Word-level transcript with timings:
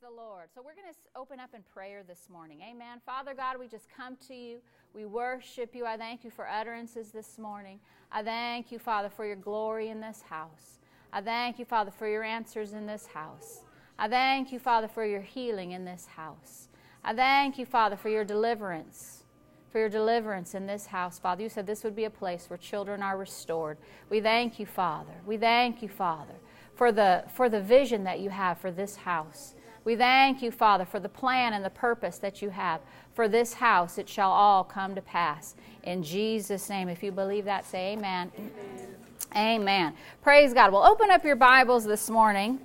the 0.00 0.10
Lord. 0.10 0.44
So 0.54 0.62
we're 0.64 0.74
going 0.74 0.92
to 0.92 1.18
open 1.18 1.40
up 1.40 1.50
in 1.54 1.62
prayer 1.74 2.04
this 2.06 2.28
morning. 2.30 2.60
Amen. 2.62 3.00
Father 3.04 3.34
God, 3.34 3.58
we 3.58 3.66
just 3.66 3.88
come 3.96 4.16
to 4.28 4.34
you. 4.34 4.58
We 4.94 5.04
worship 5.04 5.74
you. 5.74 5.86
I 5.86 5.96
thank 5.96 6.22
you 6.22 6.30
for 6.30 6.46
utterances 6.46 7.10
this 7.10 7.36
morning. 7.36 7.80
I 8.12 8.22
thank 8.22 8.70
you, 8.70 8.78
Father, 8.78 9.08
for 9.08 9.26
your 9.26 9.36
glory 9.36 9.88
in 9.88 10.00
this 10.00 10.22
house. 10.22 10.78
I 11.12 11.20
thank 11.20 11.58
you, 11.58 11.64
Father, 11.64 11.90
for 11.90 12.06
your 12.06 12.22
answers 12.22 12.74
in 12.74 12.86
this 12.86 13.06
house. 13.06 13.62
I 13.98 14.06
thank 14.08 14.52
you, 14.52 14.60
Father, 14.60 14.86
for 14.86 15.04
your 15.04 15.22
healing 15.22 15.72
in 15.72 15.84
this 15.84 16.06
house. 16.06 16.68
I 17.02 17.12
thank 17.12 17.58
you, 17.58 17.66
Father, 17.66 17.96
for 17.96 18.08
your 18.08 18.24
deliverance, 18.24 19.24
for 19.72 19.80
your 19.80 19.88
deliverance 19.88 20.54
in 20.54 20.66
this 20.66 20.86
house, 20.86 21.18
Father. 21.18 21.42
You 21.42 21.48
said 21.48 21.66
this 21.66 21.82
would 21.82 21.96
be 21.96 22.04
a 22.04 22.10
place 22.10 22.48
where 22.48 22.58
children 22.58 23.02
are 23.02 23.18
restored. 23.18 23.78
We 24.10 24.20
thank 24.20 24.60
you, 24.60 24.66
Father. 24.66 25.14
We 25.26 25.38
thank 25.38 25.82
you, 25.82 25.88
Father, 25.88 26.34
for 26.76 26.92
the, 26.92 27.24
for 27.34 27.48
the 27.48 27.60
vision 27.60 28.04
that 28.04 28.20
you 28.20 28.30
have 28.30 28.58
for 28.58 28.70
this 28.70 28.94
house. 28.94 29.54
We 29.88 29.96
thank 29.96 30.42
you, 30.42 30.50
Father, 30.50 30.84
for 30.84 31.00
the 31.00 31.08
plan 31.08 31.54
and 31.54 31.64
the 31.64 31.70
purpose 31.70 32.18
that 32.18 32.42
you 32.42 32.50
have 32.50 32.82
for 33.14 33.26
this 33.26 33.54
house. 33.54 33.96
It 33.96 34.06
shall 34.06 34.30
all 34.30 34.62
come 34.62 34.94
to 34.94 35.00
pass. 35.00 35.54
In 35.82 36.02
Jesus' 36.02 36.68
name. 36.68 36.90
If 36.90 37.02
you 37.02 37.10
believe 37.10 37.46
that, 37.46 37.64
say 37.64 37.94
amen. 37.94 38.30
Amen. 38.36 38.94
amen. 39.34 39.94
Praise 40.22 40.52
God. 40.52 40.74
Well, 40.74 40.84
open 40.84 41.10
up 41.10 41.24
your 41.24 41.36
Bibles 41.36 41.86
this 41.86 42.10
morning. 42.10 42.60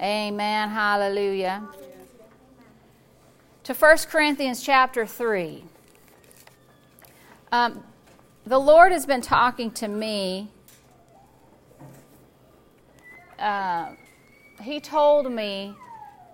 Amen. 0.00 0.68
Hallelujah. 0.68 1.66
To 3.64 3.74
1 3.74 3.96
Corinthians 4.08 4.62
chapter 4.62 5.04
3. 5.04 5.64
Um, 7.50 7.82
the 8.46 8.60
Lord 8.60 8.92
has 8.92 9.04
been 9.04 9.20
talking 9.20 9.72
to 9.72 9.88
me. 9.88 10.48
Uh, 13.36 13.96
he 14.62 14.78
told 14.78 15.32
me 15.32 15.74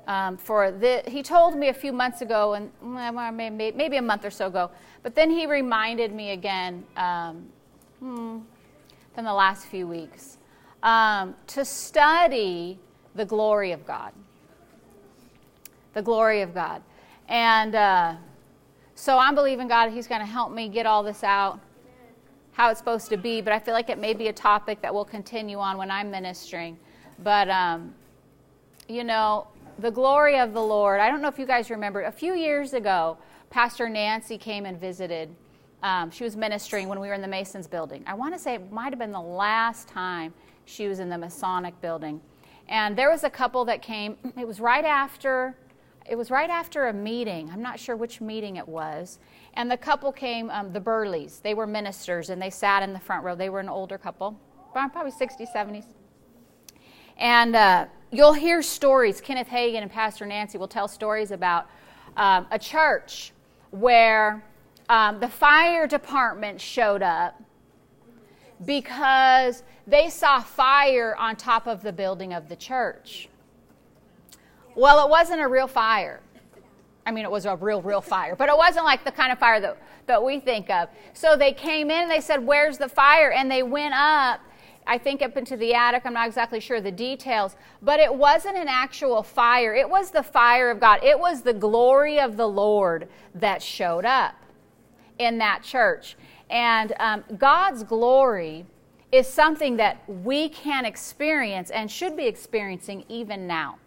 um, 0.06 0.36
for 0.36 0.70
the, 0.70 1.02
he 1.06 1.22
told 1.22 1.56
me 1.56 1.68
a 1.68 1.74
few 1.74 1.92
months 1.92 2.22
ago, 2.22 2.54
and 2.54 2.70
maybe, 3.36 3.76
maybe 3.76 3.96
a 3.96 4.02
month 4.02 4.24
or 4.24 4.30
so 4.30 4.48
ago, 4.48 4.70
but 5.02 5.14
then 5.14 5.30
he 5.30 5.46
reminded 5.46 6.12
me 6.12 6.30
again 6.30 6.84
um, 6.96 7.46
hmm, 8.00 8.38
in 9.16 9.24
the 9.24 9.32
last 9.32 9.66
few 9.66 9.86
weeks 9.86 10.38
um, 10.82 11.34
to 11.46 11.64
study 11.64 12.78
the 13.14 13.24
glory 13.24 13.72
of 13.72 13.86
God. 13.86 14.12
The 15.94 16.02
glory 16.02 16.40
of 16.40 16.54
God. 16.54 16.82
And 17.28 17.74
uh, 17.74 18.14
so 18.94 19.18
I'm 19.18 19.34
believing 19.34 19.68
God, 19.68 19.90
He's 19.90 20.06
going 20.06 20.20
to 20.20 20.26
help 20.26 20.52
me 20.52 20.68
get 20.68 20.86
all 20.86 21.02
this 21.02 21.22
out 21.22 21.60
how 22.52 22.68
it's 22.68 22.78
supposed 22.78 23.08
to 23.08 23.16
be, 23.16 23.40
but 23.40 23.52
I 23.52 23.58
feel 23.58 23.72
like 23.72 23.88
it 23.88 23.98
may 23.98 24.12
be 24.12 24.28
a 24.28 24.32
topic 24.32 24.82
that 24.82 24.92
will 24.92 25.06
continue 25.06 25.58
on 25.58 25.78
when 25.78 25.90
I'm 25.90 26.10
ministering. 26.10 26.78
But, 27.22 27.48
um, 27.48 27.94
you 28.88 29.04
know, 29.04 29.46
the 29.78 29.90
glory 29.90 30.38
of 30.38 30.52
the 30.52 30.62
Lord. 30.62 31.00
I 31.00 31.10
don't 31.10 31.22
know 31.22 31.28
if 31.28 31.38
you 31.38 31.46
guys 31.46 31.70
remember, 31.70 32.02
a 32.02 32.12
few 32.12 32.34
years 32.34 32.72
ago, 32.72 33.18
Pastor 33.50 33.88
Nancy 33.88 34.38
came 34.38 34.66
and 34.66 34.78
visited. 34.78 35.34
Um, 35.82 36.10
she 36.10 36.24
was 36.24 36.36
ministering 36.36 36.88
when 36.88 37.00
we 37.00 37.08
were 37.08 37.14
in 37.14 37.22
the 37.22 37.28
Masons 37.28 37.66
building. 37.66 38.04
I 38.06 38.14
want 38.14 38.34
to 38.34 38.38
say 38.38 38.54
it 38.54 38.72
might 38.72 38.90
have 38.90 38.98
been 38.98 39.12
the 39.12 39.20
last 39.20 39.88
time 39.88 40.32
she 40.64 40.88
was 40.88 41.00
in 41.00 41.08
the 41.08 41.18
Masonic 41.18 41.78
building. 41.80 42.20
And 42.68 42.96
there 42.96 43.10
was 43.10 43.24
a 43.24 43.30
couple 43.30 43.64
that 43.66 43.82
came. 43.82 44.16
It 44.38 44.46
was 44.46 44.60
right 44.60 44.84
after. 44.84 45.56
It 46.08 46.16
was 46.16 46.30
right 46.30 46.50
after 46.50 46.86
a 46.86 46.92
meeting. 46.92 47.50
I'm 47.52 47.62
not 47.62 47.78
sure 47.78 47.96
which 47.96 48.20
meeting 48.20 48.56
it 48.56 48.66
was. 48.66 49.18
And 49.54 49.70
the 49.70 49.76
couple 49.76 50.12
came, 50.12 50.50
um, 50.50 50.72
the 50.72 50.80
Burleys. 50.80 51.40
They 51.42 51.54
were 51.54 51.66
ministers 51.66 52.30
and 52.30 52.40
they 52.40 52.50
sat 52.50 52.82
in 52.82 52.92
the 52.92 52.98
front 52.98 53.24
row. 53.24 53.34
They 53.34 53.50
were 53.50 53.60
an 53.60 53.68
older 53.68 53.98
couple, 53.98 54.40
probably 54.72 55.12
60s, 55.12 55.52
70s. 55.54 55.84
And 57.18 57.54
uh, 57.54 57.86
you'll 58.12 58.34
hear 58.34 58.62
stories. 58.62 59.20
Kenneth 59.20 59.48
Hagin 59.48 59.82
and 59.82 59.90
Pastor 59.90 60.26
Nancy 60.26 60.58
will 60.58 60.68
tell 60.68 60.86
stories 60.86 61.30
about 61.30 61.66
um, 62.16 62.46
a 62.50 62.58
church 62.58 63.32
where 63.70 64.44
um, 64.88 65.18
the 65.18 65.28
fire 65.28 65.86
department 65.86 66.60
showed 66.60 67.02
up 67.02 67.42
because 68.64 69.62
they 69.86 70.10
saw 70.10 70.40
fire 70.40 71.16
on 71.16 71.34
top 71.34 71.66
of 71.66 71.82
the 71.82 71.92
building 71.92 72.34
of 72.34 72.48
the 72.48 72.54
church. 72.54 73.28
Well, 74.76 75.04
it 75.04 75.10
wasn't 75.10 75.40
a 75.40 75.48
real 75.48 75.66
fire. 75.66 76.20
I 77.04 77.10
mean, 77.10 77.24
it 77.24 77.30
was 77.30 77.46
a 77.46 77.56
real, 77.56 77.82
real 77.82 78.00
fire, 78.00 78.36
but 78.36 78.48
it 78.48 78.56
wasn't 78.56 78.84
like 78.84 79.04
the 79.04 79.10
kind 79.10 79.32
of 79.32 79.38
fire 79.38 79.60
that, 79.60 79.76
that 80.06 80.22
we 80.22 80.38
think 80.38 80.70
of. 80.70 80.88
So 81.14 81.36
they 81.36 81.52
came 81.52 81.90
in 81.90 82.02
and 82.02 82.10
they 82.10 82.20
said, 82.20 82.46
Where's 82.46 82.78
the 82.78 82.88
fire? 82.88 83.32
And 83.32 83.50
they 83.50 83.62
went 83.62 83.94
up 83.94 84.40
I 84.86 84.98
think 84.98 85.22
up 85.22 85.36
into 85.36 85.56
the 85.56 85.74
attic. 85.74 86.02
I'm 86.04 86.14
not 86.14 86.26
exactly 86.26 86.60
sure 86.60 86.80
the 86.80 86.90
details, 86.90 87.56
but 87.80 88.00
it 88.00 88.12
wasn't 88.12 88.56
an 88.56 88.68
actual 88.68 89.22
fire. 89.22 89.74
It 89.74 89.88
was 89.88 90.10
the 90.10 90.22
fire 90.22 90.70
of 90.70 90.80
God. 90.80 91.02
It 91.02 91.18
was 91.18 91.42
the 91.42 91.54
glory 91.54 92.18
of 92.18 92.36
the 92.36 92.48
Lord 92.48 93.08
that 93.34 93.62
showed 93.62 94.04
up 94.04 94.34
in 95.18 95.38
that 95.38 95.62
church. 95.62 96.16
And 96.50 96.94
um, 96.98 97.24
God's 97.38 97.84
glory 97.84 98.66
is 99.12 99.26
something 99.26 99.76
that 99.76 100.02
we 100.08 100.48
can 100.48 100.84
experience 100.84 101.70
and 101.70 101.90
should 101.90 102.16
be 102.16 102.26
experiencing 102.26 103.04
even 103.08 103.46
now. 103.46 103.78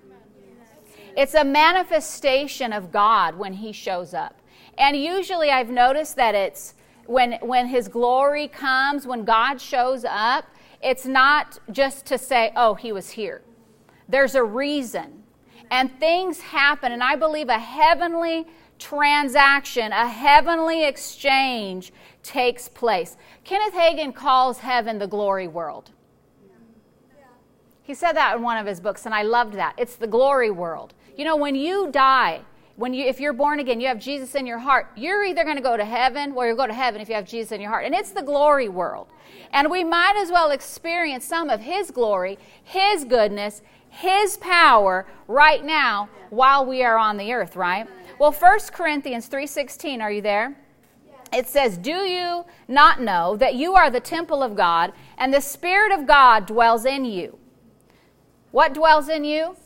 It's 1.17 1.33
a 1.33 1.43
manifestation 1.43 2.73
of 2.73 2.91
God 2.91 3.35
when 3.35 3.53
He 3.53 3.71
shows 3.71 4.13
up. 4.13 4.39
And 4.77 4.97
usually 4.97 5.49
I've 5.49 5.69
noticed 5.69 6.15
that 6.17 6.35
it's 6.35 6.75
when, 7.05 7.33
when 7.41 7.67
His 7.67 7.87
glory 7.87 8.47
comes, 8.47 9.07
when 9.07 9.23
God 9.23 9.61
shows 9.61 10.05
up, 10.05 10.45
it's 10.85 11.05
not 11.07 11.57
just 11.71 12.05
to 12.05 12.17
say, 12.17 12.53
oh, 12.55 12.75
he 12.75 12.91
was 12.91 13.09
here. 13.09 13.41
There's 14.07 14.35
a 14.35 14.43
reason. 14.43 15.23
And 15.71 15.91
things 15.99 16.39
happen, 16.39 16.91
and 16.91 17.01
I 17.01 17.15
believe 17.15 17.49
a 17.49 17.57
heavenly 17.57 18.45
transaction, 18.77 19.91
a 19.91 20.07
heavenly 20.07 20.85
exchange 20.85 21.91
takes 22.21 22.69
place. 22.69 23.17
Kenneth 23.43 23.73
Hagin 23.73 24.13
calls 24.13 24.59
heaven 24.59 24.99
the 24.99 25.07
glory 25.07 25.47
world. 25.47 25.89
He 27.81 27.95
said 27.95 28.13
that 28.13 28.37
in 28.37 28.43
one 28.43 28.57
of 28.57 28.67
his 28.67 28.79
books, 28.79 29.07
and 29.07 29.15
I 29.15 29.23
loved 29.23 29.55
that. 29.55 29.73
It's 29.77 29.95
the 29.95 30.07
glory 30.07 30.51
world. 30.51 30.93
You 31.17 31.25
know, 31.25 31.35
when 31.35 31.55
you 31.55 31.89
die, 31.91 32.41
when 32.75 32.93
you 32.93 33.05
if 33.05 33.19
you're 33.19 33.33
born 33.33 33.59
again, 33.59 33.79
you 33.79 33.87
have 33.87 33.99
Jesus 33.99 34.35
in 34.35 34.45
your 34.45 34.59
heart, 34.59 34.87
you're 34.95 35.23
either 35.23 35.43
going 35.43 35.55
to 35.55 35.61
go 35.61 35.77
to 35.77 35.85
heaven 35.85 36.33
or 36.33 36.47
you'll 36.47 36.57
go 36.57 36.67
to 36.67 36.73
heaven 36.73 37.01
if 37.01 37.07
you 37.07 37.15
have 37.15 37.25
Jesus 37.25 37.51
in 37.51 37.61
your 37.61 37.69
heart. 37.69 37.85
And 37.85 37.95
it's 37.95 38.11
the 38.11 38.21
glory 38.21 38.67
world. 38.69 39.07
And 39.51 39.71
we 39.71 39.83
might 39.83 40.15
as 40.17 40.31
well 40.31 40.51
experience 40.51 41.25
some 41.25 41.49
of 41.49 41.61
his 41.61 41.91
glory, 41.91 42.37
his 42.63 43.05
goodness, 43.05 43.61
his 43.89 44.37
power 44.37 45.05
right 45.27 45.63
now 45.63 46.09
while 46.29 46.65
we 46.65 46.83
are 46.83 46.97
on 46.97 47.17
the 47.17 47.31
earth, 47.31 47.55
right? 47.55 47.87
Well, 48.19 48.31
1 48.31 48.73
Corinthians 48.73 49.27
3:16, 49.27 50.01
are 50.01 50.11
you 50.11 50.21
there? 50.21 50.57
It 51.33 51.47
says, 51.47 51.77
"Do 51.77 51.91
you 51.91 52.45
not 52.67 53.01
know 53.01 53.35
that 53.37 53.55
you 53.55 53.73
are 53.73 53.89
the 53.89 53.99
temple 53.99 54.43
of 54.43 54.55
God 54.55 54.91
and 55.17 55.33
the 55.33 55.41
spirit 55.41 55.91
of 55.91 56.05
God 56.05 56.45
dwells 56.45 56.85
in 56.85 57.05
you?" 57.05 57.39
What 58.51 58.73
dwells 58.73 59.09
in 59.09 59.23
you? 59.25 59.57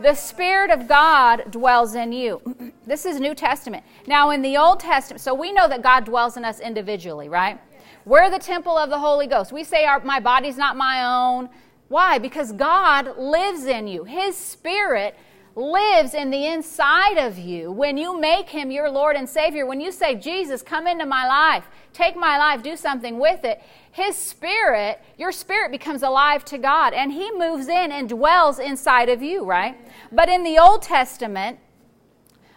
The 0.00 0.14
Spirit 0.14 0.70
of 0.70 0.88
God 0.88 1.50
dwells 1.50 1.94
in 1.94 2.12
you. 2.12 2.72
This 2.86 3.04
is 3.04 3.20
New 3.20 3.34
Testament. 3.34 3.84
Now, 4.06 4.30
in 4.30 4.42
the 4.42 4.56
Old 4.56 4.80
Testament, 4.80 5.20
so 5.20 5.34
we 5.34 5.52
know 5.52 5.68
that 5.68 5.82
God 5.82 6.04
dwells 6.04 6.36
in 6.36 6.44
us 6.44 6.60
individually, 6.60 7.28
right? 7.28 7.60
We're 8.04 8.30
the 8.30 8.38
temple 8.38 8.76
of 8.76 8.90
the 8.90 8.98
Holy 8.98 9.26
Ghost. 9.26 9.52
We 9.52 9.62
say, 9.62 9.84
our, 9.84 10.00
My 10.00 10.18
body's 10.18 10.56
not 10.56 10.76
my 10.76 11.04
own. 11.04 11.48
Why? 11.88 12.18
Because 12.18 12.52
God 12.52 13.16
lives 13.18 13.66
in 13.66 13.86
you. 13.86 14.04
His 14.04 14.36
Spirit 14.36 15.14
lives 15.54 16.14
in 16.14 16.30
the 16.30 16.46
inside 16.46 17.18
of 17.18 17.38
you. 17.38 17.70
When 17.70 17.96
you 17.96 18.18
make 18.18 18.48
Him 18.48 18.70
your 18.70 18.90
Lord 18.90 19.16
and 19.16 19.28
Savior, 19.28 19.66
when 19.66 19.80
you 19.80 19.92
say, 19.92 20.14
Jesus, 20.14 20.62
come 20.62 20.86
into 20.86 21.06
my 21.06 21.26
life, 21.26 21.64
take 21.92 22.16
my 22.16 22.38
life, 22.38 22.62
do 22.62 22.76
something 22.76 23.18
with 23.18 23.44
it, 23.44 23.62
his 23.92 24.16
spirit, 24.16 25.00
your 25.18 25.30
spirit 25.32 25.70
becomes 25.70 26.02
alive 26.02 26.44
to 26.46 26.56
God 26.56 26.94
and 26.94 27.12
he 27.12 27.30
moves 27.30 27.68
in 27.68 27.92
and 27.92 28.08
dwells 28.08 28.58
inside 28.58 29.10
of 29.10 29.22
you, 29.22 29.44
right? 29.44 29.76
But 30.10 30.30
in 30.30 30.42
the 30.42 30.58
Old 30.58 30.80
Testament, 30.80 31.58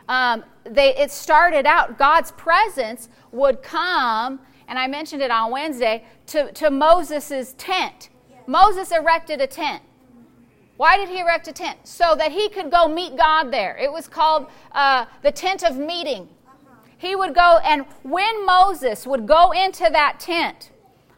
um, 0.07 0.45
they, 0.63 0.95
it 0.95 1.11
started 1.11 1.65
out, 1.65 1.97
God's 1.97 2.31
presence 2.31 3.09
would 3.31 3.61
come, 3.61 4.39
and 4.67 4.79
I 4.79 4.87
mentioned 4.87 5.21
it 5.21 5.29
on 5.29 5.51
Wednesday, 5.51 6.05
to, 6.27 6.51
to 6.53 6.71
Moses' 6.71 7.53
tent. 7.57 8.09
Moses 8.47 8.91
erected 8.91 9.41
a 9.41 9.47
tent. 9.47 9.83
Why 10.77 10.97
did 10.97 11.09
he 11.09 11.19
erect 11.19 11.47
a 11.47 11.53
tent? 11.53 11.79
So 11.87 12.15
that 12.15 12.31
he 12.31 12.49
could 12.49 12.69
go 12.69 12.87
meet 12.87 13.15
God 13.15 13.51
there. 13.51 13.77
It 13.77 13.91
was 13.91 14.07
called 14.07 14.47
uh, 14.73 15.05
the 15.21 15.31
tent 15.31 15.63
of 15.63 15.77
meeting. 15.77 16.27
He 16.97 17.15
would 17.15 17.33
go, 17.33 17.59
and 17.63 17.85
when 18.03 18.45
Moses 18.45 19.05
would 19.05 19.27
go 19.27 19.51
into 19.51 19.89
that 19.91 20.19
tent, 20.19 20.71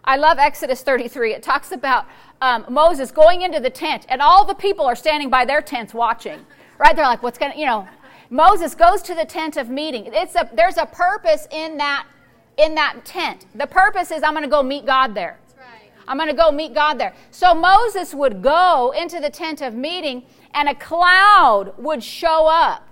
I 0.03 0.15
love 0.17 0.37
Exodus 0.37 0.81
33. 0.83 1.33
It 1.33 1.43
talks 1.43 1.71
about 1.71 2.05
um, 2.41 2.65
Moses 2.69 3.11
going 3.11 3.41
into 3.41 3.59
the 3.59 3.69
tent, 3.69 4.05
and 4.09 4.21
all 4.21 4.45
the 4.45 4.55
people 4.55 4.85
are 4.85 4.95
standing 4.95 5.29
by 5.29 5.45
their 5.45 5.61
tents 5.61 5.93
watching. 5.93 6.39
Right? 6.77 6.95
They're 6.95 7.05
like, 7.05 7.23
what's 7.23 7.37
going 7.37 7.53
to, 7.53 7.59
you 7.59 7.65
know. 7.65 7.87
Moses 8.29 8.75
goes 8.75 9.01
to 9.03 9.15
the 9.15 9.25
tent 9.25 9.57
of 9.57 9.69
meeting. 9.69 10.03
It's 10.07 10.35
a, 10.35 10.49
there's 10.53 10.77
a 10.77 10.85
purpose 10.85 11.47
in 11.49 11.77
that, 11.77 12.05
in 12.57 12.75
that 12.75 13.05
tent. 13.05 13.45
The 13.55 13.67
purpose 13.67 14.11
is 14.11 14.21
I'm 14.21 14.33
going 14.33 14.43
to 14.43 14.49
go 14.49 14.61
meet 14.61 14.85
God 14.85 15.15
there. 15.15 15.39
I'm 16.07 16.17
going 16.17 16.29
to 16.29 16.35
go 16.35 16.51
meet 16.51 16.73
God 16.73 16.99
there. 16.99 17.13
So 17.31 17.53
Moses 17.53 18.13
would 18.13 18.41
go 18.41 18.93
into 18.97 19.19
the 19.19 19.29
tent 19.29 19.61
of 19.61 19.73
meeting, 19.73 20.23
and 20.53 20.69
a 20.69 20.75
cloud 20.75 21.73
would 21.77 22.03
show 22.03 22.47
up. 22.47 22.87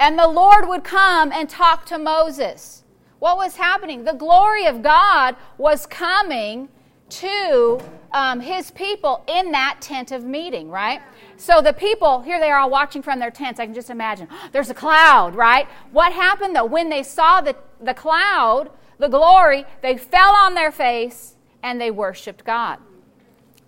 And 0.00 0.18
the 0.18 0.28
Lord 0.28 0.68
would 0.68 0.84
come 0.84 1.32
and 1.32 1.48
talk 1.48 1.84
to 1.86 1.98
Moses. 1.98 2.84
What 3.18 3.36
was 3.36 3.56
happening? 3.56 4.04
The 4.04 4.12
glory 4.12 4.66
of 4.66 4.82
God 4.82 5.34
was 5.56 5.86
coming 5.86 6.68
to 7.10 7.80
um, 8.12 8.40
his 8.40 8.70
people 8.70 9.24
in 9.26 9.50
that 9.52 9.78
tent 9.80 10.12
of 10.12 10.24
meeting, 10.24 10.70
right? 10.70 11.00
So 11.36 11.60
the 11.60 11.72
people, 11.72 12.20
here 12.22 12.38
they 12.38 12.50
are 12.50 12.60
all 12.60 12.70
watching 12.70 13.02
from 13.02 13.18
their 13.18 13.30
tents. 13.30 13.58
I 13.58 13.66
can 13.66 13.74
just 13.74 13.90
imagine. 13.90 14.28
There's 14.52 14.70
a 14.70 14.74
cloud, 14.74 15.34
right? 15.34 15.66
What 15.90 16.12
happened 16.12 16.54
though? 16.54 16.64
When 16.64 16.88
they 16.88 17.02
saw 17.02 17.40
the, 17.40 17.56
the 17.80 17.94
cloud, 17.94 18.70
the 18.98 19.08
glory, 19.08 19.64
they 19.82 19.96
fell 19.96 20.34
on 20.36 20.54
their 20.54 20.70
face 20.70 21.34
and 21.62 21.80
they 21.80 21.90
worshiped 21.90 22.44
God. 22.44 22.78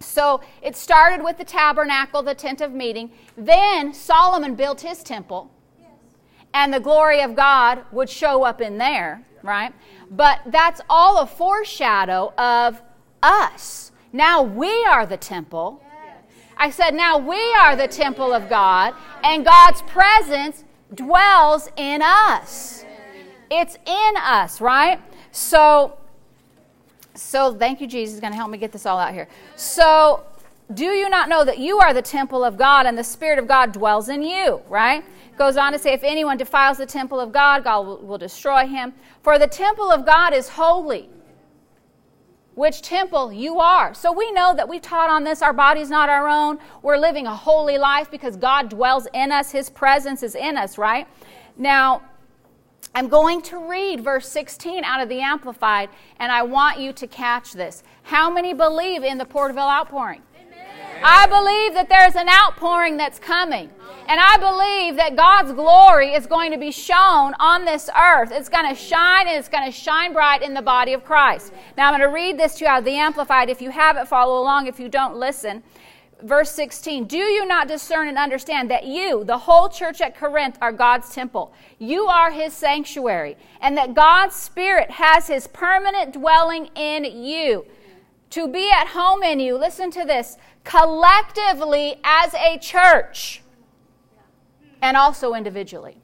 So 0.00 0.40
it 0.62 0.76
started 0.76 1.22
with 1.22 1.36
the 1.36 1.44
tabernacle, 1.44 2.22
the 2.22 2.34
tent 2.34 2.60
of 2.60 2.72
meeting. 2.72 3.10
Then 3.36 3.92
Solomon 3.92 4.54
built 4.54 4.80
his 4.80 5.02
temple, 5.02 5.50
and 6.54 6.72
the 6.72 6.80
glory 6.80 7.20
of 7.20 7.36
God 7.36 7.84
would 7.92 8.08
show 8.08 8.42
up 8.42 8.60
in 8.60 8.78
there, 8.78 9.22
right? 9.42 9.74
But 10.10 10.40
that's 10.46 10.80
all 10.88 11.18
a 11.18 11.26
foreshadow 11.26 12.32
of 12.38 12.80
us. 13.22 13.92
Now 14.12 14.42
we 14.42 14.84
are 14.86 15.06
the 15.06 15.16
temple. 15.16 15.82
I 16.56 16.70
said, 16.70 16.94
now 16.94 17.16
we 17.16 17.40
are 17.54 17.76
the 17.76 17.88
temple 17.88 18.32
of 18.34 18.48
God, 18.48 18.94
and 19.22 19.44
God's 19.44 19.80
presence 19.82 20.64
dwells 20.94 21.70
in 21.76 22.02
us. 22.02 22.84
It's 23.50 23.76
in 23.86 24.14
us, 24.18 24.60
right? 24.60 25.00
So, 25.30 25.96
so 27.20 27.54
thank 27.54 27.80
you, 27.80 27.86
Jesus, 27.86 28.14
is 28.14 28.20
going 28.20 28.32
to 28.32 28.36
help 28.36 28.50
me 28.50 28.58
get 28.58 28.72
this 28.72 28.86
all 28.86 28.98
out 28.98 29.12
here. 29.12 29.28
So, 29.54 30.24
do 30.72 30.86
you 30.86 31.08
not 31.08 31.28
know 31.28 31.44
that 31.44 31.58
you 31.58 31.78
are 31.78 31.92
the 31.92 32.02
temple 32.02 32.44
of 32.44 32.56
God 32.56 32.86
and 32.86 32.96
the 32.96 33.04
Spirit 33.04 33.38
of 33.38 33.46
God 33.46 33.72
dwells 33.72 34.08
in 34.08 34.22
you, 34.22 34.62
right? 34.68 35.04
Goes 35.36 35.56
on 35.56 35.72
to 35.72 35.78
say, 35.78 35.92
if 35.92 36.04
anyone 36.04 36.36
defiles 36.36 36.78
the 36.78 36.86
temple 36.86 37.18
of 37.18 37.32
God, 37.32 37.64
God 37.64 38.02
will, 38.02 38.18
destroy 38.18 38.66
him. 38.66 38.92
For 39.22 39.38
the 39.38 39.46
temple 39.46 39.90
of 39.90 40.06
God 40.06 40.32
is 40.32 40.48
holy 40.48 41.08
which 42.54 42.82
temple 42.82 43.32
you 43.32 43.58
are. 43.58 43.94
So 43.94 44.12
we 44.12 44.30
know 44.32 44.54
that 44.54 44.68
we've 44.68 44.82
taught 44.82 45.08
on 45.08 45.24
this. 45.24 45.40
Our 45.40 45.52
body's 45.52 45.88
not 45.88 46.08
our 46.08 46.28
own. 46.28 46.58
We're 46.82 46.98
living 46.98 47.26
a 47.26 47.34
holy 47.34 47.78
life 47.78 48.10
because 48.10 48.36
God 48.36 48.68
dwells 48.68 49.06
in 49.14 49.32
us. 49.32 49.50
His 49.50 49.70
presence 49.70 50.22
is 50.22 50.34
in 50.34 50.58
us, 50.58 50.76
right? 50.76 51.06
Now, 51.56 52.02
I'm 52.94 53.08
going 53.08 53.40
to 53.42 53.58
read 53.58 54.00
verse 54.00 54.28
16 54.28 54.84
out 54.84 55.00
of 55.00 55.08
the 55.08 55.20
Amplified, 55.20 55.90
and 56.18 56.32
I 56.32 56.42
want 56.42 56.80
you 56.80 56.92
to 56.92 57.06
catch 57.06 57.52
this. 57.52 57.82
How 58.02 58.28
many 58.30 58.52
believe 58.52 59.04
in 59.04 59.18
the 59.18 59.24
Porterville 59.24 59.68
outpouring? 59.68 60.22
Amen. 60.34 61.00
I 61.02 61.26
believe 61.26 61.74
that 61.74 61.88
there's 61.88 62.16
an 62.16 62.28
outpouring 62.28 62.96
that's 62.96 63.18
coming. 63.18 63.70
And 64.08 64.18
I 64.20 64.36
believe 64.38 64.96
that 64.96 65.14
God's 65.14 65.52
glory 65.52 66.14
is 66.14 66.26
going 66.26 66.50
to 66.50 66.58
be 66.58 66.72
shown 66.72 67.32
on 67.38 67.64
this 67.64 67.88
earth. 67.96 68.32
It's 68.32 68.48
going 68.48 68.68
to 68.68 68.74
shine 68.74 69.28
and 69.28 69.38
it's 69.38 69.48
going 69.48 69.64
to 69.64 69.70
shine 69.70 70.12
bright 70.12 70.42
in 70.42 70.52
the 70.52 70.62
body 70.62 70.94
of 70.94 71.04
Christ. 71.04 71.52
Now 71.76 71.86
I'm 71.86 71.96
going 71.96 72.08
to 72.08 72.12
read 72.12 72.36
this 72.36 72.56
to 72.56 72.64
you 72.64 72.68
out 72.68 72.80
of 72.80 72.84
the 72.84 72.96
Amplified. 72.96 73.48
If 73.48 73.62
you 73.62 73.70
have 73.70 73.96
it, 73.96 74.08
follow 74.08 74.42
along. 74.42 74.66
If 74.66 74.80
you 74.80 74.88
don't, 74.88 75.14
listen. 75.14 75.62
Verse 76.22 76.50
16 76.50 77.04
Do 77.04 77.18
you 77.18 77.46
not 77.46 77.68
discern 77.68 78.08
and 78.08 78.18
understand 78.18 78.70
that 78.70 78.86
you, 78.86 79.24
the 79.24 79.38
whole 79.38 79.68
church 79.68 80.00
at 80.00 80.16
Corinth, 80.16 80.58
are 80.60 80.72
God's 80.72 81.14
temple? 81.14 81.52
You 81.78 82.06
are 82.06 82.30
his 82.30 82.52
sanctuary, 82.52 83.36
and 83.60 83.76
that 83.76 83.94
God's 83.94 84.36
Spirit 84.36 84.90
has 84.90 85.28
his 85.28 85.46
permanent 85.46 86.12
dwelling 86.12 86.70
in 86.74 87.04
you. 87.04 87.66
To 88.30 88.46
be 88.46 88.70
at 88.70 88.88
home 88.88 89.22
in 89.22 89.40
you, 89.40 89.56
listen 89.56 89.90
to 89.92 90.04
this, 90.04 90.36
collectively 90.64 91.96
as 92.04 92.32
a 92.34 92.58
church 92.58 93.42
and 94.82 94.96
also 94.96 95.34
individually. 95.34 95.96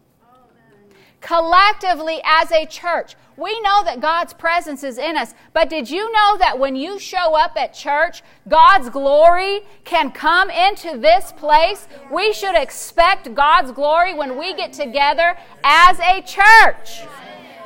Collectively, 1.21 2.21
as 2.25 2.53
a 2.53 2.67
church, 2.67 3.17
we 3.37 3.61
know 3.61 3.85
that 3.85 4.01
God's 4.01 4.33
presence 4.33 4.83
is 4.83 4.97
in 4.99 5.17
us. 5.17 5.35
But 5.53 5.69
did 5.69 5.91
you 5.91 6.11
know 6.11 6.39
that 6.39 6.59
when 6.59 6.75
you 6.75 6.99
show 6.99 7.35
up 7.35 7.57
at 7.57 7.75
church, 7.75 8.23
God's 8.49 8.89
glory 8.89 9.61
can 9.85 10.11
come 10.11 10.49
into 10.51 10.97
this 10.99 11.33
place? 11.33 11.87
We 12.11 12.33
should 12.33 12.55
expect 12.55 13.35
God's 13.35 13.73
glory 13.73 14.15
when 14.15 14.39
we 14.39 14.55
get 14.55 14.73
together 14.73 15.37
as 15.63 15.99
a 16.01 16.23
church. 16.23 17.03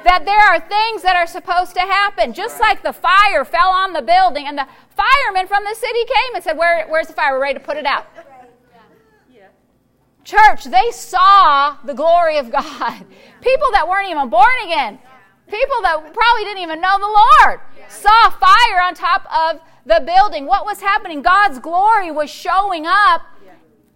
That 0.03 0.25
there 0.25 0.41
are 0.41 0.59
things 0.59 1.03
that 1.03 1.15
are 1.15 1.27
supposed 1.27 1.75
to 1.75 1.81
happen. 1.81 2.33
Just 2.33 2.59
like 2.59 2.83
the 2.83 2.93
fire 2.93 3.45
fell 3.45 3.69
on 3.69 3.93
the 3.93 4.03
building, 4.03 4.47
and 4.47 4.57
the 4.57 4.67
firemen 4.97 5.47
from 5.47 5.63
the 5.63 5.75
city 5.75 6.05
came 6.05 6.35
and 6.35 6.43
said, 6.43 6.57
Where, 6.57 6.89
Where's 6.89 7.07
the 7.07 7.13
fire? 7.13 7.35
We're 7.35 7.43
ready 7.43 7.59
to 7.59 7.65
put 7.65 7.77
it 7.77 7.87
out. 7.87 8.07
Church, 10.25 10.65
they 10.65 10.91
saw 10.91 11.77
the 11.85 11.95
glory 11.95 12.39
of 12.39 12.51
God. 12.51 13.05
People 13.41 13.69
that 13.73 13.87
weren't 13.89 14.09
even 14.11 14.29
born 14.29 14.53
again, 14.65 14.99
people 15.51 15.83
that 15.83 16.15
probably 16.15 16.45
didn't 16.45 16.63
even 16.63 16.81
know 16.81 16.99
the 16.99 17.07
Lord, 17.07 17.61
saw 17.89 18.31
fire 18.31 18.81
on 18.83 18.95
top 18.95 19.27
of 19.33 19.61
the 19.85 20.03
building. 20.07 20.47
What 20.47 20.65
was 20.65 20.81
happening? 20.81 21.23
God's 21.23 21.59
glory 21.59 22.11
was 22.11 22.31
showing 22.31 22.87
up 22.87 23.23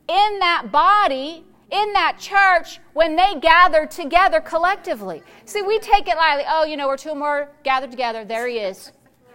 in 0.08 0.38
that 0.40 0.70
body, 0.70 1.44
in 1.70 1.92
that 1.92 2.18
church, 2.18 2.80
when 2.92 3.16
they 3.16 3.36
gathered 3.40 3.90
together 3.90 4.40
collectively. 4.40 5.22
See, 5.44 5.62
we 5.62 5.78
take 5.78 6.08
it 6.08 6.16
lightly. 6.16 6.44
Oh, 6.48 6.64
you 6.64 6.76
know, 6.76 6.88
we're 6.88 6.96
two 6.96 7.14
more 7.14 7.50
gathered 7.62 7.90
together. 7.90 8.24
There 8.24 8.46
he 8.46 8.58
is. 8.58 8.92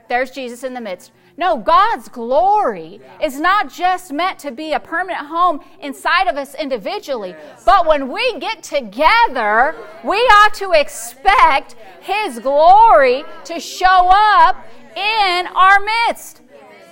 There's 0.10 0.32
Jesus 0.32 0.64
in 0.64 0.74
the 0.74 0.82
midst. 0.82 1.12
No, 1.40 1.56
God's 1.56 2.10
glory 2.10 3.00
is 3.24 3.40
not 3.40 3.72
just 3.72 4.12
meant 4.12 4.40
to 4.40 4.52
be 4.52 4.74
a 4.74 4.80
permanent 4.82 5.26
home 5.26 5.62
inside 5.80 6.28
of 6.28 6.36
us 6.36 6.54
individually, 6.54 7.34
but 7.66 7.88
when 7.88 8.12
we 8.12 8.38
get 8.40 8.62
together, 8.62 9.74
we 10.04 10.18
ought 10.18 10.54
to 10.56 10.74
expect 10.74 11.78
His 12.02 12.40
glory 12.40 13.24
to 13.46 13.58
show 13.58 14.10
up 14.12 14.58
in 14.98 15.48
our 15.48 15.80
midst. 15.80 16.42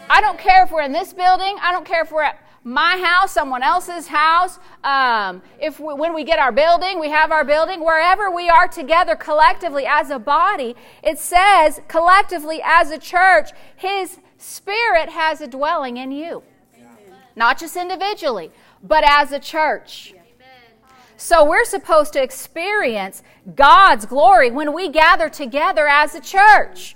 I 0.10 0.22
don't 0.22 0.40
care 0.40 0.64
if 0.64 0.72
we're 0.72 0.84
in 0.84 0.94
this 0.94 1.12
building, 1.12 1.58
I 1.62 1.74
don't 1.74 1.86
care 1.86 2.04
if 2.04 2.14
we're 2.14 2.24
at 2.24 2.40
my 2.64 2.98
house, 3.04 3.34
someone 3.34 3.64
else's 3.64 4.08
house. 4.08 4.60
Um, 4.82 5.42
if 5.60 5.78
we, 5.82 5.94
when 5.94 6.14
we 6.14 6.24
get 6.24 6.40
our 6.40 6.54
building, 6.54 7.02
we 7.02 7.10
have 7.10 7.34
our 7.34 7.44
building. 7.44 7.84
Wherever 7.84 8.32
we 8.32 8.50
are 8.50 8.68
together 8.70 9.18
collectively 9.18 9.86
as 9.86 10.10
a 10.10 10.20
body, 10.20 10.76
it 11.04 11.20
says 11.20 11.82
collectively 11.90 12.62
as 12.64 12.92
a 12.92 12.98
church, 12.98 13.52
His 13.76 14.20
Spirit 14.38 15.10
has 15.10 15.42
a 15.42 15.48
dwelling 15.48 15.98
in 15.98 16.12
you. 16.12 16.44
Not 17.36 17.60
just 17.60 17.76
individually, 17.76 18.52
but 18.84 19.04
as 19.08 19.32
a 19.32 19.40
church. 19.40 20.14
So 21.18 21.44
we're 21.44 21.66
supposed 21.66 22.14
to 22.14 22.22
experience 22.22 23.24
God's 23.56 24.06
glory 24.06 24.52
when 24.52 24.74
we 24.74 24.90
gather 24.90 25.30
together 25.30 25.88
as 25.88 26.14
a 26.14 26.22
church. 26.22 26.96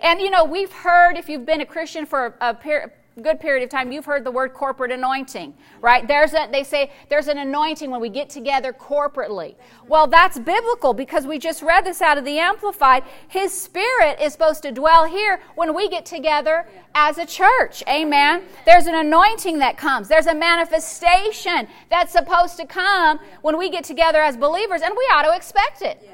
And 0.00 0.20
you 0.20 0.30
know, 0.30 0.44
we've 0.44 0.72
heard, 0.72 1.16
if 1.16 1.28
you've 1.28 1.46
been 1.46 1.62
a 1.62 1.66
Christian 1.66 2.04
for 2.04 2.36
a, 2.40 2.54
period 2.54 2.90
good 3.22 3.40
period 3.40 3.64
of 3.64 3.70
time, 3.70 3.90
you've 3.90 4.04
heard 4.04 4.24
the 4.24 4.30
word 4.30 4.52
corporate 4.52 4.92
anointing, 4.92 5.54
right? 5.80 6.06
There's 6.06 6.34
a, 6.34 6.48
they 6.52 6.62
say 6.62 6.90
there's 7.08 7.28
an 7.28 7.38
anointing 7.38 7.90
when 7.90 8.00
we 8.00 8.10
get 8.10 8.28
together 8.28 8.74
corporately. 8.74 9.54
Well, 9.88 10.06
that's 10.06 10.38
biblical 10.38 10.92
because 10.92 11.26
we 11.26 11.38
just 11.38 11.62
read 11.62 11.86
this 11.86 12.02
out 12.02 12.18
of 12.18 12.26
the 12.26 12.38
Amplified. 12.38 13.04
His 13.28 13.58
Spirit 13.58 14.20
is 14.20 14.32
supposed 14.32 14.62
to 14.64 14.70
dwell 14.70 15.06
here 15.06 15.40
when 15.54 15.74
we 15.74 15.88
get 15.88 16.04
together 16.04 16.68
as 16.94 17.16
a 17.16 17.24
church. 17.24 17.82
Amen. 17.88 18.42
There's 18.66 18.86
an 18.86 18.94
anointing 18.94 19.60
that 19.60 19.78
comes. 19.78 20.08
There's 20.08 20.26
a 20.26 20.34
manifestation 20.34 21.68
that's 21.90 22.12
supposed 22.12 22.58
to 22.58 22.66
come 22.66 23.18
when 23.40 23.56
we 23.56 23.70
get 23.70 23.84
together 23.84 24.20
as 24.20 24.36
believers, 24.36 24.82
and 24.82 24.92
we 24.94 25.04
ought 25.14 25.22
to 25.22 25.34
expect 25.34 25.80
it. 25.80 26.06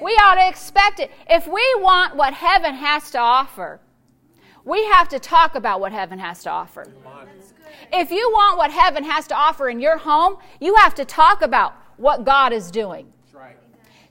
We 0.00 0.12
ought 0.22 0.36
to 0.36 0.48
expect 0.48 1.00
it. 1.00 1.10
If 1.28 1.48
we 1.48 1.64
want 1.78 2.14
what 2.14 2.32
heaven 2.32 2.74
has 2.74 3.10
to 3.10 3.18
offer, 3.18 3.80
we 4.68 4.84
have 4.84 5.08
to 5.08 5.18
talk 5.18 5.54
about 5.54 5.80
what 5.80 5.92
heaven 5.92 6.18
has 6.18 6.42
to 6.42 6.50
offer. 6.50 6.86
If 7.90 8.10
you 8.10 8.30
want 8.32 8.58
what 8.58 8.70
heaven 8.70 9.02
has 9.02 9.26
to 9.28 9.34
offer 9.34 9.70
in 9.70 9.80
your 9.80 9.96
home, 9.96 10.36
you 10.60 10.74
have 10.76 10.94
to 10.96 11.06
talk 11.06 11.40
about 11.40 11.74
what 11.96 12.24
God 12.24 12.52
is 12.52 12.70
doing. 12.70 13.10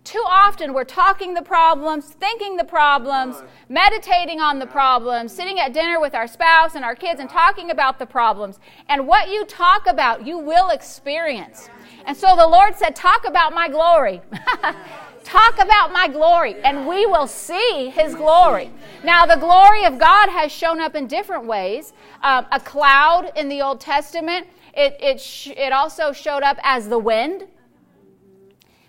Too 0.04 0.24
often 0.26 0.74
we're 0.74 0.86
talking 0.86 1.34
the 1.34 1.42
problems, 1.42 2.06
thinking 2.06 2.56
the 2.56 2.64
problems, 2.64 3.44
meditating 3.68 4.40
on 4.40 4.58
the 4.58 4.66
problems, 4.66 5.34
sitting 5.34 5.60
at 5.60 5.74
dinner 5.74 6.00
with 6.00 6.16
our 6.16 6.28
spouse 6.28 6.76
and 6.76 6.86
our 6.86 6.96
kids 6.96 7.20
and 7.20 7.30
talking 7.30 7.72
about 7.72 8.00
the 8.00 8.06
problems. 8.06 8.58
And 8.88 9.06
what 9.06 9.30
you 9.30 9.44
talk 9.46 9.86
about, 9.86 10.26
you 10.26 10.38
will 10.38 10.70
experience. 10.70 11.70
And 12.06 12.16
so 12.16 12.38
the 12.38 12.48
Lord 12.48 12.76
said, 12.78 12.96
Talk 12.96 13.28
about 13.28 13.54
my 13.54 13.68
glory. 13.68 14.22
Talk 15.28 15.56
about 15.60 15.92
my 15.92 16.08
glory, 16.08 16.56
and 16.64 16.88
we 16.88 17.06
will 17.06 17.28
see 17.28 17.92
his 17.94 18.16
glory. 18.16 18.72
Now, 19.04 19.26
the 19.26 19.36
glory 19.36 19.84
of 19.84 20.00
God 20.00 20.30
has 20.30 20.54
shown 20.54 20.80
up 20.80 20.96
in 20.96 21.06
different 21.06 21.44
ways. 21.44 21.92
Um, 22.24 22.46
a 22.50 22.62
cloud 22.62 23.34
in 23.36 23.50
the 23.50 23.62
Old 23.62 23.82
Testament, 23.82 24.48
it, 24.74 24.96
it, 25.02 25.20
sh- 25.20 25.48
it 25.48 25.74
also 25.74 26.14
showed 26.14 26.44
up 26.44 26.58
as 26.64 26.88
the 26.88 26.98
wind. 26.98 27.44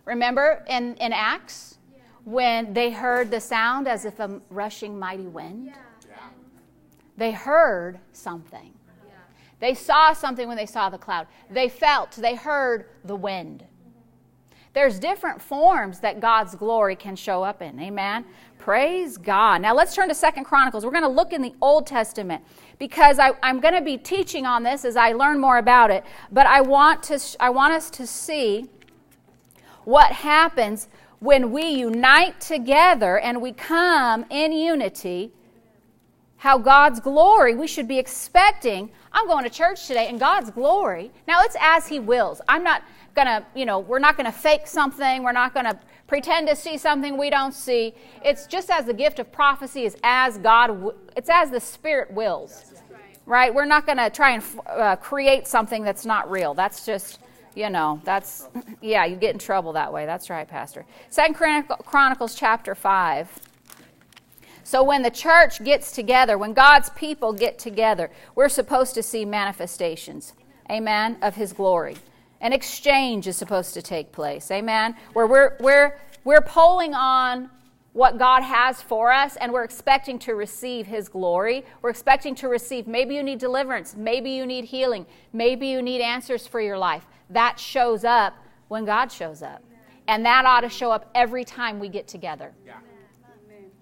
Remember 0.04 0.64
in, 0.68 0.94
in 0.98 1.12
Acts 1.12 1.78
when 2.22 2.72
they 2.72 2.92
heard 2.92 3.32
the 3.32 3.40
sound 3.40 3.88
as 3.88 4.04
if 4.04 4.20
a 4.20 4.40
rushing 4.48 4.96
mighty 4.96 5.26
wind? 5.26 5.72
They 7.16 7.32
heard 7.32 7.98
something. 8.12 8.72
They 9.58 9.74
saw 9.74 10.12
something 10.12 10.46
when 10.46 10.56
they 10.56 10.66
saw 10.66 10.88
the 10.88 10.98
cloud. 10.98 11.26
They 11.50 11.68
felt, 11.68 12.12
they 12.12 12.36
heard 12.36 12.86
the 13.02 13.16
wind. 13.16 13.64
There's 14.78 15.00
different 15.00 15.42
forms 15.42 15.98
that 15.98 16.20
God's 16.20 16.54
glory 16.54 16.94
can 16.94 17.16
show 17.16 17.42
up 17.42 17.62
in. 17.62 17.80
Amen. 17.80 18.24
Praise 18.58 19.16
God. 19.16 19.60
Now 19.60 19.74
let's 19.74 19.92
turn 19.92 20.08
to 20.08 20.14
Second 20.14 20.44
Chronicles. 20.44 20.84
We're 20.84 20.92
going 20.92 21.02
to 21.02 21.08
look 21.08 21.32
in 21.32 21.42
the 21.42 21.52
Old 21.60 21.84
Testament 21.84 22.44
because 22.78 23.18
I, 23.18 23.32
am 23.42 23.58
going 23.58 23.74
to 23.74 23.80
be 23.80 23.98
teaching 23.98 24.46
on 24.46 24.62
this 24.62 24.84
as 24.84 24.94
I 24.94 25.14
learn 25.14 25.40
more 25.40 25.58
about 25.58 25.90
it. 25.90 26.04
But 26.30 26.46
I 26.46 26.60
want 26.60 27.02
to 27.02 27.18
I 27.40 27.50
want 27.50 27.72
us 27.72 27.90
to 27.90 28.06
see 28.06 28.68
what 29.82 30.12
happens 30.12 30.86
when 31.18 31.50
we 31.50 31.64
unite 31.70 32.40
together 32.40 33.18
and 33.18 33.42
we 33.42 33.54
come 33.54 34.26
in 34.30 34.52
unity. 34.52 35.32
How 36.36 36.56
God's 36.56 37.00
glory, 37.00 37.56
we 37.56 37.66
should 37.66 37.88
be 37.88 37.98
expecting. 37.98 38.90
I'm 39.10 39.26
going 39.26 39.42
to 39.42 39.50
church 39.50 39.88
today 39.88 40.06
and 40.06 40.20
God's 40.20 40.52
glory. 40.52 41.10
Now 41.26 41.42
it's 41.42 41.56
as 41.60 41.88
He 41.88 41.98
wills. 41.98 42.40
I'm 42.48 42.62
not 42.62 42.84
going 43.24 43.42
to, 43.42 43.44
you 43.56 43.66
know, 43.66 43.80
we're 43.80 43.98
not 43.98 44.16
going 44.16 44.26
to 44.26 44.38
fake 44.38 44.66
something. 44.66 45.24
We're 45.24 45.32
not 45.32 45.52
going 45.52 45.66
to 45.66 45.76
pretend 46.06 46.46
to 46.48 46.54
see 46.54 46.78
something 46.78 47.18
we 47.18 47.30
don't 47.30 47.52
see. 47.52 47.94
It's 48.24 48.46
just 48.46 48.70
as 48.70 48.84
the 48.84 48.94
gift 48.94 49.18
of 49.18 49.32
prophecy 49.32 49.84
is 49.84 49.96
as 50.04 50.38
God, 50.38 50.94
it's 51.16 51.28
as 51.28 51.50
the 51.50 51.58
Spirit 51.58 52.12
wills. 52.12 52.72
Right? 53.26 53.52
We're 53.52 53.66
not 53.66 53.86
going 53.86 53.98
to 53.98 54.08
try 54.08 54.34
and 54.34 54.44
uh, 54.66 54.96
create 54.96 55.48
something 55.48 55.82
that's 55.82 56.06
not 56.06 56.30
real. 56.30 56.54
That's 56.54 56.86
just, 56.86 57.18
you 57.56 57.68
know, 57.70 58.00
that's, 58.04 58.48
yeah, 58.80 59.04
you 59.04 59.16
get 59.16 59.32
in 59.32 59.38
trouble 59.38 59.72
that 59.72 59.92
way. 59.92 60.06
That's 60.06 60.30
right, 60.30 60.46
Pastor. 60.46 60.86
Second 61.10 61.34
Chronicles 61.84 62.36
chapter 62.36 62.74
5. 62.76 63.28
So 64.62 64.84
when 64.84 65.02
the 65.02 65.10
church 65.10 65.64
gets 65.64 65.90
together, 65.90 66.38
when 66.38 66.52
God's 66.52 66.90
people 66.90 67.32
get 67.32 67.58
together, 67.58 68.10
we're 68.34 68.48
supposed 68.48 68.94
to 68.94 69.02
see 69.02 69.24
manifestations, 69.24 70.34
amen, 70.70 71.18
of 71.20 71.34
His 71.34 71.52
glory. 71.52 71.96
An 72.40 72.52
exchange 72.52 73.26
is 73.26 73.36
supposed 73.36 73.74
to 73.74 73.82
take 73.82 74.12
place. 74.12 74.50
Amen. 74.50 74.96
Where 75.12 75.26
we're, 75.26 75.56
we're, 75.60 75.98
we're 76.24 76.40
pulling 76.40 76.94
on 76.94 77.50
what 77.92 78.16
God 78.16 78.42
has 78.42 78.80
for 78.80 79.10
us 79.10 79.36
and 79.36 79.52
we're 79.52 79.64
expecting 79.64 80.18
to 80.20 80.34
receive 80.34 80.86
His 80.86 81.08
glory. 81.08 81.64
We're 81.82 81.90
expecting 81.90 82.34
to 82.36 82.48
receive, 82.48 82.86
maybe 82.86 83.16
you 83.16 83.22
need 83.24 83.40
deliverance, 83.40 83.96
maybe 83.96 84.30
you 84.30 84.46
need 84.46 84.64
healing, 84.64 85.04
maybe 85.32 85.66
you 85.66 85.82
need 85.82 86.00
answers 86.00 86.46
for 86.46 86.60
your 86.60 86.78
life. 86.78 87.06
That 87.30 87.58
shows 87.58 88.04
up 88.04 88.34
when 88.68 88.84
God 88.84 89.10
shows 89.10 89.42
up. 89.42 89.64
And 90.06 90.24
that 90.24 90.46
ought 90.46 90.60
to 90.60 90.68
show 90.68 90.90
up 90.90 91.10
every 91.14 91.44
time 91.44 91.80
we 91.80 91.88
get 91.88 92.06
together. 92.06 92.54
Yeah. 92.64 92.74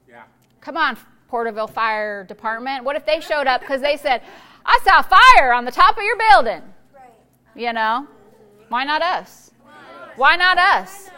Yeah. 0.08 0.22
Come 0.60 0.76
on, 0.76 0.96
Porterville 1.28 1.68
Fire 1.68 2.24
Department. 2.24 2.84
What 2.84 2.96
if 2.96 3.04
they 3.04 3.20
showed 3.20 3.46
up 3.46 3.60
because 3.60 3.80
they 3.80 3.96
said, 3.96 4.22
I 4.64 4.80
saw 4.82 5.02
fire 5.02 5.52
on 5.52 5.64
the 5.64 5.70
top 5.70 5.96
of 5.96 6.02
your 6.02 6.16
building? 6.16 6.62
Right. 6.94 7.12
You 7.54 7.72
know? 7.72 8.08
Why 8.68 8.84
not 8.84 9.02
us? 9.02 9.52
Why 10.16 10.36
not 10.36 10.58
us? 10.58 11.10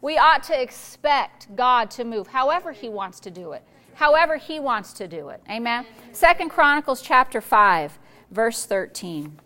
We 0.00 0.18
ought 0.18 0.42
to 0.44 0.60
expect 0.60 1.54
God 1.56 1.90
to 1.92 2.04
move 2.04 2.26
however 2.26 2.72
he 2.72 2.88
wants 2.88 3.20
to 3.20 3.30
do 3.30 3.52
it. 3.52 3.62
However 3.94 4.36
he 4.36 4.60
wants 4.60 4.92
to 4.94 5.08
do 5.08 5.30
it. 5.30 5.40
Amen. 5.50 5.86
Second 6.12 6.50
Chronicles 6.50 7.00
chapter 7.00 7.40
5 7.40 7.98
verse 8.30 8.66
13. 8.66 9.40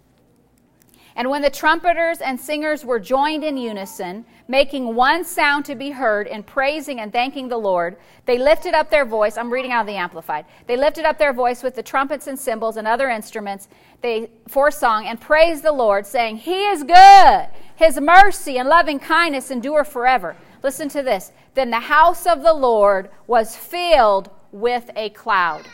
And 1.15 1.31
when 1.31 1.43
the 1.43 1.51
trumpeters 1.51 2.21
and 2.21 2.41
singers 2.41 2.85
were 2.85 3.01
joined 3.01 3.45
in 3.45 3.57
unison, 3.57 4.25
making 4.49 4.95
one 4.95 5.25
sound 5.25 5.67
to 5.67 5.75
be 5.75 5.91
heard 5.91 6.27
in 6.27 6.43
praising 6.43 7.01
and 7.01 7.13
thanking 7.13 7.49
the 7.49 7.59
Lord, 7.59 7.99
they 8.25 8.39
lifted 8.39 8.73
up 8.73 8.89
their 8.89 9.05
voice. 9.05 9.37
I'm 9.37 9.53
reading 9.53 9.73
out 9.73 9.83
of 9.83 9.87
the 9.87 9.97
Amplified. 9.97 10.47
They 10.67 10.77
lifted 10.77 11.05
up 11.05 11.19
their 11.19 11.35
voice 11.35 11.63
with 11.63 11.75
the 11.75 11.83
trumpets 11.83 12.27
and 12.27 12.39
cymbals 12.39 12.79
and 12.79 12.89
other 12.89 13.11
instruments 13.11 13.69
they, 14.01 14.31
for 14.49 14.71
song 14.71 15.07
and 15.07 15.21
praised 15.21 15.63
the 15.63 15.73
Lord, 15.73 16.07
saying, 16.07 16.39
He 16.39 16.67
is 16.69 16.83
good. 16.83 17.49
His 17.77 18.01
mercy 18.01 18.59
and 18.59 18.69
loving 18.69 18.99
kindness 18.99 19.51
endure 19.51 19.85
forever. 19.85 20.35
Listen 20.63 20.89
to 20.91 21.03
this. 21.03 21.31
Then 21.55 21.71
the 21.71 21.81
house 21.81 22.27
of 22.27 22.43
the 22.43 22.55
Lord 22.55 23.11
was 23.27 23.55
filled 23.55 24.31
with 24.51 24.91
a 24.97 25.11
cloud. 25.11 25.67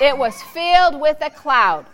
It 0.00 0.16
was 0.16 0.40
filled 0.42 1.00
with 1.00 1.16
a 1.22 1.30
cloud. 1.30 1.86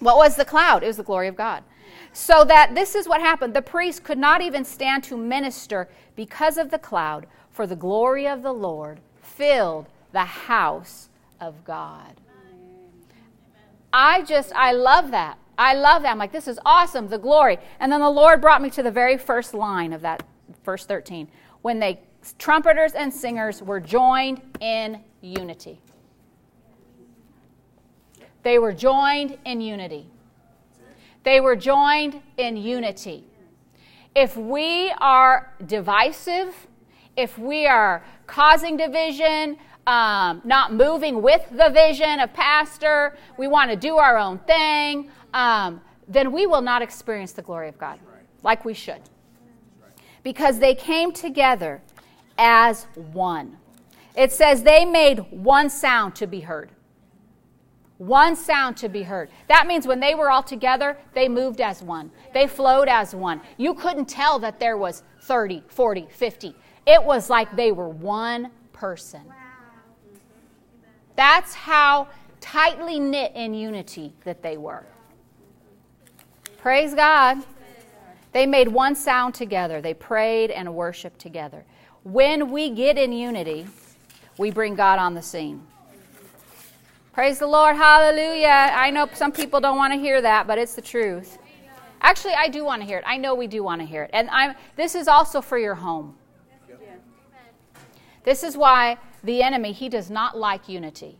What 0.00 0.16
was 0.16 0.36
the 0.36 0.44
cloud? 0.44 0.82
It 0.82 0.86
was 0.86 0.98
the 0.98 1.02
glory 1.02 1.28
of 1.28 1.36
God. 1.36 1.64
So 2.12 2.44
that 2.44 2.74
this 2.74 2.94
is 2.94 3.08
what 3.08 3.20
happened. 3.20 3.54
The 3.54 3.62
priest 3.62 4.02
could 4.02 4.18
not 4.18 4.42
even 4.42 4.64
stand 4.64 5.04
to 5.04 5.16
minister 5.16 5.88
because 6.16 6.58
of 6.58 6.70
the 6.70 6.78
cloud, 6.78 7.26
for 7.50 7.66
the 7.66 7.76
glory 7.76 8.26
of 8.26 8.42
the 8.42 8.52
Lord 8.52 9.00
filled 9.22 9.86
the 10.12 10.24
house 10.24 11.08
of 11.40 11.64
God. 11.64 12.20
I 13.92 14.22
just, 14.22 14.52
I 14.54 14.72
love 14.72 15.10
that. 15.10 15.38
I 15.58 15.74
love 15.74 16.02
that. 16.02 16.12
I'm 16.12 16.18
like, 16.18 16.32
this 16.32 16.48
is 16.48 16.58
awesome, 16.64 17.08
the 17.08 17.18
glory. 17.18 17.58
And 17.80 17.92
then 17.92 18.00
the 18.00 18.10
Lord 18.10 18.40
brought 18.40 18.62
me 18.62 18.70
to 18.70 18.82
the 18.82 18.90
very 18.90 19.18
first 19.18 19.52
line 19.52 19.92
of 19.92 20.00
that, 20.02 20.22
verse 20.64 20.86
13, 20.86 21.28
when 21.62 21.80
they, 21.80 22.00
trumpeters 22.38 22.92
and 22.92 23.12
singers, 23.12 23.62
were 23.62 23.80
joined 23.80 24.40
in 24.60 25.00
unity. 25.20 25.80
They 28.42 28.58
were 28.58 28.72
joined 28.72 29.36
in 29.44 29.60
unity. 29.60 30.06
They 31.22 31.40
were 31.40 31.56
joined 31.56 32.22
in 32.36 32.56
unity. 32.56 33.24
If 34.14 34.36
we 34.36 34.90
are 34.98 35.52
divisive, 35.66 36.66
if 37.16 37.38
we 37.38 37.66
are 37.66 38.02
causing 38.26 38.76
division, 38.76 39.58
um, 39.86 40.40
not 40.44 40.72
moving 40.72 41.22
with 41.22 41.42
the 41.50 41.70
vision 41.70 42.20
of 42.20 42.32
pastor, 42.32 43.16
we 43.36 43.48
want 43.48 43.70
to 43.70 43.76
do 43.76 43.96
our 43.96 44.16
own 44.16 44.38
thing, 44.40 45.10
um, 45.34 45.80
then 46.08 46.32
we 46.32 46.46
will 46.46 46.62
not 46.62 46.82
experience 46.82 47.32
the 47.32 47.42
glory 47.42 47.68
of 47.68 47.78
God 47.78 47.98
like 48.42 48.64
we 48.64 48.74
should. 48.74 49.00
Because 50.22 50.58
they 50.58 50.74
came 50.74 51.12
together 51.12 51.82
as 52.36 52.84
one. 52.94 53.58
It 54.16 54.32
says 54.32 54.62
they 54.62 54.84
made 54.84 55.18
one 55.30 55.70
sound 55.70 56.14
to 56.16 56.26
be 56.26 56.40
heard 56.40 56.70
one 58.00 58.34
sound 58.34 58.78
to 58.78 58.88
be 58.88 59.02
heard. 59.02 59.28
That 59.48 59.66
means 59.66 59.86
when 59.86 60.00
they 60.00 60.14
were 60.14 60.30
all 60.30 60.42
together, 60.42 60.96
they 61.12 61.28
moved 61.28 61.60
as 61.60 61.82
one. 61.82 62.10
They 62.32 62.46
flowed 62.46 62.88
as 62.88 63.14
one. 63.14 63.42
You 63.58 63.74
couldn't 63.74 64.06
tell 64.06 64.38
that 64.38 64.58
there 64.58 64.78
was 64.78 65.02
30, 65.20 65.64
40, 65.68 66.06
50. 66.08 66.54
It 66.86 67.04
was 67.04 67.28
like 67.28 67.54
they 67.54 67.72
were 67.72 67.90
one 67.90 68.52
person. 68.72 69.20
That's 71.14 71.52
how 71.52 72.08
tightly 72.40 72.98
knit 72.98 73.32
in 73.34 73.52
unity 73.52 74.14
that 74.24 74.42
they 74.42 74.56
were. 74.56 74.86
Praise 76.56 76.94
God. 76.94 77.44
They 78.32 78.46
made 78.46 78.68
one 78.68 78.94
sound 78.94 79.34
together. 79.34 79.82
They 79.82 79.92
prayed 79.92 80.50
and 80.50 80.74
worshiped 80.74 81.18
together. 81.18 81.66
When 82.04 82.50
we 82.50 82.70
get 82.70 82.96
in 82.96 83.12
unity, 83.12 83.66
we 84.38 84.50
bring 84.50 84.74
God 84.74 84.98
on 84.98 85.12
the 85.12 85.20
scene. 85.20 85.66
Praise 87.12 87.40
the 87.40 87.46
Lord. 87.46 87.76
Hallelujah. 87.76 88.72
I 88.72 88.90
know 88.90 89.08
some 89.12 89.32
people 89.32 89.60
don't 89.60 89.76
want 89.76 89.92
to 89.92 89.98
hear 89.98 90.20
that, 90.22 90.46
but 90.46 90.58
it's 90.58 90.74
the 90.74 90.82
truth. 90.82 91.38
Actually, 92.00 92.34
I 92.34 92.48
do 92.48 92.64
want 92.64 92.82
to 92.82 92.86
hear 92.86 92.98
it. 92.98 93.04
I 93.06 93.16
know 93.16 93.34
we 93.34 93.46
do 93.46 93.62
want 93.62 93.80
to 93.80 93.86
hear 93.86 94.04
it. 94.04 94.10
And 94.12 94.30
I'm, 94.30 94.54
this 94.76 94.94
is 94.94 95.08
also 95.08 95.40
for 95.40 95.58
your 95.58 95.74
home. 95.74 96.14
This 98.22 98.44
is 98.44 98.56
why 98.56 98.98
the 99.24 99.42
enemy, 99.42 99.72
he 99.72 99.88
does 99.88 100.08
not 100.08 100.38
like 100.38 100.68
unity. 100.68 101.18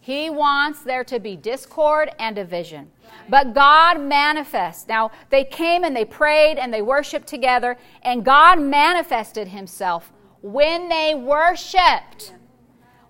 He 0.00 0.30
wants 0.30 0.82
there 0.82 1.04
to 1.04 1.20
be 1.20 1.36
discord 1.36 2.10
and 2.18 2.34
division. 2.34 2.90
But 3.28 3.54
God 3.54 4.00
manifests. 4.00 4.88
Now, 4.88 5.12
they 5.30 5.44
came 5.44 5.84
and 5.84 5.94
they 5.94 6.04
prayed 6.04 6.58
and 6.58 6.74
they 6.74 6.82
worshiped 6.82 7.28
together, 7.28 7.78
and 8.02 8.24
God 8.24 8.60
manifested 8.60 9.48
himself 9.48 10.12
when 10.40 10.88
they 10.88 11.14
worshiped. 11.14 12.32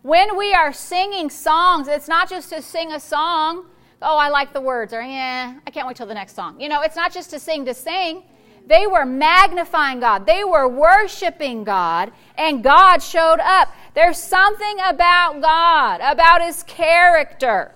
When 0.02 0.36
we 0.36 0.52
are 0.52 0.72
singing 0.72 1.30
songs, 1.30 1.86
it's 1.86 2.08
not 2.08 2.28
just 2.28 2.48
to 2.50 2.60
sing 2.60 2.90
a 2.90 2.98
song. 2.98 3.66
Oh, 4.00 4.16
I 4.16 4.30
like 4.30 4.52
the 4.52 4.60
words, 4.60 4.92
or 4.92 5.00
yeah, 5.00 5.54
I 5.64 5.70
can't 5.70 5.86
wait 5.86 5.96
till 5.96 6.08
the 6.08 6.14
next 6.14 6.34
song. 6.34 6.60
You 6.60 6.68
know, 6.68 6.82
it's 6.82 6.96
not 6.96 7.12
just 7.12 7.30
to 7.30 7.38
sing 7.38 7.64
to 7.66 7.74
sing. 7.74 8.24
They 8.66 8.88
were 8.88 9.06
magnifying 9.06 10.00
God. 10.00 10.26
They 10.26 10.42
were 10.42 10.66
worshiping 10.66 11.62
God, 11.62 12.10
and 12.36 12.64
God 12.64 13.00
showed 13.00 13.38
up. 13.38 13.72
There's 13.94 14.18
something 14.18 14.76
about 14.84 15.40
God, 15.40 16.00
about 16.00 16.42
His 16.42 16.64
character. 16.64 17.72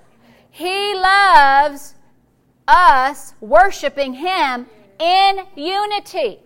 He 0.51 0.95
loves 0.97 1.95
us 2.67 3.35
worshiping 3.41 4.15
Him 4.15 4.67
in 4.99 5.47
unity. 5.55 6.41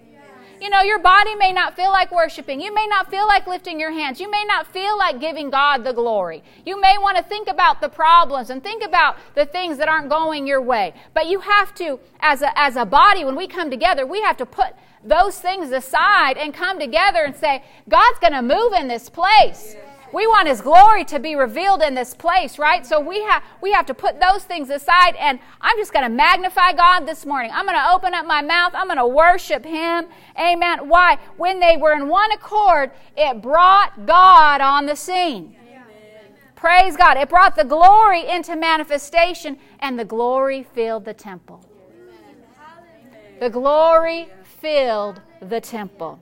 You 0.61 0.69
know, 0.69 0.83
your 0.83 0.99
body 0.99 1.35
may 1.37 1.53
not 1.53 1.75
feel 1.75 1.91
like 1.91 2.13
worshiping. 2.13 2.61
You 2.61 2.75
may 2.75 2.87
not 2.87 3.11
feel 3.11 3.27
like 3.27 3.47
lifting 3.47 3.81
your 3.81 3.93
hands. 3.93 4.21
You 4.21 4.31
may 4.31 4.45
not 4.45 4.67
feel 4.67 4.99
like 4.99 5.19
giving 5.19 5.49
God 5.49 5.85
the 5.85 5.93
glory. 5.93 6.45
You 6.67 6.79
may 6.79 6.97
want 6.99 7.17
to 7.17 7.23
think 7.23 7.49
about 7.49 7.81
the 7.81 7.89
problems 7.89 8.51
and 8.51 8.63
think 8.63 8.85
about 8.85 9.17
the 9.35 9.47
things 9.47 9.79
that 9.79 9.89
aren't 9.89 10.11
going 10.11 10.47
your 10.47 10.61
way. 10.61 10.93
But 11.15 11.29
you 11.29 11.41
have 11.41 11.75
to, 11.77 11.99
as 12.21 12.43
a, 12.43 12.59
as 12.59 12.77
a 12.77 12.85
body, 12.85 13.25
when 13.25 13.37
we 13.37 13.47
come 13.47 13.71
together, 13.71 14.05
we 14.05 14.21
have 14.21 14.37
to 14.37 14.47
put 14.47 14.75
those 15.03 15.39
things 15.39 15.71
aside 15.71 16.37
and 16.37 16.53
come 16.53 16.79
together 16.79 17.21
and 17.25 17.35
say, 17.35 17.65
God's 17.89 18.19
going 18.19 18.35
to 18.35 18.43
move 18.43 18.75
in 18.75 18.87
this 18.87 19.09
place. 19.09 19.77
We 20.13 20.27
want 20.27 20.49
his 20.49 20.61
glory 20.61 21.05
to 21.05 21.19
be 21.19 21.37
revealed 21.37 21.83
in 21.83 21.95
this 21.95 22.15
place, 22.15 22.59
right? 22.59 22.85
So 22.85 22.99
we 23.01 23.23
have 23.23 23.43
we 23.61 23.73
have 23.73 23.87
to 23.87 23.95
put 23.95 24.21
those 24.21 24.45
things 24.45 24.71
aside 24.71 25.15
and 25.17 25.39
I'm 25.61 25.77
just 25.79 25.93
going 25.93 26.05
to 26.05 26.11
magnify 26.11 26.73
God 26.73 27.07
this 27.07 27.25
morning. 27.25 27.51
I'm 27.55 27.65
going 27.65 27.79
to 27.79 27.93
open 27.93 28.15
up 28.15 28.27
my 28.27 28.43
mouth. 28.43 28.73
I'm 28.75 28.87
going 28.87 28.99
to 28.99 29.07
worship 29.07 29.65
him. 29.65 30.07
Amen. 30.39 30.89
Why? 30.89 31.19
When 31.37 31.61
they 31.61 31.77
were 31.77 31.93
in 31.93 32.09
one 32.09 32.33
accord, 32.33 32.91
it 33.17 33.41
brought 33.41 34.07
God 34.07 34.61
on 34.61 34.87
the 34.87 34.97
scene. 34.97 35.57
Praise 36.61 36.95
God. 36.95 37.17
It 37.17 37.31
brought 37.31 37.57
the 37.57 37.65
glory 37.65 38.29
into 38.29 38.55
manifestation, 38.55 39.59
and 39.79 39.99
the 39.99 40.05
glory 40.05 40.63
filled 40.63 41.07
the 41.07 41.15
temple. 41.15 41.65
The 43.41 43.49
glory 43.49 44.29
filled 44.61 45.23
the 45.41 45.63
temple. 45.63 46.19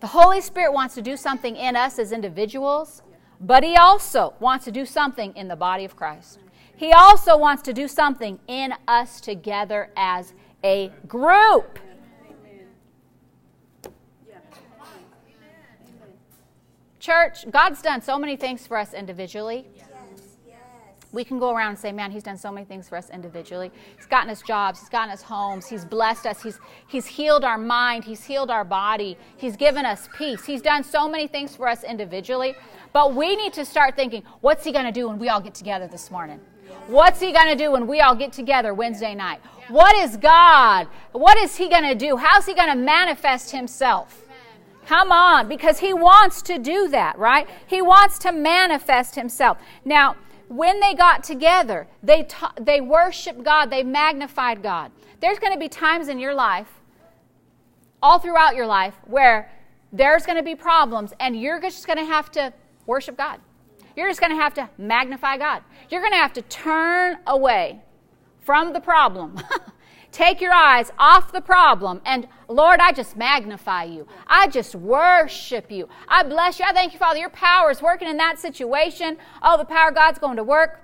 The 0.00 0.06
Holy 0.06 0.40
Spirit 0.40 0.72
wants 0.72 0.94
to 0.94 1.02
do 1.02 1.16
something 1.16 1.56
in 1.56 1.76
us 1.76 1.98
as 1.98 2.10
individuals, 2.10 3.02
but 3.38 3.62
He 3.62 3.76
also 3.76 4.34
wants 4.40 4.64
to 4.64 4.72
do 4.72 4.86
something 4.86 5.36
in 5.36 5.48
the 5.48 5.56
body 5.56 5.84
of 5.84 5.94
Christ. 5.94 6.38
He 6.74 6.92
also 6.92 7.36
wants 7.36 7.62
to 7.64 7.74
do 7.74 7.86
something 7.86 8.40
in 8.48 8.72
us 8.88 9.20
together 9.20 9.90
as 9.96 10.32
a 10.64 10.90
group. 11.06 11.78
Church, 16.98 17.50
God's 17.50 17.82
done 17.82 18.00
so 18.00 18.18
many 18.18 18.36
things 18.36 18.66
for 18.66 18.78
us 18.78 18.94
individually. 18.94 19.66
We 21.12 21.24
can 21.24 21.38
go 21.40 21.50
around 21.50 21.70
and 21.70 21.78
say, 21.78 21.90
man, 21.90 22.12
he's 22.12 22.22
done 22.22 22.38
so 22.38 22.52
many 22.52 22.64
things 22.64 22.88
for 22.88 22.96
us 22.96 23.10
individually. 23.10 23.72
He's 23.96 24.06
gotten 24.06 24.30
us 24.30 24.42
jobs, 24.42 24.78
he's 24.78 24.88
gotten 24.88 25.10
us 25.10 25.22
homes, 25.22 25.66
he's 25.66 25.84
blessed 25.84 26.26
us, 26.26 26.42
he's, 26.42 26.60
he's 26.86 27.06
healed 27.06 27.44
our 27.44 27.58
mind, 27.58 28.04
he's 28.04 28.24
healed 28.24 28.50
our 28.50 28.64
body, 28.64 29.18
he's 29.36 29.56
given 29.56 29.84
us 29.84 30.08
peace. 30.16 30.44
He's 30.44 30.62
done 30.62 30.84
so 30.84 31.08
many 31.08 31.26
things 31.26 31.56
for 31.56 31.66
us 31.68 31.82
individually. 31.82 32.54
But 32.92 33.14
we 33.14 33.34
need 33.36 33.52
to 33.54 33.64
start 33.64 33.96
thinking, 33.96 34.22
what's 34.40 34.64
he 34.64 34.72
going 34.72 34.84
to 34.84 34.92
do 34.92 35.08
when 35.08 35.18
we 35.18 35.28
all 35.28 35.40
get 35.40 35.54
together 35.54 35.88
this 35.88 36.10
morning? 36.10 36.40
What's 36.86 37.20
he 37.20 37.32
going 37.32 37.48
to 37.48 37.56
do 37.56 37.72
when 37.72 37.86
we 37.86 38.00
all 38.00 38.14
get 38.14 38.32
together 38.32 38.74
Wednesday 38.74 39.14
night? 39.14 39.40
What 39.68 39.94
is 39.96 40.16
God? 40.16 40.88
What 41.12 41.36
is 41.38 41.56
he 41.56 41.68
going 41.68 41.84
to 41.84 41.94
do? 41.94 42.16
How's 42.16 42.46
he 42.46 42.54
going 42.54 42.70
to 42.70 42.76
manifest 42.76 43.50
himself? 43.50 44.24
Come 44.86 45.12
on, 45.12 45.48
because 45.48 45.78
he 45.78 45.92
wants 45.92 46.42
to 46.42 46.58
do 46.58 46.88
that, 46.88 47.16
right? 47.16 47.48
He 47.68 47.80
wants 47.80 48.18
to 48.20 48.32
manifest 48.32 49.14
himself. 49.14 49.58
Now, 49.84 50.16
when 50.50 50.80
they 50.80 50.94
got 50.94 51.22
together, 51.22 51.86
they, 52.02 52.24
ta- 52.24 52.52
they 52.60 52.80
worshiped 52.80 53.44
God, 53.44 53.70
they 53.70 53.84
magnified 53.84 54.64
God. 54.64 54.90
There's 55.20 55.38
going 55.38 55.52
to 55.52 55.58
be 55.58 55.68
times 55.68 56.08
in 56.08 56.18
your 56.18 56.34
life, 56.34 56.66
all 58.02 58.18
throughout 58.18 58.56
your 58.56 58.66
life, 58.66 58.94
where 59.06 59.48
there's 59.92 60.26
going 60.26 60.38
to 60.38 60.42
be 60.42 60.56
problems, 60.56 61.12
and 61.20 61.40
you're 61.40 61.60
just 61.60 61.86
going 61.86 62.00
to 62.00 62.04
have 62.04 62.32
to 62.32 62.52
worship 62.84 63.16
God. 63.16 63.38
You're 63.94 64.08
just 64.08 64.20
going 64.20 64.32
to 64.32 64.42
have 64.42 64.52
to 64.54 64.68
magnify 64.76 65.36
God. 65.36 65.62
You're 65.88 66.00
going 66.00 66.14
to 66.14 66.18
have 66.18 66.32
to 66.32 66.42
turn 66.42 67.18
away 67.28 67.80
from 68.40 68.72
the 68.72 68.80
problem 68.80 69.36
Take 70.12 70.40
your 70.40 70.52
eyes 70.52 70.90
off 70.98 71.32
the 71.32 71.40
problem 71.40 72.00
and 72.04 72.26
Lord, 72.48 72.80
I 72.80 72.90
just 72.90 73.16
magnify 73.16 73.84
you. 73.84 74.08
I 74.26 74.48
just 74.48 74.74
worship 74.74 75.70
you. 75.70 75.88
I 76.08 76.24
bless 76.24 76.58
you. 76.58 76.64
I 76.68 76.72
thank 76.72 76.92
you, 76.92 76.98
Father. 76.98 77.20
Your 77.20 77.30
power 77.30 77.70
is 77.70 77.80
working 77.80 78.08
in 78.08 78.16
that 78.16 78.40
situation. 78.40 79.18
Oh, 79.40 79.56
the 79.56 79.64
power 79.64 79.90
of 79.90 79.94
God's 79.94 80.18
going 80.18 80.36
to 80.36 80.44
work. 80.44 80.82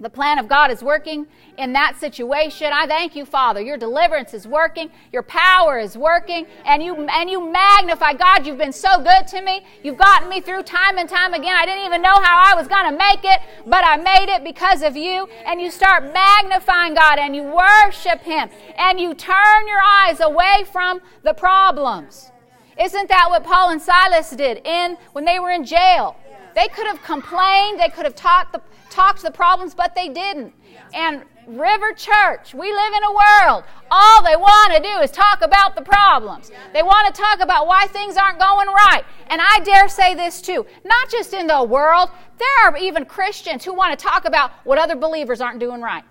The 0.00 0.08
plan 0.08 0.38
of 0.38 0.48
God 0.48 0.70
is 0.70 0.82
working 0.82 1.26
in 1.58 1.74
that 1.74 1.96
situation. 2.00 2.70
I 2.72 2.86
thank 2.86 3.14
you, 3.14 3.26
Father. 3.26 3.60
Your 3.60 3.76
deliverance 3.76 4.32
is 4.32 4.46
working. 4.46 4.90
Your 5.12 5.22
power 5.22 5.78
is 5.78 5.94
working. 5.96 6.46
And 6.64 6.82
you, 6.82 6.94
and 6.96 7.28
you 7.28 7.52
magnify. 7.52 8.14
God, 8.14 8.46
you've 8.46 8.56
been 8.56 8.72
so 8.72 9.02
good 9.02 9.26
to 9.28 9.42
me. 9.42 9.62
You've 9.82 9.98
gotten 9.98 10.30
me 10.30 10.40
through 10.40 10.62
time 10.62 10.96
and 10.96 11.06
time 11.06 11.34
again. 11.34 11.54
I 11.54 11.66
didn't 11.66 11.84
even 11.84 12.00
know 12.00 12.14
how 12.14 12.42
I 12.50 12.54
was 12.54 12.66
going 12.66 12.90
to 12.90 12.96
make 12.96 13.24
it, 13.24 13.40
but 13.66 13.84
I 13.84 13.98
made 13.98 14.34
it 14.34 14.42
because 14.42 14.82
of 14.82 14.96
you. 14.96 15.28
And 15.44 15.60
you 15.60 15.70
start 15.70 16.10
magnifying 16.14 16.94
God 16.94 17.18
and 17.18 17.36
you 17.36 17.42
worship 17.42 18.22
Him 18.22 18.48
and 18.78 18.98
you 18.98 19.12
turn 19.12 19.68
your 19.68 19.82
eyes 19.82 20.20
away 20.20 20.64
from 20.72 21.02
the 21.24 21.34
problems. 21.34 22.32
Isn't 22.80 23.10
that 23.10 23.26
what 23.28 23.44
Paul 23.44 23.68
and 23.68 23.82
Silas 23.82 24.30
did 24.30 24.62
in 24.64 24.96
when 25.12 25.26
they 25.26 25.38
were 25.38 25.50
in 25.50 25.66
jail? 25.66 26.16
They 26.54 26.68
could 26.68 26.86
have 26.86 27.02
complained, 27.02 27.78
they 27.78 27.90
could 27.90 28.04
have 28.04 28.14
taught 28.14 28.52
the 28.52 28.62
talked 28.90 29.22
the 29.22 29.30
problems, 29.30 29.74
but 29.74 29.94
they 29.94 30.08
didn't. 30.08 30.52
And 30.92 31.22
River 31.46 31.92
Church, 31.92 32.54
we 32.54 32.72
live 32.72 32.92
in 32.94 33.04
a 33.04 33.12
world. 33.12 33.64
All 33.90 34.22
they 34.22 34.36
want 34.36 34.74
to 34.74 34.82
do 34.82 35.00
is 35.00 35.10
talk 35.10 35.42
about 35.42 35.74
the 35.74 35.82
problems. 35.82 36.50
They 36.72 36.82
want 36.82 37.12
to 37.12 37.20
talk 37.20 37.40
about 37.40 37.66
why 37.66 37.86
things 37.86 38.16
aren't 38.16 38.38
going 38.38 38.68
right. 38.68 39.02
And 39.28 39.40
I 39.40 39.60
dare 39.60 39.88
say 39.88 40.14
this 40.14 40.40
too, 40.40 40.66
not 40.84 41.10
just 41.10 41.32
in 41.32 41.46
the 41.46 41.64
world, 41.64 42.10
there 42.38 42.48
are 42.64 42.76
even 42.76 43.04
Christians 43.04 43.64
who 43.64 43.74
want 43.74 43.98
to 43.98 44.02
talk 44.02 44.24
about 44.26 44.52
what 44.64 44.78
other 44.78 44.96
believers 44.96 45.40
aren't 45.40 45.60
doing 45.60 45.80
right. 45.80 46.04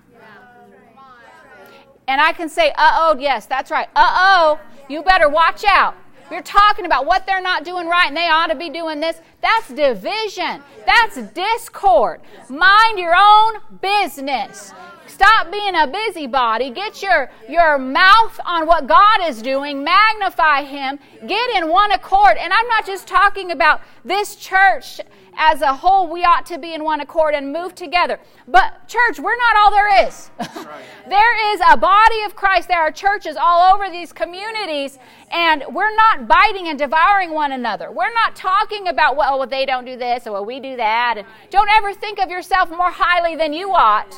And 2.08 2.20
I 2.20 2.34
can 2.34 2.50
say, 2.50 2.72
uh 2.72 2.92
oh, 2.96 3.18
yes, 3.20 3.46
that's 3.46 3.70
right. 3.70 3.88
Uh 3.96 4.12
oh, 4.16 4.60
you 4.90 5.04
better 5.04 5.30
watch 5.30 5.64
out. 5.64 5.96
You're 6.32 6.42
talking 6.42 6.86
about 6.86 7.06
what 7.06 7.26
they're 7.26 7.42
not 7.42 7.64
doing 7.64 7.88
right 7.88 8.08
and 8.08 8.16
they 8.16 8.28
ought 8.28 8.48
to 8.48 8.56
be 8.56 8.70
doing 8.70 9.00
this. 9.00 9.20
That's 9.42 9.68
division. 9.70 10.62
That's 10.86 11.18
discord. 11.34 12.22
Mind 12.50 13.00
your 13.00 13.16
own 13.16 13.56
business. 13.82 14.74
Stop 15.20 15.52
being 15.52 15.76
a 15.76 15.86
busybody. 15.86 16.70
Get 16.70 17.04
your, 17.04 17.30
your 17.50 17.78
mouth 17.78 18.40
on 18.46 18.66
what 18.66 18.88
God 18.88 19.20
is 19.28 19.42
doing. 19.42 19.84
Magnify 19.84 20.64
Him. 20.64 20.98
Get 21.28 21.58
in 21.58 21.68
one 21.68 21.92
accord. 21.92 22.38
And 22.38 22.54
I'm 22.54 22.68
not 22.70 22.86
just 22.86 23.06
talking 23.06 23.52
about 23.52 23.82
this 24.06 24.38
church 24.38 25.02
as 25.36 25.62
a 25.62 25.74
whole, 25.74 26.10
we 26.10 26.24
ought 26.24 26.46
to 26.46 26.58
be 26.58 26.74
in 26.74 26.86
one 26.86 27.02
accord 27.02 27.34
and 27.36 27.52
move 27.52 27.76
together. 27.76 28.18
But, 28.48 28.88
church, 28.88 29.20
we're 29.20 29.36
not 29.36 29.58
all 29.58 29.72
there 29.72 30.08
is. 30.08 30.32
there 31.10 31.54
is 31.54 31.62
a 31.70 31.76
body 31.76 32.24
of 32.26 32.38
Christ. 32.38 32.70
There 32.70 32.80
are 32.80 32.92
churches 32.92 33.36
all 33.36 33.76
over 33.76 33.90
these 33.90 34.14
communities, 34.14 35.00
and 35.34 35.66
we're 35.74 35.94
not 35.96 36.30
biting 36.30 36.70
and 36.70 36.80
devouring 36.80 37.32
one 37.32 37.52
another. 37.52 37.92
We're 37.92 38.14
not 38.14 38.38
talking 38.38 38.88
about, 38.88 39.18
well, 39.18 39.38
well 39.38 39.48
they 39.48 39.66
don't 39.66 39.84
do 39.84 39.98
this, 39.98 40.28
or 40.28 40.32
well, 40.32 40.46
we 40.46 40.62
do 40.62 40.78
that. 40.78 41.16
And 41.18 41.28
don't 41.50 41.70
ever 41.72 41.94
think 41.94 42.20
of 42.20 42.30
yourself 42.30 42.70
more 42.70 42.92
highly 42.92 43.36
than 43.36 43.52
you 43.52 43.74
ought. 43.74 44.16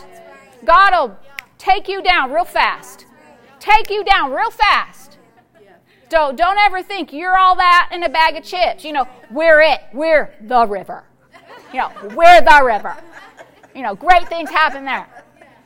God 0.66 0.92
will 0.94 1.18
take 1.58 1.88
you 1.88 2.02
down 2.02 2.32
real 2.32 2.46
fast. 2.46 3.06
Take 3.60 3.90
you 3.90 4.04
down 4.04 4.32
real 4.32 4.52
fast. 4.52 5.18
Don't, 6.10 6.36
don't 6.36 6.58
ever 6.58 6.84
think 6.84 7.14
you're 7.14 7.38
all 7.38 7.56
that 7.56 7.90
in 7.94 8.04
a 8.04 8.10
bag 8.10 8.36
of 8.36 8.44
chips. 8.44 8.84
You 8.84 8.92
know, 8.92 9.08
we're 9.30 9.62
it. 9.62 9.80
We're 9.94 10.34
the 10.42 10.68
river. 10.68 11.06
You 11.72 11.80
know, 11.80 11.92
we're 12.16 12.42
the 12.42 12.62
river. 12.66 12.98
You 13.74 13.82
know, 13.82 13.96
great 13.96 14.28
things 14.28 14.50
happen 14.50 14.84
there. 14.84 15.08